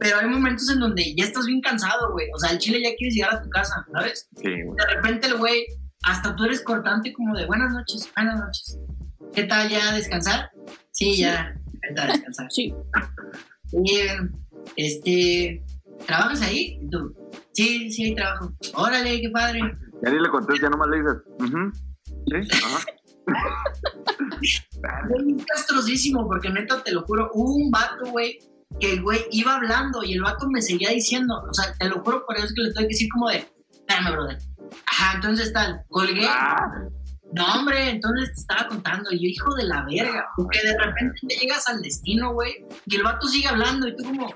Pero 0.00 0.18
hay 0.18 0.26
momentos 0.26 0.68
en 0.70 0.80
donde 0.80 1.14
ya 1.14 1.24
estás 1.24 1.46
bien 1.46 1.60
cansado, 1.60 2.12
güey. 2.12 2.26
O 2.34 2.38
sea, 2.38 2.50
el 2.50 2.58
chile 2.58 2.80
ya 2.82 2.94
quieres 2.96 3.14
llegar 3.14 3.34
a 3.34 3.42
tu 3.42 3.48
casa, 3.50 3.86
¿sabes? 3.92 4.28
Sí, 4.36 4.62
güey. 4.62 4.76
De 4.76 4.94
repente 4.94 5.26
el 5.28 5.36
güey, 5.36 5.66
hasta 6.02 6.34
tú 6.34 6.44
eres 6.44 6.62
cortante 6.62 7.12
como 7.12 7.36
de 7.36 7.46
buenas 7.46 7.72
noches, 7.72 8.10
buenas 8.16 8.38
noches. 8.38 8.78
¿Qué 9.34 9.44
tal 9.44 9.68
ya 9.68 9.90
a 9.90 9.94
descansar? 9.94 10.50
Sí, 10.90 11.16
ya, 11.16 11.54
¿qué 11.82 11.94
tal 11.94 12.10
a 12.10 12.12
descansar? 12.12 12.46
Sí, 12.50 12.74
Bien, 13.72 14.30
este, 14.76 15.64
¿trabajas 16.06 16.42
ahí? 16.42 16.78
¿Y 16.82 16.90
tú? 16.90 17.14
Sí, 17.52 17.90
sí, 17.90 18.04
ahí 18.04 18.14
trabajo. 18.14 18.52
Órale, 18.74 19.20
qué 19.20 19.30
padre. 19.30 19.60
Ya 20.02 20.10
ni 20.10 20.18
le 20.20 20.28
contestas, 20.28 20.62
ya 20.62 20.70
nomás 20.70 20.88
le 20.88 20.98
dices, 20.98 21.16
"Ujú, 21.38 21.72
sí, 22.26 22.48
ajá. 22.64 22.84
Bien 25.08 25.38
castrosísimo, 25.46 26.26
porque 26.26 26.50
neta, 26.50 26.82
te 26.82 26.92
lo 26.92 27.02
juro, 27.02 27.30
hubo 27.34 27.54
un 27.54 27.70
vato, 27.70 28.06
güey, 28.10 28.38
que 28.80 28.94
el 28.94 29.02
güey 29.02 29.20
iba 29.30 29.54
hablando 29.54 30.02
y 30.02 30.14
el 30.14 30.22
vato 30.22 30.48
me 30.50 30.60
seguía 30.60 30.90
diciendo, 30.90 31.40
o 31.48 31.54
sea, 31.54 31.72
te 31.78 31.88
lo 31.88 32.00
juro, 32.00 32.24
por 32.26 32.36
eso 32.36 32.46
es 32.46 32.54
que 32.54 32.62
le 32.62 32.72
tengo 32.72 32.88
que 32.88 32.94
decir 32.94 33.08
como 33.12 33.28
de, 33.28 33.46
espérame, 33.70 34.12
brother. 34.12 34.38
Ajá, 34.86 35.14
entonces 35.16 35.52
tal, 35.52 35.82
colgué. 35.88 36.26
Ah, 36.28 36.66
No, 37.32 37.46
hombre, 37.54 37.90
entonces 37.90 38.34
te 38.34 38.40
estaba 38.40 38.68
contando, 38.68 39.10
y 39.10 39.18
yo, 39.18 39.28
hijo 39.28 39.54
de 39.54 39.64
la 39.64 39.84
verga, 39.84 40.28
porque 40.36 40.60
de 40.62 40.78
repente 40.78 41.18
te 41.26 41.34
llegas 41.36 41.66
al 41.68 41.80
destino, 41.80 42.32
güey, 42.32 42.64
y 42.86 42.96
el 42.96 43.02
vato 43.02 43.26
sigue 43.26 43.48
hablando, 43.48 43.88
y 43.88 43.96
tú 43.96 44.04
como, 44.04 44.34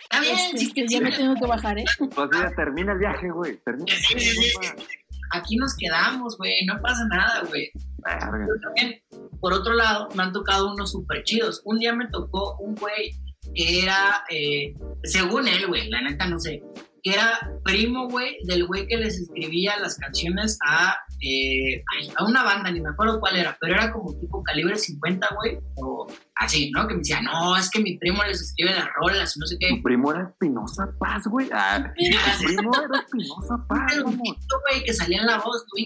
está 0.00 0.20
bien, 0.20 0.36
este, 0.36 0.58
sí, 0.58 0.72
sí, 0.74 0.86
ya 0.88 1.00
me 1.00 1.12
tengo 1.12 1.34
que 1.34 1.46
bajar, 1.46 1.78
¿eh? 1.78 1.84
pues 2.14 2.30
ya 2.32 2.50
termina 2.56 2.92
el 2.92 2.98
viaje, 2.98 3.30
güey. 3.30 3.56
Termina 3.58 3.92
el 3.92 4.16
viaje, 4.16 4.84
aquí 5.30 5.56
nos 5.56 5.74
quedamos, 5.76 6.36
güey, 6.36 6.64
no 6.66 6.80
pasa 6.80 7.06
nada, 7.06 7.42
güey. 7.48 7.70
También, 8.02 9.02
por 9.40 9.52
otro 9.52 9.74
lado, 9.74 10.08
me 10.14 10.22
han 10.22 10.32
tocado 10.32 10.72
unos 10.72 10.92
súper 10.92 11.22
chidos. 11.24 11.62
Un 11.64 11.78
día 11.78 11.94
me 11.94 12.08
tocó 12.08 12.56
un 12.58 12.74
güey 12.74 13.12
que 13.54 13.82
era, 13.82 14.24
eh, 14.30 14.74
según 15.04 15.48
él, 15.48 15.66
güey, 15.66 15.88
la 15.88 16.02
neta 16.02 16.26
no 16.26 16.38
sé, 16.38 16.62
que 17.02 17.12
era 17.12 17.38
primo, 17.64 18.08
güey, 18.08 18.36
del 18.44 18.66
güey 18.66 18.86
que 18.86 18.96
les 18.96 19.18
escribía 19.18 19.78
las 19.78 19.96
canciones 19.96 20.58
a, 20.66 20.96
eh, 21.20 21.82
a 22.16 22.24
una 22.24 22.42
banda, 22.42 22.70
ni 22.70 22.80
me 22.80 22.90
acuerdo 22.90 23.20
cuál 23.20 23.36
era, 23.36 23.56
pero 23.60 23.74
era 23.74 23.92
como 23.92 24.14
tipo 24.18 24.42
calibre 24.42 24.76
50, 24.76 25.28
güey, 25.34 25.58
o 25.76 26.06
así, 26.36 26.70
¿no? 26.70 26.86
Que 26.86 26.94
me 26.94 27.00
decía, 27.00 27.20
no, 27.20 27.56
es 27.56 27.70
que 27.70 27.80
mi 27.80 27.98
primo 27.98 28.22
les 28.24 28.40
escribe 28.40 28.74
las 28.74 28.88
rolas, 28.94 29.36
no 29.36 29.46
sé 29.46 29.56
qué. 29.58 29.68
Tu 29.68 29.82
primo 29.82 30.12
era 30.12 30.28
Espinosa 30.28 30.90
Paz, 30.98 31.26
güey. 31.26 31.48
Ah, 31.52 31.92
tu 32.38 32.44
primo 32.44 32.70
era 32.74 33.00
Espinosa 33.00 33.56
Paz, 33.68 34.02
güey, 34.02 34.84
que 34.84 34.92
salía 34.92 35.20
en 35.20 35.26
la 35.26 35.38
voz, 35.38 35.64
¿tú. 35.66 35.76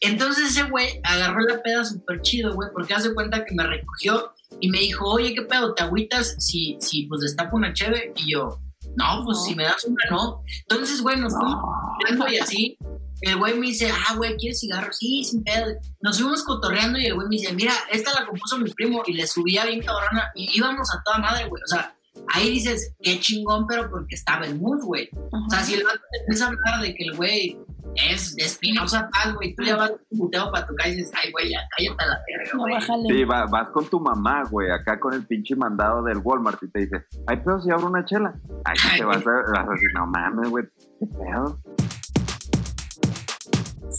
Entonces 0.00 0.50
ese 0.50 0.64
güey 0.64 1.00
agarró 1.02 1.40
la 1.40 1.62
peda 1.62 1.84
súper 1.84 2.20
chido, 2.20 2.54
güey, 2.54 2.68
porque 2.72 2.94
hace 2.94 3.14
cuenta 3.14 3.44
que 3.44 3.54
me 3.54 3.66
recogió 3.66 4.32
y 4.60 4.68
me 4.68 4.78
dijo, 4.78 5.04
oye, 5.10 5.34
¿qué 5.34 5.42
pedo? 5.42 5.74
¿Te 5.74 5.82
agüitas 5.82 6.36
si, 6.38 6.76
si 6.80 7.06
pues 7.06 7.22
destapo 7.22 7.56
una 7.56 7.72
cheve? 7.72 8.12
Y 8.16 8.32
yo, 8.32 8.60
no, 8.96 9.22
pues 9.24 9.38
No. 9.38 9.44
si 9.44 9.54
me 9.54 9.64
das 9.64 9.84
una, 9.84 10.04
no. 10.10 10.42
Entonces, 10.68 11.00
güey, 11.02 11.18
nos 11.18 11.32
fuimos 11.32 12.32
y 12.32 12.38
así. 12.38 12.78
El 13.20 13.36
güey 13.36 13.54
me 13.54 13.68
dice, 13.68 13.90
ah, 13.90 14.14
güey, 14.16 14.36
¿quieres 14.36 14.60
cigarro? 14.60 14.92
Sí, 14.92 15.24
sin 15.24 15.42
pedo. 15.44 15.66
Nos 16.02 16.18
fuimos 16.20 16.42
cotorreando 16.42 16.98
y 16.98 17.06
el 17.06 17.14
güey 17.14 17.26
me 17.28 17.36
dice, 17.36 17.52
mira, 17.54 17.72
esta 17.90 18.12
la 18.12 18.26
compuso 18.26 18.58
mi 18.58 18.70
primo 18.70 19.02
y 19.06 19.14
le 19.14 19.26
subía 19.26 19.64
bien 19.64 19.80
cabrona 19.82 20.30
y 20.34 20.50
íbamos 20.56 20.88
a 20.92 21.02
toda 21.04 21.18
madre, 21.18 21.48
güey. 21.48 21.62
O 21.62 21.66
sea, 21.66 21.94
ahí 22.28 22.50
dices, 22.50 22.92
qué 23.00 23.18
chingón, 23.20 23.66
pero 23.66 23.88
porque 23.88 24.14
estaba 24.14 24.44
el 24.44 24.60
mood, 24.60 24.82
güey. 24.84 25.08
O 25.30 25.50
sea, 25.50 25.60
si 25.62 25.74
el 25.74 25.84
vato 25.84 26.00
te 26.12 26.18
empieza 26.20 26.44
a 26.44 26.48
hablar 26.48 26.82
de 26.82 26.94
que 26.94 27.04
el 27.04 27.16
güey 27.16 27.56
es 27.96 28.34
Espinosa 28.38 29.08
Paz, 29.12 29.34
güey, 29.34 29.54
tú 29.54 29.62
ya 29.64 29.76
vas 29.76 29.92
puteo 30.10 30.50
para 30.50 30.66
tu 30.66 30.74
casa 30.74 30.88
y 30.90 30.96
dices, 30.96 31.12
ay, 31.22 31.30
güey, 31.32 31.50
ya 31.50 31.60
cállate 31.76 32.04
a 32.04 32.06
la 32.06 32.18
verga, 32.26 32.50
No, 32.54 32.58
güey. 32.60 32.74
bájale. 32.74 33.08
Sí, 33.08 33.24
va- 33.24 33.46
vas 33.46 33.68
con 33.70 33.86
tu 33.88 34.00
mamá, 34.00 34.42
güey, 34.50 34.70
acá 34.70 34.98
con 35.00 35.14
el 35.14 35.26
pinche 35.26 35.54
mandado 35.56 36.02
del 36.02 36.18
Walmart 36.18 36.62
y 36.62 36.70
te 36.70 36.80
dice, 36.80 37.04
ay, 37.26 37.40
pero 37.44 37.60
si 37.60 37.70
abro 37.70 37.86
una 37.88 38.04
chela. 38.04 38.34
Ay, 38.64 38.76
Ay, 38.90 38.98
te 38.98 39.04
vas 39.04 39.26
a, 39.26 39.30
vas 39.52 39.68
a 39.68 39.72
decir, 39.72 39.88
no 39.94 40.06
mames, 40.06 40.50
güey, 40.50 40.64
qué 41.00 41.06
pedo. 41.06 41.58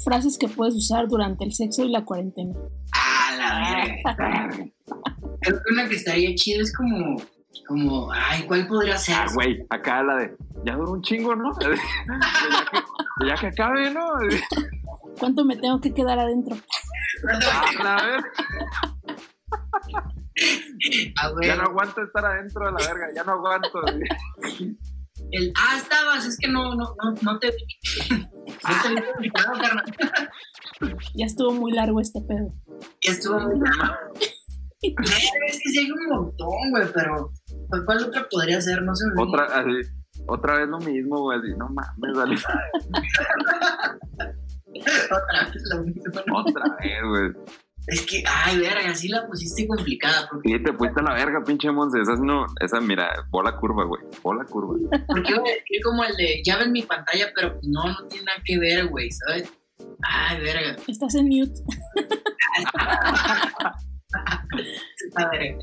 Frases 0.04 0.38
que 0.38 0.48
puedes 0.48 0.76
usar 0.76 1.08
durante 1.08 1.46
el 1.46 1.54
sexo 1.54 1.84
y 1.84 1.90
la 1.90 2.04
cuarentena. 2.04 2.54
Ah, 2.94 3.36
la 3.38 4.16
verga. 4.16 4.66
Creo 5.42 5.58
que 5.64 5.74
una 5.74 5.88
que 5.88 5.96
estaría 5.96 6.36
chida 6.36 6.62
es 6.62 6.76
como, 6.76 7.16
como, 7.68 8.12
ay, 8.12 8.44
¿cuál 8.46 8.68
podría 8.68 8.98
ser? 8.98 9.16
Ah, 9.18 9.26
güey, 9.34 9.66
acá 9.70 10.04
la 10.04 10.16
de, 10.18 10.36
ya 10.66 10.76
duró 10.76 10.92
un 10.92 11.02
chingo, 11.02 11.36
¿no? 11.36 11.52
ya, 11.62 11.70
que, 11.70 12.80
ya 13.28 13.36
que 13.36 13.48
acabe, 13.48 13.92
¿no? 13.92 14.06
¿Cuánto 15.20 15.46
me 15.46 15.56
tengo 15.56 15.80
que 15.80 15.94
quedar 15.94 16.20
adentro? 16.20 16.58
Ah, 17.84 17.98
a 18.00 18.06
ver, 18.06 18.24
Ah, 21.22 21.30
güey. 21.30 21.48
ya 21.48 21.56
no 21.56 21.64
aguanto 21.64 22.02
estar 22.04 22.26
adentro 22.26 22.66
de 22.66 22.72
la 22.74 22.78
verga, 22.94 23.08
ya 23.16 23.24
no 23.24 23.34
aguanto. 23.34 23.82
El, 25.32 25.54
ah, 25.58 25.78
estabas, 25.78 26.26
es 26.26 26.38
que 26.38 26.50
no, 26.50 26.76
no, 26.76 26.94
no, 27.02 27.14
no 27.22 27.40
te. 27.40 27.54
No 28.62 29.60
carnal. 29.60 29.86
Ya 31.16 31.26
estuvo 31.26 31.54
muy 31.54 31.72
largo 31.72 32.02
este 32.02 32.22
pedo. 32.22 32.54
Y 33.02 33.10
estuvo 33.12 33.40
muy 33.40 33.60
Es 34.82 35.60
que 35.64 35.70
sí 35.72 35.80
hay 35.80 35.90
un 35.92 36.06
montón, 36.10 36.70
güey, 36.72 36.88
pero 36.94 37.32
¿cuál- 37.70 37.86
¿cuál 37.86 38.04
otra 38.04 38.28
podría 38.30 38.62
ser? 38.62 38.84
No 38.84 38.94
sé. 38.96 39.06
Otra, 39.18 39.46
así, 39.46 39.72
otra 40.28 40.58
vez 40.58 40.68
lo 40.68 40.80
mismo, 40.80 41.20
güey, 41.22 41.40
así, 41.40 41.50
no 41.58 41.70
mames, 41.70 42.16
dale. 42.16 42.36
Otra 44.76 45.50
vez 45.52 45.64
lo 45.74 45.84
mismo. 45.84 46.04
Otra 46.34 46.78
vez, 46.80 47.02
güey. 47.08 47.32
Es 47.88 48.06
que, 48.06 48.24
ay, 48.28 48.58
verga, 48.58 48.90
así 48.90 49.08
la 49.08 49.26
pusiste 49.28 49.68
complicada. 49.68 50.28
Porque, 50.30 50.50
Sí, 50.50 50.64
te 50.64 50.74
fuiste 50.74 51.00
a 51.02 51.04
la 51.04 51.14
verga, 51.14 51.44
pinche 51.44 51.72
Monse. 51.72 52.02
Esa 52.02 52.14
es 52.14 52.20
no, 52.20 52.46
esa, 52.60 52.82
mira, 52.82 53.10
bola 53.30 53.56
curva, 53.58 53.84
güey. 53.86 54.02
Bola 54.24 54.44
curva. 54.46 54.76
porque 55.08 55.32
iba 55.32 55.40
a 55.40 55.44
decir 55.44 55.82
como 55.84 56.04
el 56.04 56.16
de, 56.16 56.42
ya 56.44 56.58
ves 56.58 56.70
mi 56.70 56.82
pantalla, 56.82 57.32
pero 57.36 57.60
no, 57.64 57.86
no 57.86 58.08
tiene 58.08 58.26
nada 58.26 58.40
que 58.44 58.58
ver, 58.58 58.88
güey, 58.88 59.12
¿sabes? 59.12 59.54
Ay, 60.02 60.42
verga. 60.42 60.76
Estás 60.88 61.14
en 61.16 61.28
mute. 61.28 61.62
A 65.16 65.30
ver, 65.30 65.58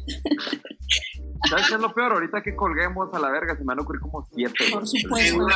¿Sabes 1.52 1.68
qué 1.68 1.74
es 1.74 1.80
lo 1.80 1.92
peor? 1.92 2.12
Ahorita 2.12 2.42
que 2.42 2.56
colguemos 2.56 3.12
a 3.12 3.18
la 3.18 3.30
verga, 3.30 3.54
se 3.54 3.60
me 3.60 3.66
van 3.66 3.78
a 3.80 3.82
ocurrir 3.82 4.00
como 4.00 4.24
siete. 4.32 4.64
Por 4.72 4.86
supuesto. 4.86 5.46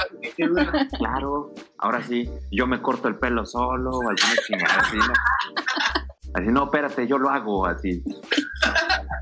Claro, 0.99 1.55
ahora 1.79 2.03
sí, 2.03 2.31
yo 2.51 2.67
me 2.67 2.81
corto 2.83 3.09
el 3.09 3.17
pelo 3.17 3.47
solo, 3.47 3.91
alguna 4.01 4.17
chingada 4.47 4.75
así, 4.81 4.97
¿no? 4.99 5.13
Así, 6.35 6.49
no, 6.49 6.65
espérate, 6.65 7.07
yo 7.07 7.17
lo 7.17 7.31
hago, 7.31 7.65
así. 7.67 8.05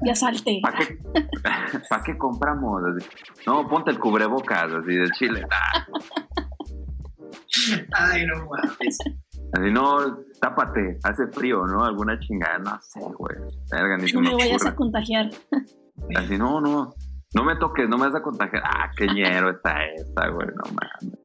Ya 0.04 0.14
salté. 0.16 0.58
¿Para 0.62 0.78
qué, 0.78 0.98
¿pa' 1.88 2.02
qué 2.02 2.18
compramos? 2.18 2.82
Así, 2.84 3.06
No, 3.46 3.68
ponte 3.68 3.90
el 3.92 3.98
cubrebocas, 4.00 4.64
así, 4.72 4.94
de 4.96 5.10
chile. 5.10 5.46
Ay, 7.92 8.26
no 8.26 8.46
mames. 8.46 8.98
Así, 9.52 9.70
no, 9.70 10.18
tápate, 10.40 10.98
hace 11.04 11.28
frío, 11.28 11.64
¿no? 11.66 11.84
Alguna 11.84 12.18
chingada, 12.18 12.58
no 12.58 12.80
sé, 12.80 12.98
güey. 13.00 13.36
Verga, 13.70 13.96
ni 13.96 14.10
No 14.12 14.20
me 14.20 14.28
me 14.30 14.34
vayas 14.34 14.56
ocurre. 14.56 14.70
a 14.70 14.74
contagiar. 14.74 15.30
Así, 16.16 16.38
no, 16.38 16.60
no, 16.60 16.94
no 17.34 17.44
me 17.44 17.56
toques, 17.56 17.88
no 17.88 17.98
me 17.98 18.06
vas 18.06 18.14
a 18.14 18.22
contagiar. 18.22 18.62
Ah, 18.64 18.90
qué 18.96 19.06
ñero 19.06 19.50
está 19.50 19.84
esta, 19.84 20.28
güey, 20.28 20.48
no 20.48 20.62
mames. 20.72 21.18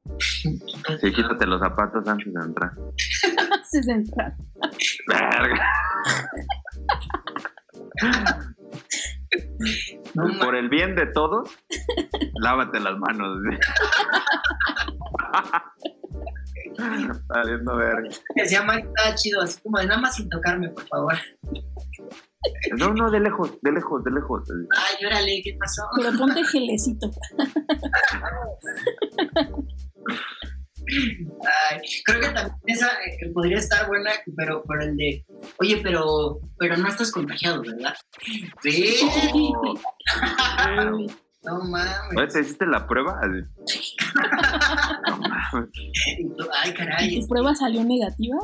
Sí, 1.01 1.13
quítate 1.13 1.45
los 1.45 1.59
zapatos 1.59 2.07
antes 2.07 2.33
de 2.33 2.41
entrar. 2.41 2.71
Antes 3.51 3.85
de 3.85 3.93
entrar. 3.93 4.35
Verga. 5.07 5.71
No. 10.15 10.39
Por 10.39 10.55
el 10.55 10.69
bien 10.69 10.95
de 10.95 11.05
todos, 11.07 11.55
lávate 12.41 12.79
las 12.79 12.97
manos. 12.97 13.37
Saliendo 17.27 17.75
verga. 17.75 18.09
Que 18.35 18.45
se 18.45 18.55
llama 18.55 18.77
está 18.77 19.13
chido, 19.15 19.41
así 19.41 19.61
como 19.61 19.79
de 19.79 19.87
nada 19.87 20.01
más 20.01 20.15
sin 20.15 20.29
tocarme, 20.29 20.69
por 20.69 20.87
favor. 20.87 21.13
No, 22.77 22.93
no, 22.93 23.11
de 23.11 23.19
lejos, 23.19 23.59
de 23.61 23.71
lejos, 23.71 24.03
de 24.03 24.11
lejos. 24.11 24.49
Ay, 24.77 25.05
órale, 25.05 25.41
¿qué 25.43 25.57
pasó? 25.59 25.83
Pero 25.97 26.17
ponte 26.17 26.43
gelecito. 26.45 27.11
Ay, 31.69 31.81
creo 32.05 32.21
que 32.21 32.27
también 32.29 32.55
esa 32.65 32.87
eh, 32.87 33.29
podría 33.33 33.57
estar 33.57 33.87
buena, 33.87 34.11
pero 34.35 34.63
por 34.63 34.81
el 34.81 34.95
de, 34.95 35.25
oye, 35.59 35.79
pero, 35.83 36.39
pero 36.57 36.77
no 36.77 36.87
estás 36.87 37.11
contagiado, 37.11 37.61
¿verdad? 37.61 37.93
Sí, 38.63 38.95
Oh, 39.31 39.73
no 41.43 41.55
Oye, 41.55 41.69
mames. 41.69 42.33
¿te 42.33 42.41
hiciste 42.41 42.65
la 42.65 42.87
prueba? 42.87 43.19
No 45.07 45.17
mames. 45.17 45.69
Y 46.17 46.27
Ay, 46.53 46.69
¿y 46.69 46.73
caray, 46.73 47.19
¿Tu 47.21 47.27
prueba 47.27 47.53
salió 47.55 47.83
negativa? 47.83 48.37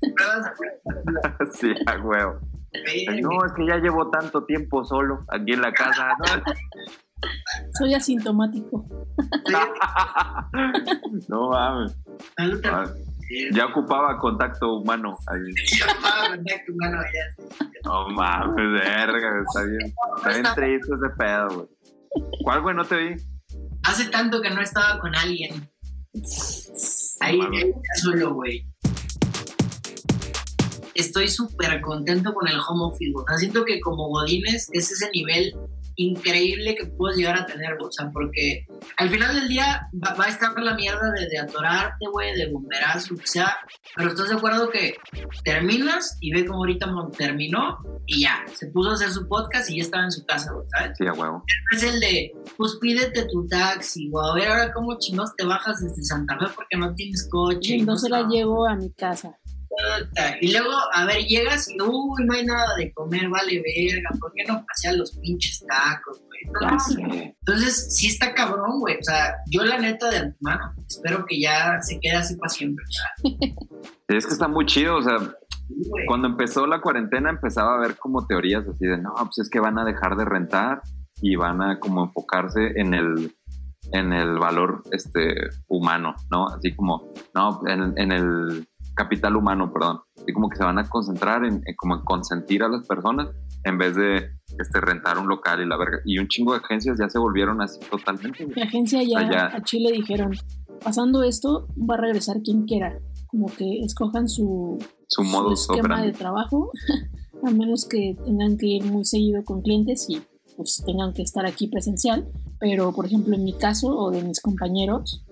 Sí, 1.54 1.72
a 1.86 1.98
huevo. 1.98 2.40
Ay, 2.74 3.20
No, 3.20 3.44
es 3.44 3.52
que 3.52 3.66
ya 3.66 3.76
llevo 3.76 4.08
tanto 4.10 4.44
tiempo 4.44 4.84
solo 4.84 5.24
aquí 5.28 5.52
en 5.52 5.60
la 5.62 5.72
casa. 5.72 6.08
¿no? 6.18 6.24
Soy 7.78 7.94
asintomático. 7.94 8.84
No 11.28 11.50
mames. 11.50 11.96
Ah, 12.38 12.86
Ya 13.52 13.66
ocupaba 13.66 14.18
contacto 14.18 14.78
humano. 14.78 15.16
ahí. 15.26 15.40
Yo 15.78 15.86
pago 16.02 16.34
contacto 16.36 16.72
humano 16.72 16.98
ya. 17.02 17.66
No 17.84 18.08
mames, 18.10 18.72
verga, 18.72 19.42
está 19.46 19.62
bien. 19.64 19.94
Está 20.16 20.28
bien 20.30 20.46
triste 20.54 20.94
ese 20.94 21.08
pedo, 21.18 21.48
güey. 21.48 21.68
¿Cuál, 22.42 22.62
güey? 22.62 22.74
No 22.76 22.84
te 22.84 22.96
vi. 22.96 23.14
Hace 23.84 24.06
tanto 24.10 24.40
que 24.40 24.50
no 24.50 24.60
estaba 24.60 24.98
con 25.00 25.14
alguien. 25.14 25.68
Ahí, 27.20 27.40
ahí 27.40 27.72
solo, 28.00 28.34
güey. 28.34 28.66
Estoy 30.94 31.28
súper 31.28 31.80
contento 31.80 32.34
con 32.34 32.48
el 32.48 32.56
home 32.56 32.84
office. 32.84 33.12
O 33.14 33.24
sea, 33.26 33.38
siento 33.38 33.64
que 33.64 33.80
como 33.80 34.08
Godines 34.08 34.68
es 34.72 34.90
ese 34.90 35.10
nivel 35.10 35.54
increíble 35.96 36.74
que 36.74 36.86
puedes 36.86 37.16
llegar 37.16 37.36
a 37.36 37.46
tener, 37.46 37.76
güey. 37.76 37.88
O 37.88 37.92
sea, 37.92 38.10
porque 38.10 38.66
al 38.96 39.10
final 39.10 39.34
del 39.34 39.48
día 39.48 39.88
va, 39.94 40.14
va 40.14 40.24
a 40.24 40.28
estar 40.28 40.58
la 40.58 40.74
mierda 40.74 41.10
de, 41.12 41.28
de 41.28 41.38
atorarte, 41.38 42.06
güey, 42.10 42.34
de 42.34 42.50
bomberazo, 42.50 43.14
lo 43.14 43.20
que 43.20 43.26
sea. 43.26 43.56
Pero 43.96 44.10
estás 44.10 44.28
de 44.28 44.36
acuerdo 44.36 44.70
que 44.70 44.94
terminas 45.44 46.16
y 46.20 46.32
ve 46.32 46.46
como 46.46 46.60
ahorita 46.60 46.86
Mon 46.86 47.10
terminó 47.12 47.78
y 48.06 48.22
ya, 48.22 48.44
se 48.54 48.66
puso 48.68 48.90
a 48.90 48.94
hacer 48.94 49.10
su 49.10 49.28
podcast 49.28 49.70
y 49.70 49.76
ya 49.76 49.82
estaba 49.82 50.04
en 50.04 50.12
su 50.12 50.24
casa, 50.24 50.52
güey, 50.52 50.66
¿sabes? 50.68 50.96
Sí, 50.98 51.06
a 51.06 51.12
huevo. 51.12 51.44
es 51.74 51.82
el 51.82 52.00
de, 52.00 52.32
pues 52.56 52.76
pídete 52.80 53.26
tu 53.26 53.46
taxi, 53.46 54.10
o 54.12 54.20
a 54.20 54.34
ver 54.34 54.48
ahora 54.48 54.72
cómo 54.72 54.98
chinos 54.98 55.34
te 55.36 55.44
bajas 55.44 55.80
desde 55.80 56.02
Santa 56.02 56.38
Fe 56.38 56.46
porque 56.54 56.76
no 56.76 56.94
tienes 56.94 57.28
coche. 57.30 57.74
Y 57.74 57.74
y 57.74 57.76
no 57.78 57.82
entonces 57.82 58.10
la 58.10 58.26
llego 58.28 58.66
a 58.66 58.76
mi 58.76 58.90
casa. 58.92 59.38
Y 60.40 60.52
luego, 60.52 60.70
a 60.94 61.06
ver, 61.06 61.24
llegas 61.24 61.68
y, 61.68 61.80
uy, 61.80 62.24
no 62.24 62.34
hay 62.34 62.44
nada 62.44 62.76
de 62.76 62.92
comer, 62.92 63.28
vale 63.28 63.62
verga, 63.62 64.10
¿por 64.20 64.32
qué 64.34 64.44
no 64.44 64.64
paseas 64.66 64.96
los 64.96 65.16
pinches 65.18 65.64
tacos, 65.66 66.20
güey? 66.20 66.78
Sé. 66.80 67.36
Entonces, 67.40 67.94
sí 67.96 68.08
está 68.08 68.34
cabrón, 68.34 68.80
güey. 68.80 68.96
O 68.98 69.02
sea, 69.02 69.36
yo 69.50 69.62
la 69.64 69.78
neta 69.78 70.10
de 70.10 70.18
antemano, 70.18 70.74
espero 70.88 71.24
que 71.26 71.40
ya 71.40 71.80
se 71.80 71.98
quede 72.00 72.16
así 72.16 72.36
para 72.36 72.48
siempre. 72.48 72.84
Es 74.08 74.26
que 74.26 74.32
está 74.32 74.48
muy 74.48 74.66
chido, 74.66 74.96
o 74.96 75.02
sea, 75.02 75.18
sí, 75.18 75.90
cuando 76.06 76.28
empezó 76.28 76.66
la 76.66 76.80
cuarentena 76.80 77.30
empezaba 77.30 77.74
a 77.74 77.80
ver 77.80 77.96
como 77.96 78.26
teorías 78.26 78.66
así 78.68 78.86
de, 78.86 78.98
no, 78.98 79.14
pues 79.14 79.38
es 79.38 79.50
que 79.50 79.60
van 79.60 79.78
a 79.78 79.84
dejar 79.84 80.16
de 80.16 80.24
rentar 80.24 80.82
y 81.22 81.36
van 81.36 81.62
a 81.62 81.78
como 81.78 82.04
enfocarse 82.04 82.72
en 82.76 82.94
el, 82.94 83.34
en 83.92 84.12
el 84.12 84.38
valor 84.38 84.82
este, 84.90 85.34
humano, 85.68 86.14
¿no? 86.30 86.48
Así 86.48 86.74
como, 86.74 87.12
no, 87.34 87.62
en, 87.66 87.96
en 87.96 88.12
el 88.12 88.66
capital 88.94 89.36
humano, 89.36 89.72
perdón. 89.72 90.00
Así 90.16 90.32
como 90.32 90.48
que 90.48 90.56
se 90.56 90.64
van 90.64 90.78
a 90.78 90.88
concentrar 90.88 91.44
en, 91.44 91.62
en 91.64 91.76
como 91.76 91.96
en 91.96 92.02
consentir 92.02 92.62
a 92.62 92.68
las 92.68 92.86
personas 92.86 93.28
en 93.64 93.78
vez 93.78 93.94
de 93.96 94.30
este, 94.58 94.80
rentar 94.80 95.18
un 95.18 95.28
local 95.28 95.60
y 95.60 95.66
la 95.66 95.76
verga. 95.76 96.00
Y 96.04 96.18
un 96.18 96.28
chingo 96.28 96.52
de 96.52 96.58
agencias 96.58 96.98
ya 96.98 97.08
se 97.08 97.18
volvieron 97.18 97.60
así 97.60 97.80
totalmente. 97.90 98.46
Mi 98.46 98.62
agencia 98.62 99.02
ya 99.02 99.20
Allá. 99.20 99.56
a 99.56 99.62
Chile 99.62 99.92
dijeron, 99.92 100.32
pasando 100.82 101.22
esto, 101.22 101.68
va 101.78 101.94
a 101.94 101.98
regresar 101.98 102.42
quien 102.42 102.64
quiera. 102.64 102.98
Como 103.26 103.46
que 103.46 103.82
escojan 103.82 104.28
su, 104.28 104.78
Su 105.06 105.22
su 105.22 105.28
modo 105.28 105.52
esquema 105.54 106.02
de 106.02 106.12
trabajo, 106.12 106.70
a 107.46 107.50
menos 107.50 107.86
que 107.88 108.16
tengan 108.24 108.58
que 108.58 108.66
ir 108.66 108.84
muy 108.84 109.04
seguido 109.04 109.44
con 109.44 109.62
clientes 109.62 110.06
y 110.08 110.20
pues 110.56 110.82
tengan 110.84 111.14
que 111.14 111.22
estar 111.22 111.46
aquí 111.46 111.68
presencial. 111.68 112.26
Pero, 112.58 112.92
por 112.92 113.06
ejemplo, 113.06 113.34
en 113.34 113.44
mi 113.44 113.54
caso 113.54 113.88
o 113.88 114.10
de 114.10 114.22
mis 114.22 114.40
compañeros, 114.40 115.24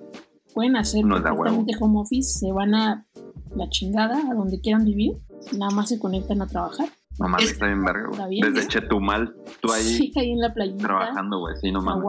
pueden 0.55 0.77
hacer 0.77 1.05
No 1.05 1.23
perfectamente 1.23 1.75
home 1.79 2.01
office, 2.01 2.39
se 2.39 2.53
van 2.53 2.75
a 2.75 3.07
la 3.55 3.69
chingada, 3.69 4.19
a 4.31 4.35
donde 4.35 4.61
quieran 4.61 4.85
vivir, 4.85 5.13
nada 5.53 5.71
más 5.71 5.89
se 5.89 5.99
conectan 5.99 6.43
a 6.43 6.47
trabajar. 6.47 6.89
No 7.19 7.29
mames, 7.29 7.51
está 7.51 7.67
bien 7.67 7.85
verga, 7.85 8.09
Está 8.11 8.27
güey. 8.27 8.41
Desde 8.41 8.63
¿no? 8.63 8.69
Chetumal, 8.69 9.35
tú 9.61 9.73
ahí 9.73 9.83
Sí, 9.83 10.13
ahí 10.17 10.33
en 10.33 10.41
la 10.41 10.55
playita, 10.55 10.87
trabajando, 10.87 11.39
güey. 11.41 11.55
Sí, 11.61 11.71
no 11.71 11.83
mames. 11.83 12.03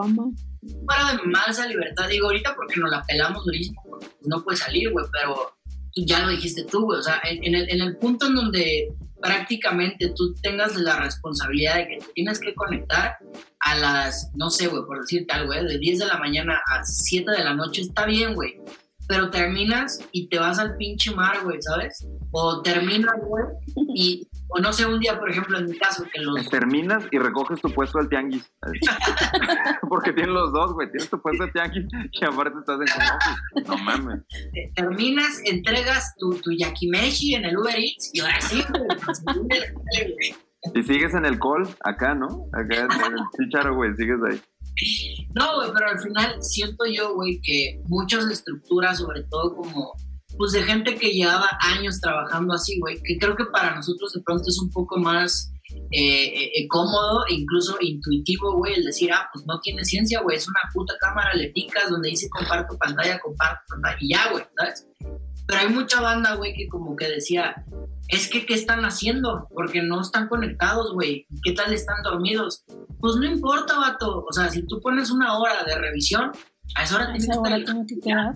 Fuera 0.86 1.12
de 1.12 1.28
más 1.28 1.50
esa 1.50 1.68
libertad, 1.68 2.08
digo, 2.08 2.28
ahorita 2.28 2.56
porque 2.56 2.80
nos 2.80 2.92
la 2.92 3.04
pelamos 3.04 3.44
durísimo, 3.44 3.82
pues, 3.89 4.10
no 4.26 4.44
puede 4.44 4.58
salir, 4.58 4.92
güey, 4.92 5.06
pero 5.12 5.54
ya 5.96 6.20
lo 6.22 6.30
dijiste 6.30 6.64
tú, 6.64 6.86
güey, 6.86 7.00
o 7.00 7.04
sea, 7.04 7.20
en, 7.24 7.44
en 7.44 7.56
el, 7.56 7.70
en 7.70 7.82
el 7.82 7.98
punto 7.98 8.28
en 8.28 8.36
donde 8.36 8.94
prácticamente 9.22 10.12
tú 10.16 10.34
tengas 10.42 10.76
la 10.76 11.00
responsabilidad 11.00 11.76
de 11.76 11.88
que 11.88 11.98
te 11.98 12.14
tienes 12.14 12.39
que 12.39 12.54
conectar 12.56 13.18
a 13.60 13.76
las, 13.76 14.32
no 14.36 14.50
sé, 14.50 14.68
güey, 14.68 14.84
por 14.86 15.02
decirte 15.02 15.34
algo, 15.34 15.48
güey, 15.48 15.66
de 15.66 15.78
10 15.78 16.00
de 16.00 16.06
la 16.06 16.18
mañana 16.18 16.62
a 16.72 16.84
7 16.84 17.30
de 17.30 17.44
la 17.44 17.54
noche, 17.54 17.82
está 17.82 18.06
bien, 18.06 18.34
güey, 18.34 18.60
pero 19.12 19.30
terminas 19.30 19.99
y 20.14 20.30
te 20.30 20.39
vas 20.39 20.57
al 20.57 20.78
pinche 20.78 21.14
mar, 21.14 21.43
güey, 21.43 21.62
¿sabes? 21.62 22.07
O 22.32 22.62
terminas, 22.62 23.12
güey, 23.28 23.43
y, 23.93 24.26
o 24.47 24.59
no 24.62 24.72
sé, 24.72 24.86
un 24.86 25.01
día, 25.01 25.20
por 25.20 25.30
ejemplo, 25.30 25.57
en 25.59 25.66
mi 25.66 25.78
caso, 25.78 26.05
que 26.14 26.22
los... 26.22 26.47
Terminas 26.49 27.03
y 27.12 27.18
recoges 27.20 27.59
tu 27.59 27.70
puesto 27.74 27.97
del 27.97 28.07
tianguis. 28.07 28.49
Porque 29.89 30.14
tienes 30.14 30.34
los 30.34 30.53
dos, 30.53 30.72
güey. 30.72 30.89
Tienes 30.91 31.09
tu 31.09 31.22
puesto 31.22 31.43
del 31.43 31.51
tianguis 31.51 31.86
y 32.14 32.24
aparte 32.26 32.57
estás 32.59 32.80
en. 32.80 33.64
No 33.68 33.78
mames. 33.80 34.22
te- 34.53 34.72
terminas, 34.76 35.41
entregas 35.43 36.16
tu, 36.18 36.30
tu 36.36 36.51
yakimeshi 36.53 37.36
en 37.36 37.43
el 37.43 37.57
Uber 37.57 37.76
Eats 37.76 38.12
y 38.14 38.22
ahora 38.22 38.39
sí, 38.39 38.64
güey. 38.70 40.36
Y 40.74 40.84
sigues 40.84 41.14
en 41.16 41.26
el 41.26 41.38
call, 41.38 41.68
acá, 41.84 42.14
¿no? 42.16 42.45
Acá 42.53 42.82
en 42.82 42.91
el 43.14 43.20
chicharo, 43.38 43.76
güey. 43.76 43.93
Sigues 43.95 44.20
ahí. 44.30 44.41
No, 45.36 45.58
güey, 45.58 45.72
pero 45.74 45.90
al 45.90 46.00
final 46.00 46.42
siento 46.42 46.86
yo, 46.86 47.14
güey, 47.16 47.40
que 47.42 47.82
muchas 47.86 48.26
estructuras, 48.30 48.98
sobre 48.98 49.24
todo 49.24 49.56
como, 49.56 49.94
pues 50.38 50.52
de 50.54 50.64
gente 50.64 50.96
que 50.96 51.12
llevaba 51.12 51.50
años 51.62 52.00
trabajando 52.02 52.54
así, 52.54 52.80
güey, 52.80 53.02
que 53.04 53.18
creo 53.18 53.36
que 53.36 53.46
para 53.46 53.76
nosotros 53.76 54.14
de 54.14 54.22
pronto 54.22 54.44
es 54.48 54.60
un 54.60 54.70
poco 54.72 54.98
más 54.98 55.52
eh, 55.92 56.26
eh, 56.26 56.52
eh, 56.56 56.68
cómodo 56.68 57.26
e 57.30 57.34
incluso 57.36 57.78
intuitivo, 57.80 58.58
güey, 58.58 58.76
el 58.76 58.84
decir, 58.84 59.12
ah, 59.12 59.30
pues 59.34 59.46
no 59.46 59.60
tiene 59.60 59.84
ciencia, 59.86 60.22
güey, 60.22 60.38
es 60.38 60.48
una 60.48 60.60
puta 60.74 60.94
cámara, 61.00 61.34
le 61.34 61.50
picas 61.50 61.90
donde 61.90 62.10
dice 62.10 62.30
comparto 62.30 62.78
pantalla, 62.78 63.20
comparto 63.20 63.62
pantalla, 63.68 63.98
y 64.00 64.14
ya, 64.14 64.32
güey, 64.32 64.44
¿sabes? 64.58 64.88
Pero 65.48 65.60
hay 65.60 65.70
mucha 65.70 66.02
banda, 66.02 66.36
güey, 66.36 66.54
que 66.54 66.68
como 66.68 66.96
que 66.96 67.08
decía, 67.08 67.66
es 68.12 68.30
que, 68.30 68.45
¿qué 68.45 68.53
están 68.53 68.86
haciendo? 68.86 69.47
Porque 69.53 69.82
no 69.82 70.01
están 70.01 70.28
conectados, 70.28 70.93
güey. 70.93 71.26
¿Qué 71.43 71.53
tal 71.53 71.74
están 71.74 72.03
dormidos? 72.03 72.64
Pues 72.99 73.16
no 73.16 73.26
importa, 73.26 73.80
vato. 73.80 74.26
O 74.30 74.34
sea, 74.34 74.49
si 74.49 74.64
tú 74.68 74.80
pones 74.82 75.09
una 75.09 75.38
hora 75.38 75.64
de 75.64 75.76
revisión, 75.76 76.32
a 76.76 76.84
esa 76.84 76.95
hora 76.95 77.05
tienes 77.07 77.26
que 77.26 77.34
estar 77.34 77.53
que. 77.88 78.36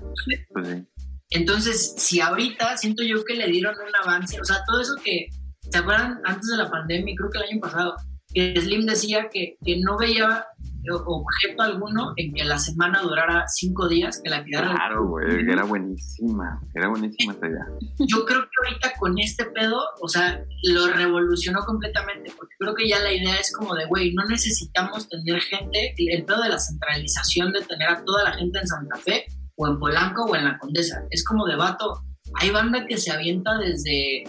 Pues 0.52 0.68
sí. 0.68 0.88
entonces, 1.30 1.94
si 1.98 2.22
ahorita 2.22 2.78
siento 2.78 3.04
yo 3.04 3.24
que 3.24 3.36
le 3.36 3.48
dieron 3.48 3.76
un 3.76 3.96
avance, 4.02 4.40
o 4.42 4.46
sea, 4.46 4.64
todo 4.66 4.82
eso 4.82 4.96
que, 5.04 5.28
¿Se 5.72 5.80
acuerdan 5.80 6.22
antes 6.24 6.50
de 6.50 6.58
la 6.58 6.70
pandemia, 6.70 7.16
creo 7.18 7.30
que 7.30 7.38
el 7.40 7.44
año 7.52 7.60
pasado, 7.60 7.96
que 8.34 8.60
Slim 8.60 8.86
decía 8.86 9.30
que, 9.32 9.58
que 9.64 9.80
no 9.80 9.98
veía 9.98 10.46
objeto 10.92 11.64
alguno 11.64 12.14
en 12.16 12.34
que 12.34 12.44
la 12.44 12.58
semana 12.58 13.02
durara 13.02 13.46
cinco 13.48 13.88
días, 13.88 14.22
que 14.24 14.30
la 14.30 14.38
actividad... 14.38 14.72
Claro, 14.72 15.08
güey, 15.08 15.50
era 15.50 15.64
buenísima, 15.64 16.62
era 16.74 16.88
buenísima 16.88 17.34
esa 17.34 17.48
idea. 17.48 17.66
Yo 18.00 18.26
creo 18.26 18.42
que 18.42 18.68
ahorita 18.68 18.94
con 19.00 19.18
este 19.20 19.46
pedo, 19.46 19.82
o 20.02 20.08
sea, 20.08 20.44
lo 20.64 20.88
revolucionó 20.88 21.62
completamente, 21.66 22.32
porque 22.38 22.56
creo 22.60 22.76
que 22.76 22.88
ya 22.88 23.00
la 23.00 23.12
idea 23.12 23.36
es 23.36 23.52
como 23.56 23.76
de, 23.76 23.86
güey, 23.86 24.14
no 24.14 24.26
necesitamos 24.26 25.10
tener 25.10 25.42
gente, 25.42 25.94
el 25.98 26.26
pedo 26.26 26.42
de 26.42 26.50
la 26.50 26.60
centralización 26.60 27.52
de 27.54 27.62
tener 27.62 27.90
a 27.90 28.04
toda 28.04 28.24
la 28.24 28.34
gente 28.34 28.60
en 28.60 28.68
Santa 28.68 28.98
Fe, 28.98 29.26
o 29.58 29.68
en 29.68 29.80
Polanco, 29.80 30.26
o 30.26 30.36
en 30.36 30.46
la 30.46 30.58
Condesa, 30.58 31.04
es 31.10 31.24
como 31.24 31.46
de 31.46 31.56
vato, 31.56 32.04
hay 32.36 32.50
banda 32.50 32.86
que 32.86 32.98
se 32.98 33.12
avienta 33.12 33.58
desde 33.58 34.24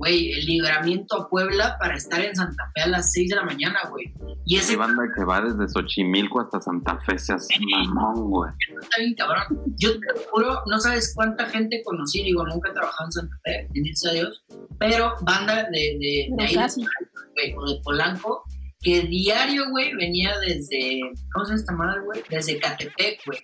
güey, 0.00 0.32
el 0.32 0.46
libramiento 0.46 1.14
a 1.14 1.28
Puebla 1.28 1.76
para 1.78 1.94
estar 1.94 2.18
en 2.22 2.34
Santa 2.34 2.70
Fe 2.74 2.80
a 2.80 2.88
las 2.88 3.12
6 3.12 3.28
de 3.28 3.36
la 3.36 3.44
mañana, 3.44 3.80
güey. 3.90 4.14
Y 4.46 4.56
ese... 4.56 4.74
banda 4.76 5.02
que 5.14 5.24
va 5.26 5.42
desde 5.42 5.68
Xochimilco 5.68 6.40
hasta 6.40 6.58
Santa 6.58 6.98
Fe 7.00 7.18
se 7.18 7.34
hace 7.34 7.54
mamón, 7.60 8.30
güey. 8.30 8.50
Está 8.80 8.96
bien, 8.98 9.14
cabrón. 9.14 9.62
Yo 9.76 9.92
te 9.92 10.06
juro, 10.30 10.62
no 10.66 10.80
sabes 10.80 11.12
cuánta 11.14 11.44
gente 11.46 11.82
conocí, 11.84 12.22
digo, 12.22 12.46
nunca 12.46 12.70
he 12.70 12.72
trabajado 12.72 13.08
en 13.08 13.12
Santa 13.12 13.36
Fe, 13.44 13.68
bendito 13.74 14.08
a 14.08 14.12
Dios, 14.12 14.44
pero 14.78 15.14
banda 15.20 15.64
de, 15.64 15.98
de, 16.00 16.28
de 16.34 16.44
ahí, 16.44 16.56
güey, 16.56 17.54
o 17.58 17.70
de 17.70 17.80
Polanco, 17.84 18.44
que 18.80 19.02
diario, 19.02 19.68
güey, 19.68 19.94
venía 19.94 20.32
desde, 20.38 21.00
¿cómo 21.34 21.44
se 21.44 21.50
llama 21.50 21.60
esta 21.60 21.72
madre, 21.74 22.00
güey? 22.06 22.22
Desde 22.30 22.58
Catepec, 22.58 23.20
güey. 23.26 23.38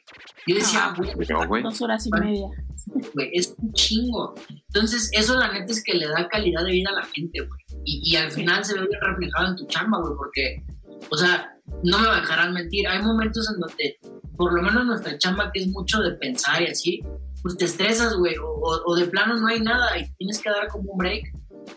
Yo 0.47 0.55
decía, 0.55 0.87
ah, 0.87 1.47
güey, 1.47 1.63
dos 1.63 1.83
horas 1.83 2.07
y 2.07 2.11
media. 2.13 2.47
Güey, 2.87 3.31
es 3.33 3.55
un 3.59 3.73
chingo. 3.73 4.35
Entonces, 4.69 5.11
eso 5.13 5.39
la 5.39 5.53
neta 5.53 5.73
es 5.73 5.83
que 5.83 5.95
le 5.95 6.07
da 6.07 6.29
calidad 6.29 6.65
de 6.65 6.73
vida 6.73 6.91
a 6.91 7.01
la 7.01 7.05
gente, 7.07 7.41
güey. 7.41 7.61
Y, 7.85 8.13
y 8.13 8.17
al 8.17 8.31
final 8.31 8.65
se 8.65 8.79
ve 8.79 8.87
reflejado 9.01 9.49
en 9.49 9.57
tu 9.57 9.67
chamba, 9.67 10.01
güey, 10.01 10.15
porque, 10.17 10.65
o 11.11 11.17
sea, 11.17 11.57
no 11.83 11.99
me 11.99 12.09
dejarán 12.09 12.55
mentir. 12.55 12.87
Hay 12.89 13.03
momentos 13.03 13.51
en 13.53 13.61
donde, 13.61 13.99
por 14.37 14.55
lo 14.55 14.63
menos 14.63 14.87
nuestra 14.87 15.19
chamba, 15.19 15.51
que 15.53 15.61
es 15.61 15.69
mucho 15.69 16.01
de 16.01 16.13
pensar 16.13 16.63
y 16.63 16.67
así, 16.67 17.03
pues 17.43 17.57
te 17.57 17.65
estresas, 17.65 18.15
güey, 18.17 18.37
o, 18.39 18.83
o 18.85 18.97
de 18.97 19.07
plano 19.07 19.37
no 19.37 19.47
hay 19.49 19.61
nada 19.61 19.99
y 19.99 20.11
tienes 20.17 20.41
que 20.41 20.51
dar 20.51 20.69
como 20.69 20.93
un 20.93 20.99
break. 20.99 21.33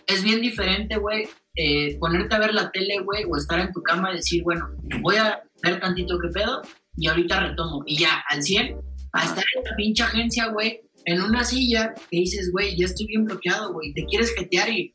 Es 0.07 0.23
bien 0.23 0.41
diferente, 0.41 0.97
güey, 0.97 1.27
eh, 1.55 1.97
ponerte 1.99 2.35
a 2.35 2.39
ver 2.39 2.53
la 2.53 2.71
tele, 2.71 2.99
güey, 3.03 3.25
o 3.29 3.35
estar 3.35 3.59
en 3.59 3.73
tu 3.73 3.81
cama 3.81 4.11
y 4.11 4.17
decir, 4.17 4.43
bueno, 4.43 4.69
voy 5.01 5.17
a 5.17 5.41
ver 5.61 5.79
tantito 5.79 6.17
qué 6.19 6.29
pedo 6.29 6.61
y 6.95 7.07
ahorita 7.07 7.39
retomo. 7.39 7.83
Y 7.85 7.97
ya, 7.97 8.23
al 8.29 8.41
100, 8.41 8.77
a 9.13 9.25
estar 9.25 9.43
en 9.57 9.63
la 9.63 9.75
pinche 9.75 10.03
agencia, 10.03 10.47
güey, 10.47 10.81
en 11.09 11.21
una 11.23 11.43
silla 11.43 11.93
que 11.95 12.17
dices, 12.17 12.51
güey, 12.51 12.77
ya 12.77 12.85
estoy 12.85 13.07
bien 13.07 13.25
bloqueado, 13.25 13.73
güey, 13.73 13.93
te 13.93 14.05
quieres 14.05 14.31
jetear 14.35 14.69
y 14.69 14.93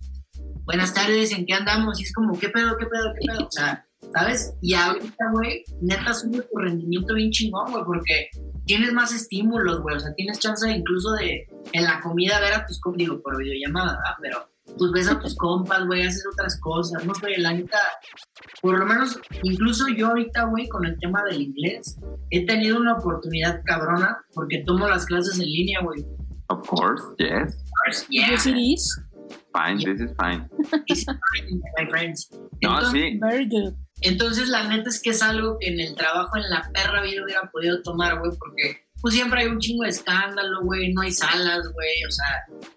buenas 0.64 0.94
tardes, 0.94 1.32
¿en 1.32 1.44
qué 1.44 1.54
andamos? 1.54 2.00
Y 2.00 2.04
es 2.04 2.12
como, 2.12 2.38
¿qué 2.38 2.48
pedo, 2.50 2.76
qué 2.78 2.86
pedo, 2.86 3.12
qué 3.18 3.26
pedo? 3.26 3.46
O 3.46 3.50
sea, 3.50 3.84
¿sabes? 4.14 4.54
Y 4.62 4.74
ahorita, 4.74 5.30
güey, 5.32 5.64
neta 5.80 6.14
sube 6.14 6.42
tu 6.42 6.56
rendimiento 6.56 7.14
bien 7.14 7.32
chingón, 7.32 7.72
güey, 7.72 7.84
porque 7.84 8.28
tienes 8.64 8.92
más 8.92 9.12
estímulos, 9.12 9.80
güey, 9.82 9.96
o 9.96 10.00
sea, 10.00 10.14
tienes 10.14 10.38
chance 10.38 10.70
incluso 10.70 11.12
de 11.14 11.48
en 11.72 11.84
la 11.84 12.00
comida 12.00 12.38
ver 12.38 12.54
a 12.54 12.64
tus, 12.64 12.80
digo, 12.96 13.20
por 13.20 13.36
videollamada, 13.36 13.98
pero 14.22 14.48
pues 14.78 14.92
ves 14.92 15.08
a 15.08 15.18
tus 15.18 15.36
compas, 15.36 15.86
güey, 15.86 16.06
haces 16.06 16.24
otras 16.32 16.58
cosas, 16.60 17.04
no 17.04 17.14
sé, 17.14 17.38
la 17.38 17.52
neta, 17.52 17.78
por 18.60 18.78
lo 18.78 18.86
menos, 18.86 19.18
incluso 19.42 19.88
yo 19.88 20.08
ahorita, 20.08 20.44
güey, 20.44 20.68
con 20.68 20.84
el 20.84 20.98
tema 20.98 21.22
del 21.24 21.42
inglés, 21.42 21.98
he 22.30 22.44
tenido 22.46 22.78
una 22.78 22.94
oportunidad 22.94 23.62
cabrona 23.64 24.24
porque 24.32 24.62
tomo 24.64 24.88
las 24.88 25.06
clases 25.06 25.38
en 25.38 25.46
línea, 25.46 25.80
güey. 25.82 26.04
Of 26.48 26.66
course, 26.68 27.02
yes. 27.18 27.54
Of 27.54 27.70
course, 27.84 28.06
yeah. 28.08 28.30
Yes, 28.30 28.46
it 28.46 28.56
is. 28.56 29.00
Fine, 29.52 29.78
this 29.78 30.00
is 30.00 30.10
fine. 30.16 30.48
It's 30.86 31.04
fine, 31.04 31.62
my 31.78 31.86
friends. 31.88 32.28
no, 32.62 32.80
sí. 32.90 33.18
Very 33.20 33.48
good. 33.48 33.74
Entonces, 34.00 34.48
la 34.48 34.68
neta 34.68 34.90
es 34.90 35.00
que 35.00 35.10
es 35.10 35.22
algo 35.22 35.56
que 35.58 35.68
en 35.68 35.80
el 35.80 35.94
trabajo 35.94 36.36
en 36.36 36.50
la 36.50 36.68
perra 36.72 37.02
vida 37.02 37.24
hubiera 37.24 37.50
podido 37.50 37.80
tomar, 37.82 38.18
güey, 38.18 38.32
porque 38.38 38.83
pues 39.04 39.12
siempre 39.12 39.42
hay 39.42 39.48
un 39.48 39.58
chingo 39.58 39.82
de 39.82 39.90
escándalo, 39.90 40.62
güey, 40.62 40.94
no 40.94 41.02
hay 41.02 41.12
salas, 41.12 41.60
güey, 41.74 42.04
o 42.08 42.10
sea, 42.10 42.26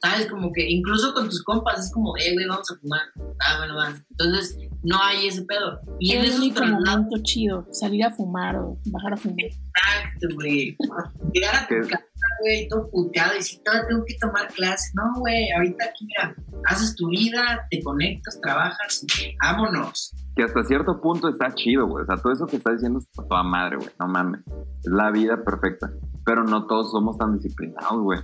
sabes, 0.01 0.27
como 0.27 0.51
que 0.51 0.69
incluso 0.69 1.13
con 1.13 1.29
tus 1.29 1.41
compas 1.41 1.85
es 1.85 1.93
como, 1.93 2.17
eh, 2.17 2.33
güey, 2.33 2.45
vamos 2.45 2.69
a 2.69 2.75
fumar, 2.75 3.03
ah, 3.39 3.59
bueno. 3.59 4.03
Entonces, 4.09 4.57
no 4.87 5.03
hay 5.03 5.27
ese 5.27 5.43
pedo. 5.43 5.79
Y 5.99 6.13
es 6.13 6.39
un 6.39 6.53
momento 6.53 7.17
chido, 7.23 7.67
salir 7.71 8.05
a 8.05 8.11
fumar 8.11 8.55
o 8.55 8.77
bajar 8.85 9.13
a 9.13 9.17
fumar. 9.17 9.45
Exacto, 9.45 10.27
güey. 10.35 10.77
Llegar 11.33 11.55
a 11.55 11.67
tu 11.67 11.75
casa, 11.89 12.05
güey, 12.41 12.67
todo 12.69 12.89
puteado 12.89 13.33
y 13.33 13.37
decir, 13.37 13.61
todavía 13.63 13.87
tengo 13.87 14.05
que 14.05 14.15
tomar 14.19 14.47
clase. 14.53 14.91
No, 14.95 15.19
güey, 15.19 15.51
ahorita 15.51 15.85
aquí, 15.85 16.05
mira, 16.05 16.35
haces 16.65 16.95
tu 16.95 17.09
vida, 17.09 17.67
te 17.69 17.81
conectas, 17.83 18.39
trabajas, 18.41 19.05
vámonos 19.43 20.13
que 20.37 20.43
hasta 20.43 20.63
cierto 20.63 21.01
punto 21.01 21.29
está 21.29 21.53
chido, 21.55 21.87
güey. 21.87 22.03
O 22.03 22.05
sea, 22.05 22.15
todo 22.17 22.31
eso 22.31 22.45
que 22.45 22.57
está 22.57 22.71
diciendo 22.71 22.99
es 22.99 23.09
toda 23.09 23.41
madre, 23.41 23.77
güey. 23.77 23.89
No 23.99 24.07
mames. 24.07 24.41
Es 24.85 24.91
la 24.91 25.09
vida 25.09 25.43
perfecta. 25.43 25.91
Pero 26.23 26.43
no 26.43 26.67
todos 26.67 26.91
somos 26.91 27.17
tan 27.17 27.33
disciplinados, 27.33 28.03
güey. 28.03 28.19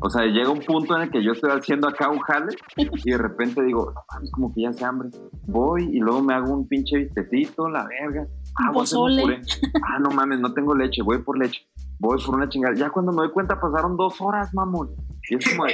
O 0.00 0.10
sea, 0.10 0.24
llega 0.26 0.50
un 0.50 0.60
punto 0.60 0.96
en 0.96 1.02
el 1.02 1.10
que 1.10 1.22
yo 1.24 1.32
estoy 1.32 1.50
haciendo 1.50 1.88
acá 1.88 2.08
un 2.08 2.20
jale 2.20 2.54
y 2.76 3.10
de 3.10 3.18
repente 3.18 3.62
digo, 3.62 3.92
mames, 4.12 4.30
como 4.30 4.54
que 4.54 4.62
ya 4.62 4.72
se 4.72 4.84
hambre. 4.84 5.10
Voy 5.46 5.84
y 5.92 5.98
luego 5.98 6.22
me 6.22 6.34
hago 6.34 6.52
un 6.52 6.68
pinche 6.68 6.98
vistecito, 6.98 7.68
la 7.68 7.86
verga. 7.86 8.26
Ah, 8.54 8.72
pozole. 8.72 9.40
Ah, 9.82 9.98
no 9.98 10.10
mames, 10.10 10.38
no 10.40 10.52
tengo 10.54 10.74
leche, 10.74 11.02
voy 11.02 11.18
por 11.18 11.38
leche. 11.38 11.66
Voy 11.98 12.22
por 12.24 12.36
una 12.36 12.48
chingada. 12.48 12.74
Ya 12.74 12.90
cuando 12.90 13.10
me 13.10 13.22
doy 13.22 13.32
cuenta 13.32 13.60
pasaron 13.60 13.96
dos 13.96 14.20
horas, 14.20 14.54
mamón. 14.54 14.90
Y 15.30 15.34
es 15.34 15.48
como, 15.48 15.64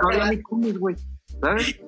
todavía 0.00 0.30
ni 0.30 0.42
comes, 0.42 0.78
güey. 0.78 0.96
¿Sabes? 1.44 1.80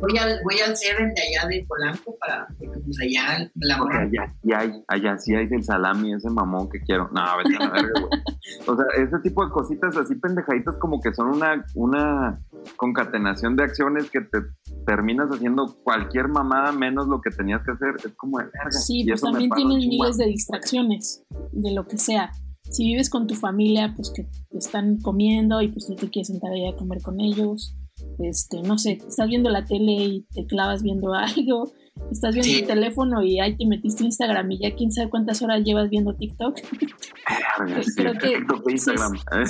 voy 0.00 0.18
al, 0.18 0.40
voy 0.44 0.60
al 0.60 0.76
Seven 0.76 1.12
de 1.14 1.22
allá 1.22 1.48
de 1.48 1.64
Polanco 1.66 2.16
para, 2.18 2.46
pues 2.58 3.00
allá 3.00 3.50
la 3.54 3.82
okay, 3.82 3.98
allá, 3.98 4.34
sí 4.42 4.52
hay, 4.52 4.84
allá 4.88 5.18
sí 5.18 5.34
hay 5.34 5.48
el 5.50 5.64
salami, 5.64 6.14
ese 6.14 6.30
mamón 6.30 6.68
que 6.68 6.80
quiero. 6.80 7.08
No, 7.12 7.22
vete 7.38 7.56
a 7.56 7.66
la 7.66 7.72
verga, 7.72 7.92
güey. 8.00 8.22
O 8.66 8.76
sea, 8.76 8.86
ese 9.02 9.18
tipo 9.22 9.44
de 9.44 9.50
cositas 9.50 9.96
así 9.96 10.14
pendejaditas 10.16 10.76
como 10.78 11.00
que 11.00 11.12
son 11.12 11.28
una, 11.28 11.64
una 11.74 12.40
concatenación 12.76 13.56
de 13.56 13.64
acciones 13.64 14.10
que 14.10 14.20
te 14.20 14.38
terminas 14.84 15.28
haciendo 15.30 15.76
cualquier 15.82 16.28
mamada 16.28 16.72
menos 16.72 17.08
lo 17.08 17.20
que 17.20 17.30
tenías 17.30 17.62
que 17.64 17.72
hacer. 17.72 17.94
Es 18.04 18.14
como 18.16 18.38
de 18.38 18.44
verga. 18.44 18.70
Sí, 18.70 19.04
pues 19.06 19.20
también 19.20 19.50
tienes 19.50 19.86
miles 19.86 20.16
de 20.18 20.26
distracciones 20.26 21.24
de 21.52 21.72
lo 21.72 21.86
que 21.86 21.98
sea 21.98 22.30
si 22.70 22.84
vives 22.84 23.10
con 23.10 23.26
tu 23.26 23.34
familia, 23.34 23.92
pues 23.94 24.10
que 24.10 24.24
te 24.24 24.58
están 24.58 24.98
comiendo 24.98 25.62
y 25.62 25.68
pues 25.68 25.86
tú 25.86 25.94
te 25.94 26.10
quieres 26.10 26.28
sentar 26.28 26.52
ahí 26.52 26.66
a 26.66 26.76
comer 26.76 27.00
con 27.00 27.20
ellos 27.20 27.76
este, 28.18 28.62
no 28.62 28.78
sé, 28.78 28.98
estás 29.06 29.28
viendo 29.28 29.50
la 29.50 29.64
tele 29.64 29.92
y 29.92 30.26
te 30.34 30.46
clavas 30.46 30.82
viendo 30.82 31.14
algo, 31.14 31.72
estás 32.10 32.34
viendo 32.34 32.52
el 32.52 32.66
teléfono 32.66 33.22
y 33.22 33.40
ahí 33.40 33.56
te 33.56 33.66
metiste 33.66 34.04
Instagram 34.04 34.50
y 34.52 34.58
ya 34.58 34.74
quién 34.74 34.92
sabe 34.92 35.10
cuántas 35.10 35.42
horas 35.42 35.62
llevas 35.64 35.90
viendo 35.90 36.14
TikTok. 36.14 36.56
Creo 37.96 38.14
que 38.14 38.34
es, 38.74 38.86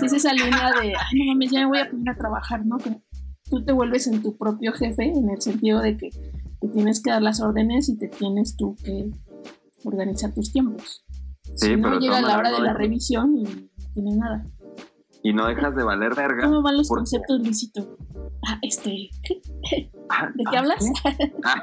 es, 0.03 0.13
esa 0.13 0.33
línea 0.33 0.71
de, 0.81 0.95
ay, 0.95 1.19
no 1.19 1.25
mames, 1.33 1.51
ya 1.51 1.61
me 1.61 1.67
voy 1.67 1.79
a 1.79 1.91
poner 1.91 2.11
a 2.11 2.17
trabajar, 2.17 2.65
¿no? 2.65 2.79
tú 3.49 3.65
te 3.65 3.73
vuelves 3.73 4.09
en 4.09 4.23
tu 4.23 4.37
propio 4.37 4.73
jefe 4.73 5.05
en 5.05 5.31
el 5.31 5.41
sentido 5.41 5.81
de 5.81 5.97
que 5.97 6.11
te 6.61 6.69
tienes 6.69 7.01
que 7.01 7.11
dar 7.11 7.23
las 7.23 7.41
órdenes 7.41 7.89
y 7.89 7.97
te 7.97 8.09
tienes 8.09 8.57
tú 8.57 8.75
que 8.83 9.11
organizar 9.85 10.35
tus 10.35 10.51
tiempos. 10.51 11.05
si 11.55 11.77
no 11.77 11.99
llega 12.01 12.21
la 12.23 12.39
hora 12.39 12.51
de 12.51 12.61
la 12.61 12.73
revisión 12.73 13.37
y 13.37 13.45
no 13.45 13.69
tienes 13.95 14.17
nada 14.17 14.47
y 15.27 15.33
no 15.33 15.49
dejas 15.49 15.75
de 15.75 15.83
valer 15.83 16.15
verga. 16.15 16.45
¿Cómo 16.45 16.63
van 16.63 16.77
los 16.77 16.89
conceptos, 16.89 17.41
Luisito? 17.41 17.97
Ah, 18.47 18.59
este. 18.63 19.11
Ah, 20.09 20.31
¿De 20.35 20.45
qué 20.51 20.57
hablas? 20.57 20.85
Ah, 21.45 21.63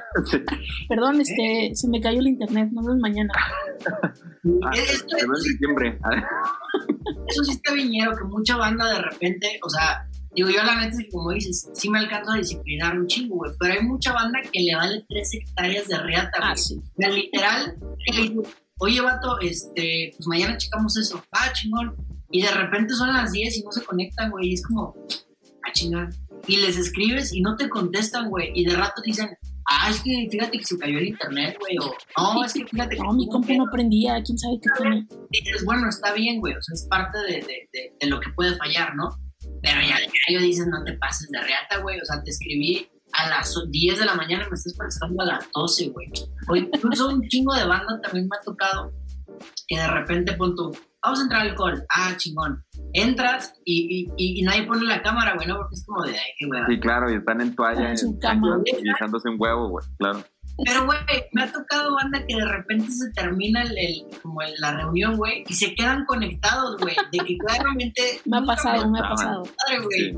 Perdón, 0.89 1.21
este, 1.21 1.71
se 1.73 1.87
me 1.87 2.01
cayó 2.01 2.19
el 2.19 2.27
internet, 2.27 2.69
nos 2.71 2.85
vemos 2.85 2.99
mañana. 2.99 3.31
Ah, 3.35 4.71
Esto, 4.73 5.17
en 5.17 5.31
diciembre. 5.43 5.99
Eso 7.27 7.43
sí 7.43 7.51
está 7.51 7.73
viñero, 7.73 8.15
que 8.15 8.23
mucha 8.25 8.57
banda 8.57 8.93
de 8.93 9.01
repente, 9.01 9.59
o 9.63 9.69
sea, 9.69 10.07
digo 10.35 10.49
yo 10.49 10.63
la 10.63 10.81
neta, 10.81 10.97
como 11.11 11.31
dices, 11.31 11.69
sí 11.73 11.89
me 11.89 11.99
alcanzo 11.99 12.31
a 12.31 12.37
disciplinar 12.37 12.97
un 12.99 13.07
chingo, 13.07 13.35
güey, 13.35 13.51
pero 13.59 13.73
hay 13.73 13.81
mucha 13.85 14.13
banda 14.13 14.39
que 14.51 14.61
le 14.61 14.75
vale 14.75 15.05
tres 15.07 15.33
hectáreas 15.33 15.87
de 15.87 15.97
reata, 15.99 16.37
güey. 16.37 16.51
Ah, 16.51 16.57
sí. 16.57 16.81
literal, 16.97 17.77
oye, 18.79 19.01
vato, 19.01 19.39
este, 19.39 20.11
pues 20.17 20.27
mañana 20.27 20.57
checamos 20.57 20.97
eso. 20.97 21.23
Ah, 21.31 21.51
chingón 21.53 21.95
y 22.33 22.41
de 22.41 22.51
repente 22.51 22.95
son 22.95 23.13
las 23.13 23.31
10 23.31 23.57
y 23.57 23.63
no 23.63 23.71
se 23.71 23.83
conectan, 23.83 24.31
güey. 24.31 24.49
Y 24.49 24.53
es 24.55 24.65
como, 24.65 24.95
a 25.63 25.71
chingar. 25.71 26.09
Y 26.47 26.57
les 26.57 26.77
escribes 26.77 27.33
y 27.33 27.41
no 27.41 27.55
te 27.55 27.69
contestan, 27.69 28.29
güey. 28.29 28.51
Y 28.53 28.65
de 28.65 28.75
rato 28.75 29.01
dicen, 29.03 29.29
ah, 29.65 29.89
es 29.89 30.01
que 30.01 30.27
fíjate 30.29 30.57
que 30.57 30.65
se 30.65 30.77
cayó 30.77 30.97
el 30.97 31.07
internet, 31.07 31.57
güey. 31.59 31.77
O, 31.79 32.33
no, 32.33 32.43
es 32.43 32.53
que 32.53 32.65
fíjate 32.65 32.95
que. 32.95 33.01
No, 33.01 33.13
mi 33.13 33.27
compu 33.27 33.53
no 33.55 33.65
prendía, 33.71 34.21
quién 34.23 34.37
sabe 34.37 34.59
qué 34.61 34.69
tiene. 34.77 35.07
Y 35.31 35.65
bueno, 35.65 35.87
está 35.87 36.13
bien, 36.13 36.39
güey. 36.39 36.53
O 36.53 36.61
sea, 36.61 36.73
es 36.73 36.87
parte 36.89 37.17
de, 37.19 37.67
de, 37.71 37.93
de, 37.99 38.07
lo 38.07 38.19
que 38.19 38.29
puede 38.31 38.55
fallar, 38.57 38.95
¿no? 38.95 39.09
Pero 39.61 39.81
ya, 39.81 39.97
ya 40.29 40.39
dices, 40.39 40.67
no 40.67 40.83
te 40.83 40.93
pases 40.93 41.29
de 41.29 41.41
reata, 41.41 41.79
güey. 41.81 41.99
O 41.99 42.05
sea, 42.05 42.21
te 42.21 42.31
escribí 42.31 42.89
a 43.13 43.29
las 43.29 43.55
10 43.69 43.99
de 43.99 44.05
la 44.05 44.15
mañana, 44.15 44.47
me 44.49 44.55
estás 44.55 44.75
prestando 44.77 45.21
a 45.21 45.25
las 45.25 45.49
12, 45.53 45.89
güey. 45.89 46.07
O 46.49 46.55
incluso 46.55 47.09
un 47.09 47.27
chingo 47.27 47.53
de 47.53 47.65
banda 47.65 48.01
también 48.01 48.27
me 48.27 48.37
ha 48.37 48.43
tocado 48.43 48.91
que 49.67 49.77
de 49.77 49.87
repente, 49.87 50.33
pon 50.33 50.55
tu 50.55 50.71
vamos 51.03 51.19
a 51.19 51.23
entrar 51.23 51.41
al 51.41 51.55
call. 51.55 51.85
Ah, 51.89 52.13
chingón. 52.17 52.63
Entras 52.93 53.53
y, 53.65 54.07
y, 54.17 54.39
y, 54.39 54.43
nadie 54.43 54.63
pone 54.63 54.85
la 54.85 55.01
cámara, 55.01 55.33
güey, 55.35 55.47
¿no? 55.47 55.57
Porque 55.57 55.75
es 55.75 55.85
como 55.85 56.03
de, 56.03 56.11
ay, 56.11 56.31
qué 56.37 56.45
hueva. 56.45 56.65
Sí, 56.67 56.79
claro, 56.79 57.11
y 57.11 57.15
están 57.15 57.41
en 57.41 57.55
toalla, 57.55 57.91
En 57.91 57.97
y 58.85 58.89
echándose 58.91 59.29
un 59.29 59.35
huevo, 59.39 59.69
güey, 59.69 59.85
claro. 59.97 60.23
Pero, 60.63 60.85
güey, 60.85 60.99
me 61.31 61.43
ha 61.43 61.51
tocado 61.51 61.95
banda 61.95 62.23
que 62.27 62.35
de 62.35 62.45
repente 62.45 62.91
se 62.91 63.11
termina 63.13 63.63
el, 63.63 63.75
el- 63.75 64.05
como 64.21 64.41
el- 64.43 64.53
la 64.59 64.75
reunión, 64.77 65.17
güey, 65.17 65.43
y 65.47 65.53
se 65.55 65.73
quedan 65.73 66.05
conectados, 66.05 66.77
güey, 66.79 66.95
de 67.11 67.17
que 67.19 67.37
claramente... 67.37 68.01
Me 68.25 68.37
ha 68.37 68.41
pasado, 68.43 68.87
me 68.91 68.99
ha 68.99 69.09
pasado. 69.09 69.43
madre. 69.43 69.87
Sí. 69.89 70.13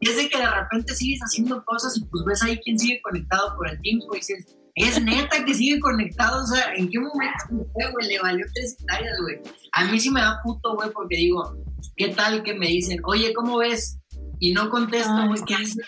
Y 0.00 0.08
es 0.10 0.16
de 0.16 0.28
que 0.28 0.38
de 0.38 0.46
repente 0.50 0.94
sigues 0.94 1.20
haciendo 1.20 1.64
cosas 1.64 1.96
y 1.96 2.04
pues 2.04 2.22
ves 2.24 2.42
ahí 2.44 2.60
quién 2.62 2.78
sigue 2.78 3.00
conectado 3.02 3.56
por 3.56 3.68
el 3.70 3.80
Teams, 3.80 4.04
güey, 4.06 4.18
y 4.18 4.20
dices, 4.20 4.56
es 4.78 5.02
neta 5.02 5.44
que 5.44 5.54
sigue 5.54 5.80
conectado, 5.80 6.42
o 6.42 6.46
sea, 6.46 6.74
¿en 6.74 6.88
qué 6.88 6.98
momento 6.98 7.44
güey? 7.50 8.08
Le 8.08 8.20
valió 8.20 8.46
tres 8.54 8.76
hectáreas, 8.78 9.18
güey. 9.22 9.40
A 9.72 9.84
mí 9.84 9.98
sí 9.98 10.10
me 10.10 10.20
da 10.20 10.40
puto, 10.42 10.74
güey, 10.76 10.90
porque 10.92 11.16
digo, 11.16 11.56
¿qué 11.96 12.08
tal 12.08 12.42
que 12.42 12.54
me 12.54 12.66
dicen, 12.66 13.00
oye, 13.04 13.32
¿cómo 13.34 13.58
ves? 13.58 14.00
Y 14.38 14.52
no 14.52 14.70
contesto, 14.70 15.26
güey. 15.26 15.42
¿qué 15.46 15.54
haces? 15.54 15.78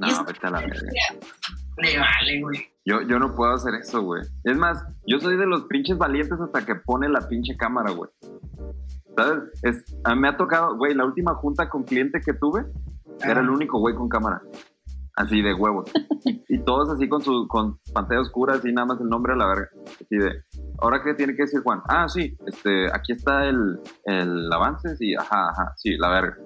No, 0.00 0.24
vete 0.24 0.46
a 0.46 0.50
la 0.50 0.60
verga. 0.60 0.78
Le 1.78 1.98
vale, 1.98 2.40
güey. 2.42 2.58
Yo, 2.84 3.00
yo 3.02 3.18
no 3.18 3.34
puedo 3.34 3.54
hacer 3.54 3.74
eso, 3.74 4.02
güey. 4.02 4.22
Es 4.44 4.56
más, 4.56 4.84
yo 5.06 5.18
soy 5.18 5.36
de 5.36 5.46
los 5.46 5.64
pinches 5.64 5.96
valientes 5.98 6.38
hasta 6.40 6.64
que 6.64 6.74
pone 6.76 7.08
la 7.08 7.26
pinche 7.28 7.56
cámara, 7.56 7.90
güey. 7.92 8.10
¿Sabes? 9.16 9.42
Es, 9.62 9.84
a 10.04 10.14
mí 10.14 10.20
me 10.20 10.28
ha 10.28 10.36
tocado, 10.36 10.76
güey, 10.76 10.94
la 10.94 11.04
última 11.04 11.34
junta 11.34 11.68
con 11.68 11.84
cliente 11.84 12.20
que 12.20 12.34
tuve, 12.34 12.64
era 13.20 13.40
el 13.40 13.50
único 13.50 13.78
güey 13.78 13.94
con 13.94 14.08
cámara. 14.08 14.42
Así 15.16 15.42
de 15.42 15.54
huevos. 15.54 15.90
Y, 16.48 16.58
todos 16.64 16.90
así 16.90 17.08
con 17.08 17.22
su 17.22 17.46
con 17.48 17.78
pantalla 17.92 18.20
oscura, 18.20 18.54
así 18.54 18.72
nada 18.72 18.86
más 18.86 19.00
el 19.00 19.08
nombre 19.08 19.34
a 19.34 19.36
la 19.36 19.46
verga. 19.46 19.68
Así 20.00 20.16
de, 20.16 20.42
¿ahora 20.78 21.02
qué 21.02 21.14
tiene 21.14 21.34
que 21.34 21.42
decir 21.42 21.60
Juan? 21.62 21.82
Ah, 21.88 22.08
sí, 22.08 22.36
este, 22.46 22.86
aquí 22.92 23.12
está 23.12 23.46
el, 23.46 23.80
el 24.04 24.52
avance, 24.52 24.96
sí, 24.96 25.14
ajá, 25.14 25.50
ajá, 25.50 25.72
sí, 25.76 25.96
la 25.98 26.08
verga. 26.08 26.36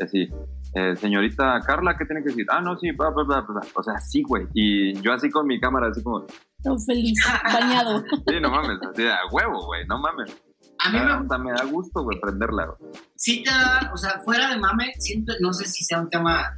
Así, 0.00 0.28
eh, 0.74 0.96
señorita 0.96 1.60
Carla, 1.60 1.96
¿qué 1.96 2.04
tiene 2.04 2.22
que 2.22 2.30
decir? 2.30 2.46
Ah, 2.50 2.60
no, 2.60 2.76
sí, 2.78 2.90
bla, 2.92 3.10
bla, 3.10 3.24
bla, 3.24 3.40
bla. 3.40 3.60
O 3.74 3.82
sea, 3.82 3.98
sí, 3.98 4.22
güey. 4.22 4.46
Y 4.54 4.94
yo 5.00 5.12
así 5.12 5.30
con 5.30 5.46
mi 5.46 5.60
cámara, 5.60 5.88
así 5.88 6.02
como, 6.02 6.26
Todo 6.62 6.78
feliz, 6.86 7.18
bañado. 7.44 8.02
sí, 8.26 8.40
no 8.40 8.50
mames, 8.50 8.78
así 8.90 9.02
de 9.02 9.12
a 9.12 9.20
huevo, 9.30 9.66
güey, 9.66 9.86
no 9.86 9.98
mames. 9.98 10.34
A 10.80 10.90
mí 10.90 10.98
me 10.98 11.38
me 11.38 11.52
da 11.52 11.64
gusto, 11.64 12.02
güey, 12.02 12.20
prenderla, 12.20 12.66
güey. 12.66 12.92
sí 13.16 13.42
te 13.42 13.50
da, 13.50 13.90
o 13.92 13.96
sea, 13.96 14.20
fuera 14.24 14.50
de 14.50 14.58
mame, 14.58 14.92
siento, 14.98 15.32
no 15.40 15.52
sé 15.52 15.64
si 15.66 15.84
sea 15.84 16.00
un 16.00 16.10
tema 16.10 16.54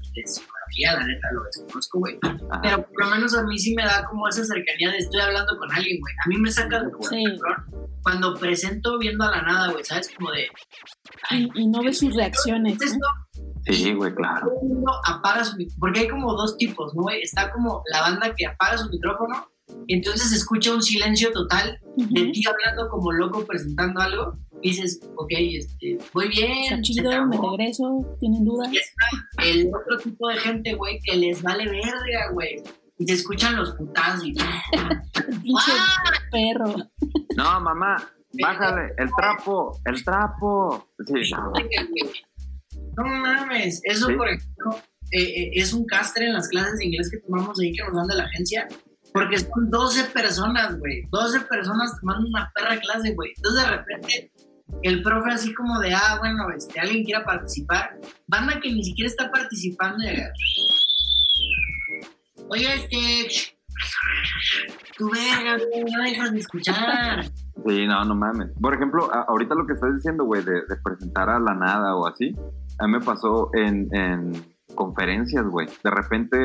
psicología, 0.69 0.95
la 0.95 1.07
neta, 1.07 1.29
lo 1.33 1.43
desconozco, 1.45 1.99
güey. 1.99 2.19
Pero 2.63 2.87
por 2.87 3.05
lo 3.05 3.11
menos 3.11 3.37
a 3.37 3.43
mí 3.45 3.59
sí 3.59 3.75
me 3.75 3.85
da 3.85 4.05
como 4.09 4.29
esa 4.29 4.45
cercanía 4.45 4.91
de 4.91 4.99
estoy 4.99 5.21
hablando 5.21 5.57
con 5.59 5.71
alguien, 5.73 6.01
güey. 6.01 6.15
A 6.25 6.29
mí 6.29 6.37
me 6.39 6.51
saca 6.51 6.81
de 6.83 6.91
Sí. 7.09 7.25
cuando 8.03 8.35
presento 8.35 8.99
viendo 8.99 9.25
a 9.25 9.31
la 9.31 9.43
nada, 9.43 9.73
güey, 9.73 9.85
¿sabes? 9.85 10.11
Como 10.17 10.31
de, 10.31 10.49
Y, 11.31 11.51
y 11.55 11.67
no 11.69 11.83
ves 11.83 11.99
sus 11.99 12.15
reacciones. 12.15 12.81
¿es 12.81 12.97
¿no? 12.97 13.07
esto? 13.33 13.43
Sí, 13.73 13.93
güey, 13.95 14.15
claro. 14.15 14.49
Apaga 15.05 15.45
su. 15.45 15.57
Porque 15.81 16.01
hay 16.01 16.09
como 16.09 16.33
dos 16.35 16.57
tipos, 16.57 16.95
¿no, 16.95 17.03
güey? 17.03 17.23
Está 17.23 17.51
como 17.53 17.83
la 17.93 18.01
banda 18.01 18.33
que 18.35 18.47
apaga 18.47 18.79
su 18.79 18.89
micrófono, 18.91 19.49
entonces 19.89 20.31
se 20.31 20.37
escucha 20.37 20.75
un 20.75 20.83
silencio 20.83 21.33
total 21.33 21.79
de 21.97 22.27
ti 22.31 22.43
hablando 22.47 22.89
como 22.91 23.13
loco 23.13 23.45
presentando 23.47 24.01
algo. 24.01 24.39
Y 24.63 24.71
dices, 24.71 25.01
ok, 25.17 25.31
este, 25.31 25.99
muy 26.15 26.29
bien. 26.29 26.83
Chido, 26.83 27.11
me 27.27 27.37
regreso. 27.37 28.17
¿Tienen 28.19 28.45
dudas? 28.45 28.73
Y 28.73 28.79
está 28.79 29.07
el 29.45 29.69
otro 29.69 29.99
tipo 29.99 30.29
de 30.29 30.37
gente, 30.39 30.75
güey, 30.75 30.99
que 31.05 31.17
les 31.17 31.43
vale 31.43 31.69
verga, 31.69 32.31
güey. 32.33 32.63
Y 32.99 33.07
se 33.07 33.15
escuchan 33.15 33.55
los 33.57 33.73
putazos 33.73 34.25
y... 34.25 34.35
¡Ah! 34.79 36.13
perro. 36.31 36.75
No, 37.37 37.61
mamá, 37.61 37.97
bájale, 38.41 38.93
el 38.97 39.11
trapo, 39.17 39.79
el 39.85 40.03
trapo. 40.03 40.89
Sí, 41.07 41.31
no. 41.33 41.53
No 42.97 43.05
mames, 43.05 43.81
eso 43.85 44.07
Sí. 44.07 44.15
por 44.15 44.29
ejemplo 44.29 44.75
eh, 45.13 45.23
eh, 45.23 45.51
es 45.55 45.73
un 45.73 45.85
castre 45.85 46.27
en 46.27 46.33
las 46.33 46.49
clases 46.49 46.79
de 46.79 46.87
inglés 46.87 47.11
que 47.11 47.19
tomamos 47.19 47.61
ahí 47.61 47.73
que 47.73 47.85
nos 47.85 47.95
dan 47.95 48.07
de 48.09 48.17
la 48.17 48.25
agencia, 48.25 48.67
porque 49.17 49.39
son 49.39 49.71
12 49.71 50.05
personas, 50.11 50.79
güey, 50.79 51.09
12 51.11 51.41
personas 51.41 51.99
tomando 52.01 52.29
una 52.29 52.53
perra 52.55 52.79
clase, 52.79 53.15
güey. 53.15 53.33
Entonces 53.35 53.63
de 53.65 53.71
repente 53.71 54.33
el 54.83 55.03
profe 55.03 55.31
así 55.31 55.55
como 55.55 55.79
de, 55.81 55.95
ah, 55.95 56.17
bueno, 56.19 56.51
este, 56.55 56.79
alguien 56.79 57.03
quiera 57.05 57.25
participar, 57.25 57.99
banda 58.27 58.61
que 58.61 58.71
ni 58.71 58.85
siquiera 58.85 59.09
está 59.09 59.31
participando 59.31 60.05
y 60.05 60.09
Oye, 62.49 62.75
este, 62.75 63.55
tu 64.99 65.11
verga, 65.11 65.57
no 65.57 66.03
dejas 66.03 66.33
de 66.33 66.39
escuchar. 66.39 67.25
Sí, 67.25 67.87
no, 67.87 68.05
no 68.05 68.15
mames. 68.15 68.51
Por 68.61 68.75
ejemplo, 68.75 69.11
ahorita 69.13 69.55
lo 69.55 69.67
que 69.67 69.73
estás 69.73 69.95
diciendo, 69.95 70.25
güey, 70.25 70.45
de, 70.45 70.53
de 70.53 70.77
presentar 70.85 71.31
a 71.31 71.41
la 71.41 71.55
nada 71.55 71.97
o 71.97 72.07
así, 72.07 72.37
a 72.79 72.87
mí 72.87 72.93
me 72.93 73.01
pasó 73.01 73.51
en, 73.55 73.89
en 73.93 74.33
conferencias, 74.75 75.47
güey. 75.47 75.67
De 75.83 75.91
repente 75.91 76.37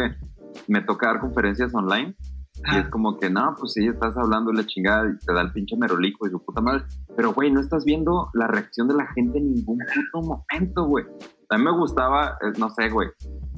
me 0.67 0.81
toca 0.81 1.07
dar 1.07 1.19
conferencias 1.19 1.75
online 1.75 2.15
y 2.63 2.77
es 2.77 2.87
como 2.89 3.17
que, 3.17 3.29
no, 3.29 3.55
pues 3.57 3.73
sí, 3.73 3.87
estás 3.87 4.15
hablando 4.17 4.51
de 4.51 4.57
la 4.57 4.65
chingada 4.65 5.09
y 5.09 5.17
te 5.25 5.33
da 5.33 5.41
el 5.41 5.51
pinche 5.51 5.75
merolico 5.75 6.27
y 6.27 6.29
su 6.29 6.43
puta 6.43 6.61
madre. 6.61 6.83
Pero, 7.15 7.33
güey, 7.33 7.51
no 7.51 7.59
estás 7.59 7.85
viendo 7.85 8.29
la 8.33 8.47
reacción 8.47 8.87
de 8.87 8.95
la 8.95 9.07
gente 9.13 9.39
en 9.39 9.53
ningún 9.53 9.79
puto 9.79 10.27
momento, 10.27 10.85
güey. 10.85 11.05
A 11.49 11.57
mí 11.57 11.63
me 11.63 11.71
gustaba, 11.71 12.37
eh, 12.41 12.53
no 12.57 12.69
sé, 12.69 12.89
güey, 12.89 13.09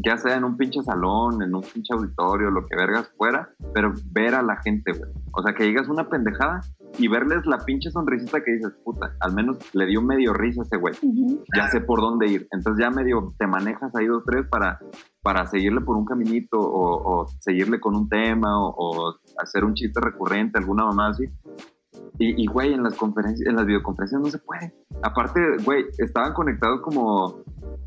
ya 0.04 0.18
sea 0.18 0.36
en 0.36 0.44
un 0.44 0.58
pinche 0.58 0.82
salón, 0.82 1.44
en 1.44 1.54
un 1.54 1.62
pinche 1.62 1.94
auditorio, 1.94 2.50
lo 2.50 2.66
que 2.66 2.76
vergas 2.76 3.12
fuera, 3.18 3.50
pero 3.74 3.94
ver 4.12 4.34
a 4.36 4.42
la 4.42 4.58
gente, 4.64 4.94
güey. 4.94 5.12
O 5.34 5.44
sea, 5.44 5.54
que 5.54 5.66
digas 5.66 5.88
una 5.90 6.10
pendejada 6.10 6.62
y 6.98 7.08
verles 7.08 7.46
la 7.46 7.60
pinche 7.60 7.90
sonrisita 7.90 8.44
que 8.44 8.54
dices, 8.54 8.72
puta, 8.84 9.16
al 9.20 9.34
menos 9.34 9.58
le 9.74 9.86
dio 9.86 10.02
medio 10.02 10.34
risa 10.34 10.62
a 10.62 10.66
ese 10.66 10.78
güey. 10.78 10.94
Ujú. 11.02 11.44
Ya 11.56 11.68
sé 11.70 11.82
por 11.82 12.02
dónde 12.02 12.28
ir. 12.28 12.48
Entonces 12.52 12.84
ya 12.84 12.92
medio 12.92 13.34
te 13.38 13.48
manejas 13.48 13.96
ahí 13.96 14.06
dos, 14.06 14.24
tres 14.26 14.46
para, 14.48 14.80
para 15.22 15.46
seguirle 15.48 15.82
por 15.82 15.98
un 15.98 16.06
caminito 16.06 16.58
o, 16.60 17.22
o 17.22 17.28
seguirle 17.40 17.80
con 17.80 17.96
un 17.96 18.10
tema 18.10 18.60
o, 18.60 18.74
o 18.78 19.16
hacer 19.42 19.64
un 19.64 19.74
chiste 19.74 20.00
recurrente, 20.02 20.60
alguna 20.60 20.86
mamá 20.86 21.10
así. 21.10 21.26
Y, 22.20 22.44
y, 22.44 22.46
güey, 22.46 22.74
en 22.74 22.84
las 22.84 22.96
conferencias, 22.96 23.48
en 23.48 23.56
las 23.56 23.66
videoconferencias 23.66 24.22
no 24.22 24.30
se 24.30 24.40
puede. 24.40 24.74
Aparte, 25.02 25.40
güey, 25.64 25.86
estaban 25.98 26.34
conectados 26.34 26.82
como, 26.82 27.44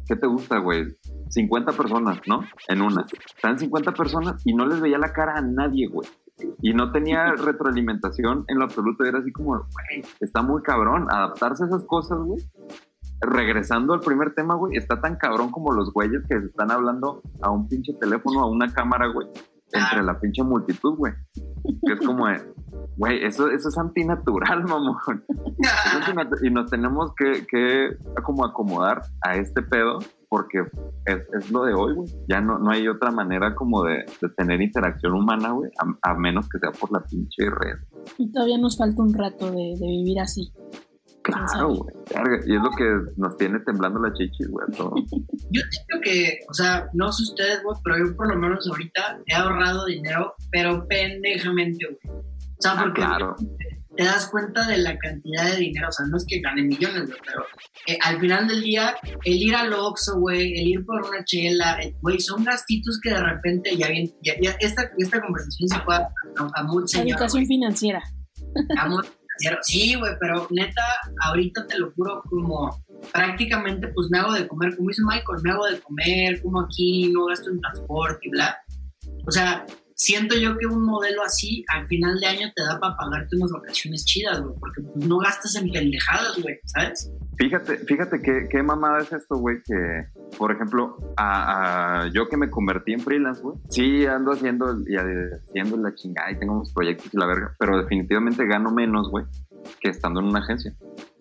¿qué 0.07 0.17
te 0.17 0.27
gusta, 0.27 0.59
güey? 0.59 0.97
50 1.29 1.73
personas, 1.73 2.19
¿no? 2.27 2.41
En 2.69 2.83
una. 2.83 3.05
Estaban 3.35 3.59
50 3.59 3.93
personas 3.93 4.43
y 4.45 4.55
no 4.55 4.67
les 4.67 4.81
veía 4.81 4.99
la 4.99 5.13
cara 5.13 5.35
a 5.37 5.43
nadie, 5.43 5.87
güey. 5.89 6.09
Y 6.61 6.75
no 6.75 6.93
tenía 6.93 7.33
retroalimentación 7.33 8.45
en 8.49 8.59
lo 8.59 8.65
absoluto. 8.65 9.05
Era 9.05 9.19
así 9.21 9.33
como, 9.33 9.53
güey, 9.53 10.05
está 10.21 10.43
muy 10.43 10.63
cabrón. 10.63 11.07
Adaptarse 11.11 11.65
a 11.65 11.67
esas 11.67 11.85
cosas, 11.85 12.19
güey. 12.19 12.41
Regresando 13.21 13.95
al 13.95 14.01
primer 14.01 14.35
tema, 14.35 14.55
güey, 14.55 14.77
está 14.77 15.01
tan 15.01 15.17
cabrón 15.17 15.51
como 15.51 15.73
los 15.73 15.93
güeyes 15.93 16.23
que 16.29 16.39
se 16.39 16.47
están 16.47 16.71
hablando 16.71 17.23
a 17.41 17.51
un 17.51 17.67
pinche 17.67 17.95
teléfono, 17.95 18.41
a 18.43 18.47
una 18.51 18.71
cámara, 18.75 19.07
güey, 19.07 19.27
entre 19.73 20.03
la 20.03 20.21
pinche 20.21 20.43
multitud, 20.43 20.97
güey. 20.97 21.15
Es 21.83 21.99
como, 22.07 22.27
güey, 22.99 23.25
eso, 23.25 23.49
eso 23.51 23.69
es 23.71 23.79
antinatural, 23.79 24.65
mamón. 24.69 25.25
Eso 25.29 25.99
es 25.99 26.07
antinatu- 26.07 26.47
y 26.47 26.51
nos 26.51 26.71
tenemos 26.71 27.15
que, 27.17 27.47
que 27.47 27.97
como 28.23 28.45
acomodar 28.45 29.01
a 29.23 29.37
este 29.37 29.63
pedo 29.63 29.99
porque 30.29 30.59
es, 31.05 31.19
es 31.39 31.51
lo 31.51 31.65
de 31.65 31.75
hoy, 31.75 31.95
güey. 31.95 32.09
Ya 32.29 32.41
no, 32.41 32.59
no 32.59 32.71
hay 32.71 32.87
otra 32.89 33.11
manera 33.11 33.55
como 33.55 33.83
de, 33.85 34.05
de 34.21 34.29
tener 34.37 34.61
interacción 34.61 35.15
humana, 35.15 35.51
güey, 35.53 35.71
a, 36.03 36.11
a 36.11 36.15
menos 36.15 36.49
que 36.49 36.59
sea 36.59 36.73
por 36.73 36.93
la 36.93 37.01
pinche 37.01 37.45
red. 37.51 37.77
Y 38.19 38.31
todavía 38.33 38.59
nos 38.59 38.77
falta 38.77 39.03
un 39.03 39.15
rato 39.15 39.51
de, 39.51 39.77
de 39.79 39.87
vivir 39.87 40.21
así. 40.21 40.53
Claro, 41.23 41.75
güey. 41.75 41.95
Y 42.47 42.55
es 42.55 42.63
lo 42.63 42.71
que 42.71 42.85
nos 43.17 43.37
tiene 43.37 43.59
temblando 43.61 44.01
la 44.01 44.13
chichis, 44.13 44.49
güey. 44.49 44.67
Yo 45.51 45.63
siento 45.71 46.01
que, 46.03 46.39
o 46.49 46.55
sea, 46.55 46.89
no 46.93 47.11
sé 47.11 47.25
ustedes, 47.25 47.63
güey, 47.65 47.77
pero 47.83 47.99
yo 47.99 48.17
por 48.17 48.29
lo 48.29 48.37
menos 48.39 48.69
ahorita 48.69 49.21
he 49.27 49.35
ahorrado 49.35 49.87
dinero, 49.87 50.35
pero 50.53 50.87
pendejamente, 50.89 51.85
güey. 51.85 52.19
O 52.19 52.63
sea, 52.63 52.73
Ah, 52.73 52.83
porque 52.85 53.01
claro. 53.01 53.35
te 53.97 54.05
das 54.05 54.29
cuenta 54.29 54.67
de 54.67 54.79
la 54.79 54.97
cantidad 54.99 55.51
de 55.51 55.57
dinero, 55.57 55.89
o 55.89 55.93
sea, 55.93 56.07
no 56.07 56.17
es 56.17 56.25
que 56.29 56.41
gane 56.41 56.63
millones, 56.63 57.07
güey, 57.07 57.21
pero 57.25 57.45
eh, 57.87 57.99
al 58.03 58.21
final 58.21 58.49
del 58.49 58.63
día, 58.63 58.97
el 59.25 59.35
ir 59.35 59.55
al 59.55 59.73
Oxxo, 59.73 60.19
güey, 60.19 60.59
el 60.59 60.69
ir 60.69 60.85
por 60.85 61.03
una 61.07 61.25
chela, 61.25 61.79
eh, 61.81 61.95
güey, 62.01 62.21
son 62.21 62.45
gastitos 62.45 63.01
que 63.03 63.11
de 63.11 63.23
repente 63.23 63.77
ya 63.77 63.89
bien, 63.89 64.13
ya, 64.23 64.35
ya 64.41 64.57
esta, 64.61 64.91
esta 64.99 65.21
conversación 65.21 65.69
se 65.69 65.79
fue 65.81 65.95
a, 65.95 65.99
a, 65.99 66.51
a 66.55 66.87
señor, 66.87 67.09
Educación 67.09 67.47
financiera. 67.47 68.03
a 68.79 68.89
muy 68.89 69.03
financiero. 69.03 69.59
Sí, 69.63 69.95
güey, 69.95 70.13
pero 70.21 70.47
neta, 70.51 70.83
ahorita 71.25 71.67
te 71.67 71.79
lo 71.79 71.93
juro, 71.93 72.23
como 72.29 72.85
prácticamente, 73.13 73.89
pues 73.89 74.09
me 74.11 74.19
hago 74.19 74.33
de 74.33 74.47
comer, 74.49 74.77
como 74.77 74.89
dice 74.89 75.03
Michael, 75.05 75.43
me 75.43 75.51
hago 75.51 75.67
de 75.67 75.81
comer, 75.81 76.43
como 76.43 76.61
aquí, 76.63 77.11
no 77.13 77.27
gasto 77.27 77.51
en 77.51 77.61
transporte 77.61 78.21
y 78.23 78.31
bla. 78.31 78.59
O 79.27 79.31
sea, 79.31 79.65
siento 79.97 80.37
yo 80.37 80.57
que 80.59 80.67
un 80.67 80.83
modelo 80.85 81.23
así 81.25 81.65
al 81.69 81.87
final 81.89 82.21
de 82.21 82.27
año 82.27 82.53
te 82.55 82.63
da 82.63 82.79
para 82.79 82.97
pagarte 82.97 83.35
unas 83.37 83.51
vacaciones 83.51 84.05
chidas, 84.05 84.41
güey, 84.41 84.55
porque 84.61 84.83
no 84.95 85.19
gastas 85.19 85.57
en 85.57 85.71
pendejadas, 85.71 86.41
güey, 86.43 86.59
¿sabes? 86.67 87.11
Fíjate, 87.39 87.79
fíjate 87.79 88.23
qué, 88.23 88.47
qué 88.51 88.63
mamada 88.63 89.01
es 89.01 89.13
esto, 89.13 89.37
güey, 89.37 89.57
que, 89.65 90.07
por 90.39 90.53
ejemplo, 90.53 90.97
a, 91.17 92.03
a- 92.05 92.09
yo 92.13 92.29
que 92.29 92.37
me 92.37 92.49
convertí 92.51 92.93
en 92.93 93.01
freelance, 93.01 93.43
güey, 93.43 93.57
sí 93.71 94.07
ando 94.07 94.33
haciendo, 94.33 94.75
y 94.87 94.97
haciendo 94.97 95.77
la 95.79 95.95
chingada 95.95 96.31
y 96.31 96.39
tengo 96.39 96.55
unos 96.55 96.73
proyectos 96.73 97.13
y 97.13 97.17
la 97.19 97.27
verga, 97.27 97.55
pero 97.59 97.79
definitivamente 97.79 98.47
gano 98.47 98.71
menos, 98.71 99.11
güey, 99.11 99.25
que 99.81 99.89
estando 99.89 100.21
en 100.21 100.27
una 100.27 100.41
agencia. 100.41 100.75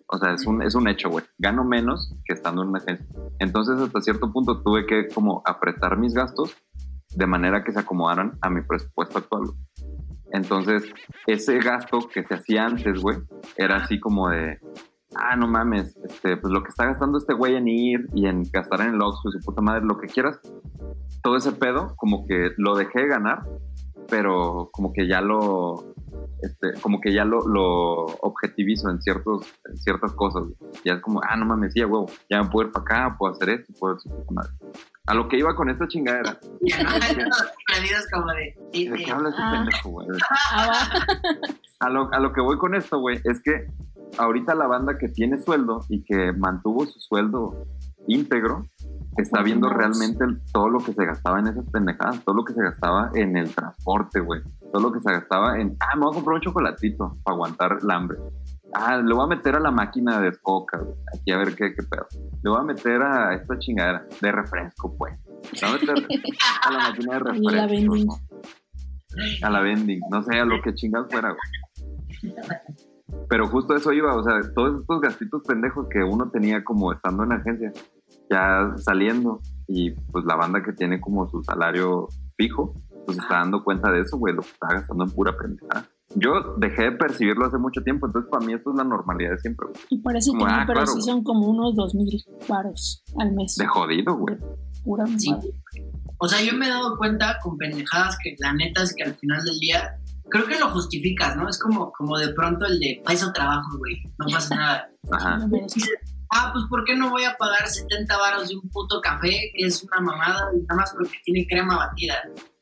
O 0.08 0.18
sea, 0.18 0.34
es 0.34 0.46
un, 0.46 0.62
es 0.62 0.76
un 0.76 0.86
hecho, 0.86 1.10
güey. 1.10 1.24
Gano 1.36 1.64
menos 1.64 2.14
que 2.24 2.32
estando 2.34 2.62
en 2.62 2.68
una 2.68 2.78
agencia. 2.78 3.04
Entonces, 3.40 3.76
hasta 3.80 4.00
cierto 4.00 4.32
punto 4.32 4.62
tuve 4.62 4.86
que 4.86 5.08
como 5.08 5.42
apretar 5.44 5.98
mis 5.98 6.14
gastos 6.14 6.54
de 7.16 7.26
manera 7.26 7.64
que 7.64 7.72
se 7.72 7.80
acomodaran 7.80 8.38
a 8.42 8.50
mi 8.50 8.62
presupuesto 8.62 9.18
actual. 9.18 9.50
Entonces, 10.32 10.84
ese 11.26 11.58
gasto 11.58 11.98
que 12.12 12.22
se 12.24 12.34
hacía 12.34 12.66
antes, 12.66 13.00
güey, 13.00 13.18
era 13.56 13.76
así 13.76 13.98
como 13.98 14.28
de, 14.28 14.58
ah, 15.14 15.34
no 15.36 15.46
mames, 15.48 15.96
este, 16.04 16.36
pues 16.36 16.52
lo 16.52 16.62
que 16.62 16.68
está 16.68 16.84
gastando 16.84 17.18
este 17.18 17.34
güey 17.34 17.56
en 17.56 17.68
ir 17.68 18.06
y 18.14 18.26
en 18.26 18.42
gastar 18.52 18.82
en 18.82 18.94
el 18.94 19.02
Oxxo 19.02 19.28
y 19.28 19.32
su 19.32 19.40
puta 19.40 19.62
madre, 19.62 19.84
lo 19.84 19.98
que 19.98 20.08
quieras, 20.08 20.38
todo 21.22 21.36
ese 21.36 21.52
pedo, 21.52 21.94
como 21.96 22.26
que 22.26 22.50
lo 22.58 22.76
dejé 22.76 23.00
de 23.00 23.08
ganar, 23.08 23.46
pero 24.08 24.68
como 24.72 24.92
que 24.92 25.08
ya 25.08 25.20
lo, 25.20 25.94
este, 26.42 26.78
como 26.82 27.00
que 27.00 27.14
ya 27.14 27.24
lo, 27.24 27.46
lo 27.48 28.04
objetivizo 28.20 28.90
en, 28.90 29.00
ciertos, 29.00 29.46
en 29.64 29.76
ciertas 29.78 30.12
cosas. 30.12 30.42
Ya 30.84 30.94
es 30.94 31.00
como, 31.00 31.20
ah, 31.26 31.36
no 31.36 31.46
mames, 31.46 31.72
ya, 31.74 31.86
huevo, 31.86 32.06
ya 32.28 32.42
me 32.42 32.50
puedo 32.50 32.68
ir 32.68 32.72
para 32.72 32.82
acá, 32.84 33.16
puedo 33.18 33.32
hacer 33.32 33.50
esto, 33.50 33.72
puedo 33.78 33.94
hacer 33.94 34.12
puta 34.12 34.34
madre. 34.34 34.52
A 35.08 35.14
lo 35.14 35.28
que 35.28 35.38
iba 35.38 35.54
con 35.54 35.70
esta 35.70 35.86
chingadera. 35.88 36.36
Ya 36.62 36.82
no, 36.82 36.90
perdidos 36.90 38.06
como 38.12 38.26
de. 38.32 38.54
sí, 38.72 38.88
¿De 38.88 38.96
qué 39.04 39.10
hablas 39.12 39.34
ese 39.34 39.42
Ah. 39.42 39.52
pendejo, 39.52 39.90
güey? 39.90 40.08
A 41.80 41.90
lo, 41.90 42.10
a 42.12 42.18
lo 42.20 42.32
que 42.32 42.40
voy 42.40 42.56
con 42.56 42.74
esto, 42.74 42.98
güey, 43.00 43.20
es 43.24 43.42
que 43.42 43.66
ahorita 44.16 44.54
la 44.54 44.66
banda 44.66 44.96
que 44.98 45.08
tiene 45.08 45.38
sueldo 45.42 45.84
y 45.90 46.02
que 46.04 46.32
mantuvo 46.32 46.86
su 46.86 46.98
sueldo 47.00 47.66
íntegro 48.08 48.64
está 49.18 49.42
viendo 49.42 49.68
realmente 49.68 50.24
el- 50.24 50.40
todo 50.54 50.70
lo 50.70 50.78
que 50.78 50.94
se 50.94 51.04
gastaba 51.04 51.38
en 51.40 51.48
esas 51.48 51.66
pendejadas, 51.70 52.24
todo 52.24 52.34
lo 52.34 52.44
que 52.46 52.54
se 52.54 52.62
gastaba 52.62 53.10
en 53.14 53.36
el 53.36 53.54
transporte, 53.54 54.20
güey, 54.20 54.40
todo 54.72 54.80
lo 54.84 54.92
que 54.92 55.00
se 55.00 55.12
gastaba 55.12 55.60
en, 55.60 55.76
ah, 55.80 55.96
me 55.96 56.02
voy 56.04 56.12
a 56.12 56.14
comprar 56.14 56.36
un 56.36 56.40
chocolatito 56.40 57.18
para 57.22 57.34
aguantar 57.34 57.78
el 57.82 57.90
hambre. 57.90 58.16
Ah, 58.78 58.98
le 58.98 59.14
voy 59.14 59.24
a 59.24 59.26
meter 59.26 59.56
a 59.56 59.60
la 59.60 59.70
máquina 59.70 60.20
de 60.20 60.36
coca, 60.42 60.78
güey, 60.78 60.98
aquí 61.14 61.32
a 61.32 61.38
ver 61.38 61.54
qué, 61.54 61.74
qué 61.74 61.82
pedo. 61.82 62.06
Le 62.42 62.50
voy 62.50 62.60
a 62.60 62.62
meter 62.62 63.00
a 63.00 63.34
esta 63.34 63.58
chingadera 63.58 64.06
de 64.20 64.32
refresco, 64.32 64.94
pues. 64.98 65.14
Le 65.54 65.66
voy 65.66 65.70
a 65.70 65.80
meter 65.80 66.06
a 66.62 66.70
la 66.70 66.78
máquina 66.90 67.12
de 67.14 67.18
refresco. 67.24 67.50
Y 67.50 67.54
la 67.54 67.66
vending. 67.66 68.06
¿no? 68.06 69.46
A 69.46 69.50
la 69.50 69.60
vending, 69.60 70.00
no 70.10 70.22
sé, 70.22 70.38
a 70.38 70.44
lo 70.44 70.60
que 70.60 70.74
chingados 70.74 71.08
fuera, 71.10 71.30
güey. 71.30 72.34
Pero 73.30 73.48
justo 73.48 73.74
eso 73.74 73.94
iba, 73.94 74.14
o 74.14 74.22
sea, 74.22 74.40
todos 74.54 74.82
estos 74.82 75.00
gastitos 75.00 75.42
pendejos 75.48 75.86
que 75.88 76.02
uno 76.02 76.30
tenía 76.30 76.62
como 76.62 76.92
estando 76.92 77.24
en 77.24 77.32
agencia, 77.32 77.72
ya 78.28 78.74
saliendo, 78.76 79.40
y 79.68 79.92
pues 79.92 80.26
la 80.26 80.36
banda 80.36 80.62
que 80.62 80.74
tiene 80.74 81.00
como 81.00 81.26
su 81.30 81.42
salario 81.42 82.08
fijo, 82.36 82.74
pues 83.06 83.16
está 83.16 83.36
dando 83.38 83.64
cuenta 83.64 83.90
de 83.90 84.02
eso, 84.02 84.18
güey, 84.18 84.34
lo 84.34 84.42
que 84.42 84.50
está 84.50 84.66
gastando 84.68 85.04
en 85.04 85.10
pura 85.12 85.34
pendejada. 85.34 85.88
Yo 86.18 86.54
dejé 86.56 86.84
de 86.84 86.92
percibirlo 86.92 87.46
hace 87.46 87.58
mucho 87.58 87.82
tiempo, 87.82 88.06
entonces 88.06 88.30
para 88.30 88.44
mí 88.44 88.54
esto 88.54 88.70
es 88.70 88.76
la 88.76 88.84
normalidad 88.84 89.32
de 89.32 89.38
siempre, 89.38 89.68
güey. 89.68 89.80
Y 89.90 89.98
parece 89.98 90.30
que 90.30 90.38
Como, 90.38 90.48
no, 90.48 90.54
ah, 90.54 90.64
pero 90.66 90.80
claro, 90.80 90.92
sí 90.92 91.02
son 91.02 91.22
como 91.22 91.46
unos 91.46 91.76
dos 91.76 91.94
mil 91.94 92.24
varos 92.48 93.04
al 93.18 93.32
mes. 93.32 93.56
De 93.56 93.66
jodido, 93.66 94.16
güey. 94.16 94.36
Pura 94.82 95.06
Sí. 95.18 95.34
O 96.18 96.26
sea, 96.26 96.42
yo 96.42 96.56
me 96.56 96.66
he 96.66 96.70
dado 96.70 96.96
cuenta 96.96 97.36
con 97.42 97.58
pendejadas 97.58 98.16
que 98.22 98.34
la 98.38 98.54
neta 98.54 98.82
es 98.82 98.94
que 98.94 99.04
al 99.04 99.14
final 99.16 99.44
del 99.44 99.58
día, 99.58 99.98
creo 100.30 100.46
que 100.46 100.58
lo 100.58 100.70
justificas, 100.70 101.36
¿no? 101.36 101.48
Es 101.48 101.58
como, 101.58 101.92
como 101.92 102.16
de 102.16 102.28
pronto 102.32 102.64
el 102.64 102.80
de, 102.80 103.02
para 103.04 103.14
eso 103.14 103.30
trabajo, 103.32 103.76
güey, 103.76 104.02
no 104.18 104.26
pasa 104.32 104.56
nada. 104.56 104.90
Ajá. 105.12 105.38
No. 105.38 105.48
Ah, 106.32 106.50
pues 106.52 106.64
¿por 106.68 106.84
qué 106.84 106.96
no 106.96 107.10
voy 107.10 107.24
a 107.24 107.36
pagar 107.36 107.68
70 107.68 108.16
varos 108.16 108.48
de 108.48 108.56
un 108.56 108.68
puto 108.70 109.00
café 109.00 109.52
que 109.54 109.66
es 109.66 109.82
una 109.84 110.00
mamada 110.00 110.50
y 110.54 110.60
nada 110.62 110.80
más 110.80 110.92
porque 110.92 111.18
tiene 111.24 111.46
crema 111.46 111.76
batida? 111.76 112.14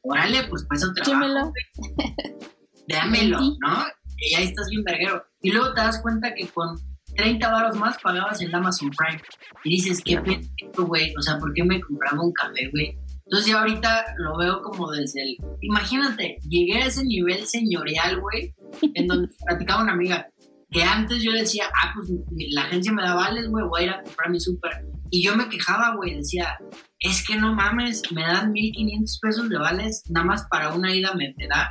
Órale, 0.03 0.43
pues 0.51 0.65
para 0.65 0.79
eso 0.79 0.93
trabajo. 0.93 1.51
Güey. 1.51 2.45
Dámelo. 2.89 3.41
¿no? 3.41 3.85
Y 4.17 4.35
ahí 4.35 4.45
estás 4.45 4.69
bien 4.69 4.85
verguero. 4.85 5.25
Y 5.43 5.51
luego 5.51 5.75
te 5.75 5.81
das 5.81 6.01
cuenta 6.01 6.35
que 6.35 6.47
con 6.49 6.79
30 7.17 7.49
varos 7.51 7.77
más 7.77 7.99
pagabas 8.03 8.41
el 8.41 8.55
Amazon 8.55 8.91
Prime. 8.91 9.23
Y 9.65 9.77
dices, 9.77 10.03
qué 10.05 10.19
pendejo, 10.19 10.87
güey. 10.87 11.15
O 11.19 11.23
sea, 11.23 11.39
¿por 11.39 11.53
qué 11.55 11.65
me 11.65 11.81
compraba 11.81 12.23
un 12.23 12.33
café, 12.33 12.69
güey? 12.71 12.97
Entonces 13.27 13.51
ya 13.51 13.61
ahorita 13.61 14.15
lo 14.19 14.37
veo 14.37 14.61
como 14.63 14.91
desde 14.91 15.23
el... 15.23 15.37
Imagínate, 15.63 16.39
llegué 16.49 16.83
a 16.83 16.87
ese 16.87 17.05
nivel 17.05 17.47
señorial, 17.47 18.21
güey, 18.21 18.55
en 18.95 19.07
donde 19.07 19.29
platicaba 19.47 19.83
una 19.83 19.93
amiga, 19.93 20.29
que 20.71 20.83
antes 20.83 21.23
yo 21.23 21.33
decía, 21.33 21.65
ah, 21.75 21.95
pues 21.95 22.11
la 22.51 22.63
agencia 22.63 22.93
me 22.93 23.03
da 23.03 23.15
vales, 23.15 23.49
güey, 23.49 23.65
voy 23.67 23.83
a 23.83 23.85
ir 23.85 23.91
a 23.91 24.03
comprar 24.03 24.31
mi 24.31 24.41
súper. 24.41 24.73
Y 25.11 25.23
yo 25.23 25.37
me 25.37 25.49
quejaba, 25.49 25.95
güey, 25.97 26.17
decía, 26.17 26.59
es 27.05 27.23
que 27.27 27.37
no 27.37 27.55
mames, 27.55 28.03
me 28.13 28.23
dan 28.23 28.51
1500 28.51 29.19
pesos 29.21 29.49
de 29.51 29.59
vales, 29.59 30.03
nada 30.09 30.25
más 30.25 30.47
para 30.51 30.73
una 30.73 30.95
ida 30.95 31.13
me, 31.15 31.35
me 31.37 31.47
da. 31.47 31.71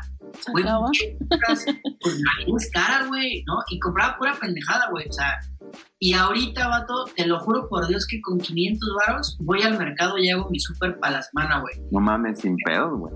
Güey, 0.51 0.63
pues 1.99 2.63
es 2.63 2.71
cara, 2.71 3.07
güey, 3.07 3.43
¿no? 3.47 3.55
Y 3.69 3.79
compraba 3.79 4.15
pura 4.17 4.36
pendejada, 4.39 4.89
güey, 4.91 5.07
o 5.09 5.11
sea. 5.11 5.39
Y 5.97 6.13
ahorita, 6.13 6.67
vato, 6.67 7.05
te 7.15 7.25
lo 7.25 7.39
juro 7.39 7.67
por 7.67 7.88
Dios 7.88 8.05
que 8.05 8.21
con 8.21 8.39
500 8.39 8.89
varos 9.07 9.38
voy 9.39 9.63
al 9.63 9.77
mercado 9.77 10.19
y 10.19 10.29
hago 10.29 10.49
mi 10.51 10.59
súper 10.59 10.99
para 10.99 11.13
la 11.13 11.23
semana, 11.23 11.61
güey. 11.61 11.75
No 11.91 11.99
mames, 11.99 12.39
sin 12.39 12.55
pedos, 12.57 12.99
güey. 12.99 13.13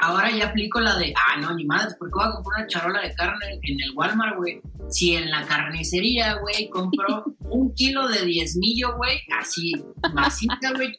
Ahora 0.00 0.30
ya 0.30 0.48
aplico 0.48 0.80
la 0.80 0.96
de, 0.96 1.12
ah, 1.14 1.40
no, 1.40 1.54
ni 1.54 1.66
madres, 1.66 1.94
¿por 1.98 2.08
qué 2.08 2.14
voy 2.14 2.24
a 2.24 2.32
comprar 2.32 2.60
una 2.60 2.66
charola 2.66 3.02
de 3.02 3.14
carne 3.14 3.60
en 3.62 3.80
el 3.80 3.92
Walmart, 3.94 4.36
güey? 4.38 4.60
Si 4.88 5.14
en 5.14 5.30
la 5.30 5.44
carnicería, 5.46 6.34
güey, 6.36 6.68
compro 6.70 7.24
un 7.40 7.72
kilo 7.74 8.08
de 8.08 8.24
diezmillo, 8.24 8.96
güey, 8.96 9.20
así, 9.38 9.72
masita, 10.14 10.72
güey? 10.74 10.98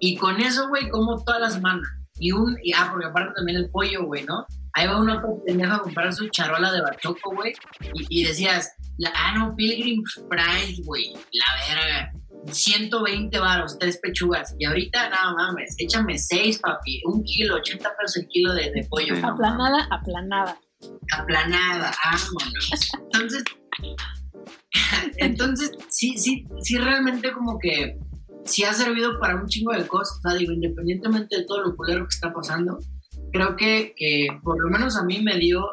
Y 0.00 0.16
con 0.16 0.40
eso, 0.40 0.68
güey, 0.68 0.88
como 0.88 1.22
toda 1.22 1.40
la 1.40 1.50
semana. 1.50 1.82
Y 2.18 2.32
un, 2.32 2.56
y, 2.62 2.72
ah, 2.72 2.88
porque 2.90 3.06
aparte 3.06 3.34
también 3.36 3.58
el 3.58 3.70
pollo, 3.70 4.04
güey, 4.04 4.24
¿no? 4.24 4.44
Ahí 4.72 4.86
va 4.86 5.00
uno 5.00 5.18
otro 5.18 5.42
pendejo 5.46 5.74
a 5.74 5.82
comprar 5.82 6.12
su 6.12 6.28
charola 6.28 6.72
de 6.72 6.80
bachoco, 6.80 7.34
güey, 7.34 7.54
y, 7.94 8.20
y 8.20 8.24
decías, 8.24 8.72
la, 8.98 9.12
ah, 9.14 9.34
no, 9.36 9.54
Pilgrim 9.54 10.02
Price, 10.28 10.82
güey, 10.84 11.14
la 11.32 11.74
verga. 11.74 12.12
120 12.50 13.38
varos, 13.38 13.78
tres 13.78 13.98
pechugas. 13.98 14.54
Y 14.58 14.64
ahorita, 14.64 15.10
nada 15.10 15.34
mames, 15.34 15.74
échame 15.78 16.16
seis, 16.18 16.58
papi. 16.58 17.02
Un 17.04 17.22
kilo, 17.24 17.56
80 17.56 17.90
pesos 17.96 18.16
el 18.16 18.28
kilo 18.28 18.54
de, 18.54 18.70
de 18.70 18.86
pollo. 18.88 19.16
Sí. 19.16 19.20
no 19.20 19.28
Aplanada, 19.28 19.88
aplanada. 19.90 20.58
Aplanada, 21.12 21.94
vámonos. 22.04 22.70
Entonces, 23.12 23.44
entonces, 25.18 25.72
sí, 25.88 26.16
sí, 26.18 26.46
sí, 26.62 26.78
realmente 26.78 27.32
como 27.32 27.58
que 27.58 27.96
sí 28.48 28.64
ha 28.64 28.72
servido 28.72 29.18
para 29.20 29.36
un 29.36 29.46
chingo 29.46 29.72
de 29.72 29.86
cosas. 29.86 30.20
Digo, 30.38 30.52
independientemente 30.52 31.38
de 31.38 31.44
todo 31.44 31.62
lo 31.62 31.76
culero 31.76 32.04
que 32.04 32.14
está 32.14 32.32
pasando, 32.32 32.78
creo 33.32 33.56
que, 33.56 33.94
que 33.96 34.28
por 34.42 34.60
lo 34.60 34.70
menos 34.70 34.96
a 34.96 35.04
mí 35.04 35.22
me 35.22 35.38
dio, 35.38 35.66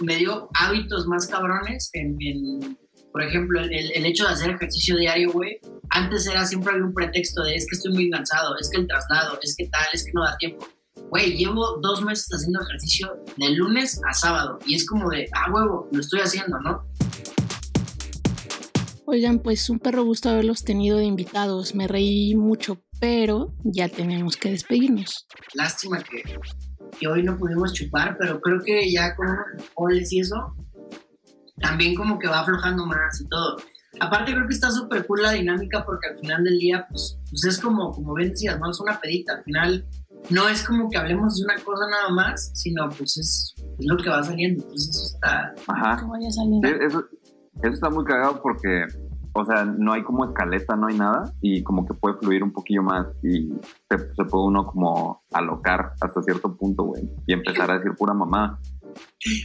me 0.00 0.16
dio 0.16 0.48
hábitos 0.54 1.06
más 1.06 1.26
cabrones 1.28 1.90
en, 1.92 2.16
en, 2.20 2.78
por 3.12 3.22
ejemplo, 3.22 3.60
el, 3.60 3.72
el 3.72 4.06
hecho 4.06 4.24
de 4.24 4.30
hacer 4.30 4.50
ejercicio 4.50 4.96
diario, 4.96 5.32
güey. 5.32 5.58
Antes 5.90 6.26
era 6.26 6.44
siempre 6.46 6.72
algún 6.72 6.94
pretexto 6.94 7.42
de 7.42 7.56
es 7.56 7.66
que 7.68 7.76
estoy 7.76 7.92
muy 7.92 8.10
cansado, 8.10 8.56
es 8.58 8.70
que 8.70 8.80
el 8.80 8.86
traslado, 8.86 9.38
es 9.42 9.54
que 9.56 9.68
tal, 9.68 9.86
es 9.92 10.04
que 10.04 10.12
no 10.14 10.22
da 10.22 10.36
tiempo. 10.36 10.66
Güey, 11.10 11.36
llevo 11.36 11.78
dos 11.82 12.02
meses 12.02 12.28
haciendo 12.32 12.60
ejercicio 12.62 13.08
de 13.36 13.50
lunes 13.50 14.00
a 14.08 14.12
sábado 14.12 14.58
y 14.64 14.76
es 14.76 14.86
como 14.86 15.10
de, 15.10 15.28
ah, 15.34 15.50
huevo, 15.52 15.88
lo 15.90 16.00
estoy 16.00 16.20
haciendo, 16.20 16.58
¿no? 16.60 16.84
Oigan, 19.12 19.40
pues 19.40 19.68
un 19.68 19.80
perro 19.80 20.04
gusto 20.04 20.30
haberlos 20.30 20.62
tenido 20.62 20.96
de 20.96 21.04
invitados. 21.04 21.74
Me 21.74 21.88
reí 21.88 22.36
mucho, 22.36 22.80
pero 23.00 23.52
ya 23.64 23.88
tenemos 23.88 24.36
que 24.36 24.52
despedirnos. 24.52 25.26
Lástima 25.54 25.98
que, 25.98 26.22
que 26.96 27.08
hoy 27.08 27.24
no 27.24 27.36
pudimos 27.36 27.72
chupar, 27.72 28.16
pero 28.20 28.40
creo 28.40 28.60
que 28.64 28.88
ya 28.88 29.16
con 29.16 29.26
alcoholes 29.26 30.12
y 30.12 30.20
eso, 30.20 30.54
también 31.56 31.96
como 31.96 32.20
que 32.20 32.28
va 32.28 32.42
aflojando 32.42 32.86
más 32.86 33.20
y 33.20 33.26
todo. 33.26 33.56
Aparte 33.98 34.32
creo 34.32 34.46
que 34.46 34.54
está 34.54 34.70
súper 34.70 35.04
cool 35.08 35.22
la 35.22 35.32
dinámica 35.32 35.84
porque 35.84 36.10
al 36.10 36.18
final 36.20 36.44
del 36.44 36.60
día, 36.60 36.86
pues, 36.88 37.18
pues 37.28 37.44
es 37.46 37.58
como, 37.58 37.90
como 37.90 38.14
bien 38.14 38.30
decías, 38.30 38.60
¿no? 38.60 38.70
Es 38.70 38.78
una 38.78 39.00
pedita. 39.00 39.32
Al 39.32 39.42
final 39.42 39.88
no 40.28 40.48
es 40.48 40.62
como 40.62 40.88
que 40.88 40.98
hablemos 40.98 41.36
de 41.36 41.46
una 41.46 41.56
cosa 41.64 41.88
nada 41.90 42.10
más, 42.10 42.52
sino 42.54 42.88
pues 42.90 43.16
es, 43.16 43.54
es 43.56 43.86
lo 43.86 43.96
que 43.96 44.08
va 44.08 44.22
saliendo. 44.22 44.62
Entonces 44.62 44.90
eso 44.90 45.06
está... 45.16 45.52
Ajá. 45.66 45.96
Que 46.00 46.06
vaya 46.06 46.30
saliendo. 46.30 46.68
Sí, 46.68 46.74
eso, 46.86 47.04
eso 47.62 47.72
está 47.72 47.90
muy 47.90 48.04
cagado 48.04 48.40
porque, 48.42 48.84
o 49.32 49.44
sea, 49.44 49.64
no 49.64 49.92
hay 49.92 50.02
como 50.02 50.24
escaleta, 50.24 50.76
no 50.76 50.88
hay 50.88 50.96
nada 50.96 51.32
y 51.40 51.62
como 51.62 51.86
que 51.86 51.94
puede 51.94 52.16
fluir 52.16 52.42
un 52.42 52.52
poquillo 52.52 52.82
más 52.82 53.06
y 53.22 53.52
se, 53.88 53.98
se 53.98 54.24
puede 54.24 54.44
uno 54.46 54.66
como 54.66 55.22
alocar 55.32 55.92
hasta 56.00 56.22
cierto 56.22 56.56
punto, 56.56 56.84
güey, 56.84 57.08
y 57.26 57.32
empezar 57.32 57.70
a 57.70 57.78
decir 57.78 57.92
pura 57.96 58.14
mamá. 58.14 58.58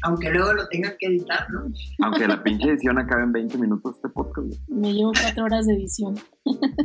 Aunque 0.04 0.32
luego 0.32 0.54
lo 0.54 0.68
tengan 0.68 0.94
que 0.98 1.08
editar, 1.08 1.48
¿no? 1.52 1.72
Aunque 2.04 2.28
la 2.28 2.42
pinche 2.42 2.70
edición 2.70 2.98
acabe 2.98 3.24
en 3.24 3.32
20 3.32 3.58
minutos 3.58 3.96
este 3.96 4.10
podcast, 4.10 4.48
güey. 4.48 4.60
Me 4.70 4.94
llevo 4.94 5.12
cuatro 5.22 5.46
horas 5.46 5.66
de 5.68 5.74
edición. 5.74 6.16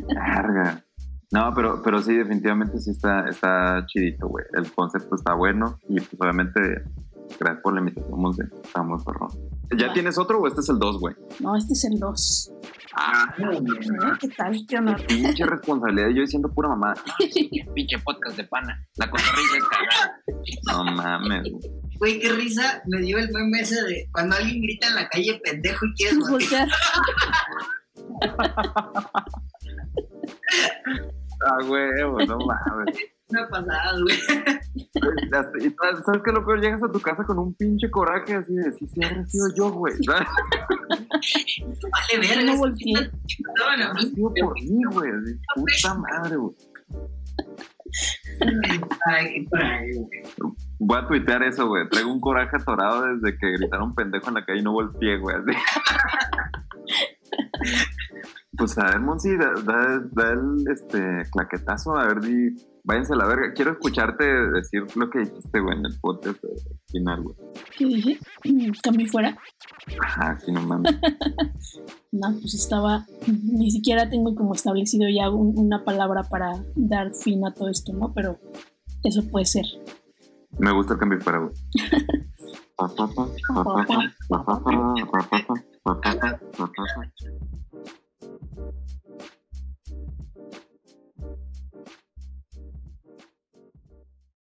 Larga. 0.09 0.85
No, 1.33 1.53
pero, 1.55 1.81
pero 1.83 2.03
sí, 2.03 2.17
definitivamente 2.17 2.79
sí 2.79 2.91
está, 2.91 3.29
está 3.29 3.85
chidito, 3.87 4.27
güey. 4.29 4.45
El 4.53 4.71
concepto 4.73 5.15
está 5.15 5.35
bueno 5.35 5.79
y 5.89 6.01
pues 6.01 6.21
obviamente, 6.21 6.61
gracias 7.39 7.63
por 7.63 7.73
la 7.75 7.81
invitación, 7.81 8.21
Monse. 8.21 8.45
Estamos, 8.63 9.05
perrón. 9.05 9.29
¿Ya 9.77 9.87
Ya. 9.89 9.93
tienes 9.93 10.19
otro 10.19 10.41
o 10.41 10.47
este 10.49 10.61
es 10.61 10.69
el 10.69 10.79
2, 10.79 10.99
güey? 11.01 11.15
No, 11.41 11.57
este 11.57 11.73
es 11.75 11.85
el 11.85 11.99
2. 11.99 12.53
Ah, 12.97 13.33
¿Qué 14.21 14.29
tal? 14.37 14.67
¿Qué 14.69 14.79
honor? 14.79 15.01
pinche 15.07 15.47
responsabilidad. 15.47 16.09
Yo 16.09 16.23
diciendo 16.23 16.53
pura 16.53 16.69
mamá. 16.71 16.95
Pinche 17.75 17.99
podcast 18.01 18.37
de 18.37 18.45
pana. 18.45 18.85
La 18.97 19.09
cotorrilla 19.09 19.59
es 19.59 19.65
cagada. 19.65 20.21
No 20.73 20.85
mames, 20.85 21.43
güey. 21.51 21.63
Güey, 21.99 22.19
qué 22.21 22.31
risa 22.33 22.83
me 22.89 22.99
dio 23.01 23.19
el 23.19 23.31
meme 23.31 23.61
ese 23.61 23.81
de 23.85 24.09
cuando 24.13 24.35
alguien 24.37 24.61
grita 24.63 24.89
en 24.89 24.95
la 24.97 25.09
calle 25.09 25.41
pendejo 25.45 25.87
y 25.87 25.95
quieres 25.95 26.19
voltear. 26.29 26.69
ah, 31.47 31.59
güey, 31.67 31.91
no 32.27 32.39
mames. 32.39 32.97
Una 33.31 33.49
pasada, 33.49 33.93
güey. 34.03 34.19
¿Sabes 35.31 36.23
qué 36.25 36.33
lo 36.33 36.45
peor? 36.45 36.61
Llegas 36.61 36.83
a 36.83 36.91
tu 36.91 36.99
casa 37.01 37.23
con 37.25 37.39
un 37.39 37.55
pinche 37.55 37.89
coraje 37.91 38.35
así 38.35 38.55
de 38.55 38.73
si 38.73 38.87
sí, 38.87 39.01
sí, 39.01 39.25
sido 39.27 39.47
yo, 39.57 39.71
güey. 39.73 39.95
vale, 40.07 40.27
verga. 42.19 42.45
No. 42.45 42.57
No, 42.57 42.67
no, 43.95 44.01
sido 44.01 44.35
por 44.35 44.55
mí, 44.55 44.83
güey. 44.93 45.11
Puta 45.55 45.95
madre, 45.95 46.37
güey. 46.37 46.55
Ay, 49.07 49.47
güey. 49.47 50.07
Voy 50.79 50.99
a 50.99 51.07
tuitear 51.07 51.43
eso, 51.43 51.69
güey. 51.69 51.89
Traigo 51.89 52.13
un 52.13 52.21
coraje 52.21 52.57
atorado 52.57 53.15
desde 53.15 53.39
que 53.39 53.53
gritaron 53.53 53.95
pendejo 53.95 54.29
en 54.29 54.35
la 54.35 54.45
calle 54.45 54.61
y 54.61 54.63
no 54.63 54.73
volteé, 54.73 55.17
güey. 55.19 55.37
Así. 55.37 55.51
pues 58.57 58.79
a 58.79 58.87
ver, 58.87 59.01
Monsi, 59.01 59.37
da, 59.37 59.53
da, 59.65 60.01
da, 60.11 60.33
el 60.33 60.65
este, 60.71 61.23
claquetazo. 61.31 61.97
A 61.97 62.07
ver, 62.07 62.21
di, 62.21 62.57
váyanse 62.85 63.13
a 63.13 63.17
la 63.17 63.27
verga. 63.27 63.53
Quiero 63.55 63.73
escucharte 63.73 64.25
decir 64.25 64.85
lo 64.97 65.11
que 65.11 65.21
dijiste, 65.21 65.61
güey, 65.61 65.79
en 65.79 65.87
el 65.87 66.01
podcast 66.01 66.43
final, 66.91 67.23
güey. 67.23 67.37
¿Qué 67.77 67.87
dije? 67.87 68.19
¿Cambié 68.83 69.09
fuera? 69.09 69.39
Ajá, 70.01 70.39
sí, 70.41 70.53
no 70.53 70.63
mames. 70.63 70.93
no, 72.13 72.31
pues 72.41 72.55
estaba. 72.55 73.07
Ni 73.27 73.71
siquiera 73.71 74.09
tengo 74.09 74.35
como 74.35 74.55
establecido 74.55 75.09
ya 75.09 75.31
un, 75.31 75.59
una 75.59 75.85
palabra 75.85 76.25
para 76.25 76.63
dar 76.75 77.15
fin 77.15 77.47
a 77.47 77.55
todo 77.55 77.69
esto, 77.69 77.93
¿no? 77.93 78.13
Pero 78.15 78.39
eso 79.05 79.27
puede 79.29 79.47
ser. 79.47 79.65
Me 80.59 80.73
gusta 80.73 80.95
el 80.95 80.99
cambio 80.99 81.21
fuera, 81.21 81.39
güey. 81.39 81.53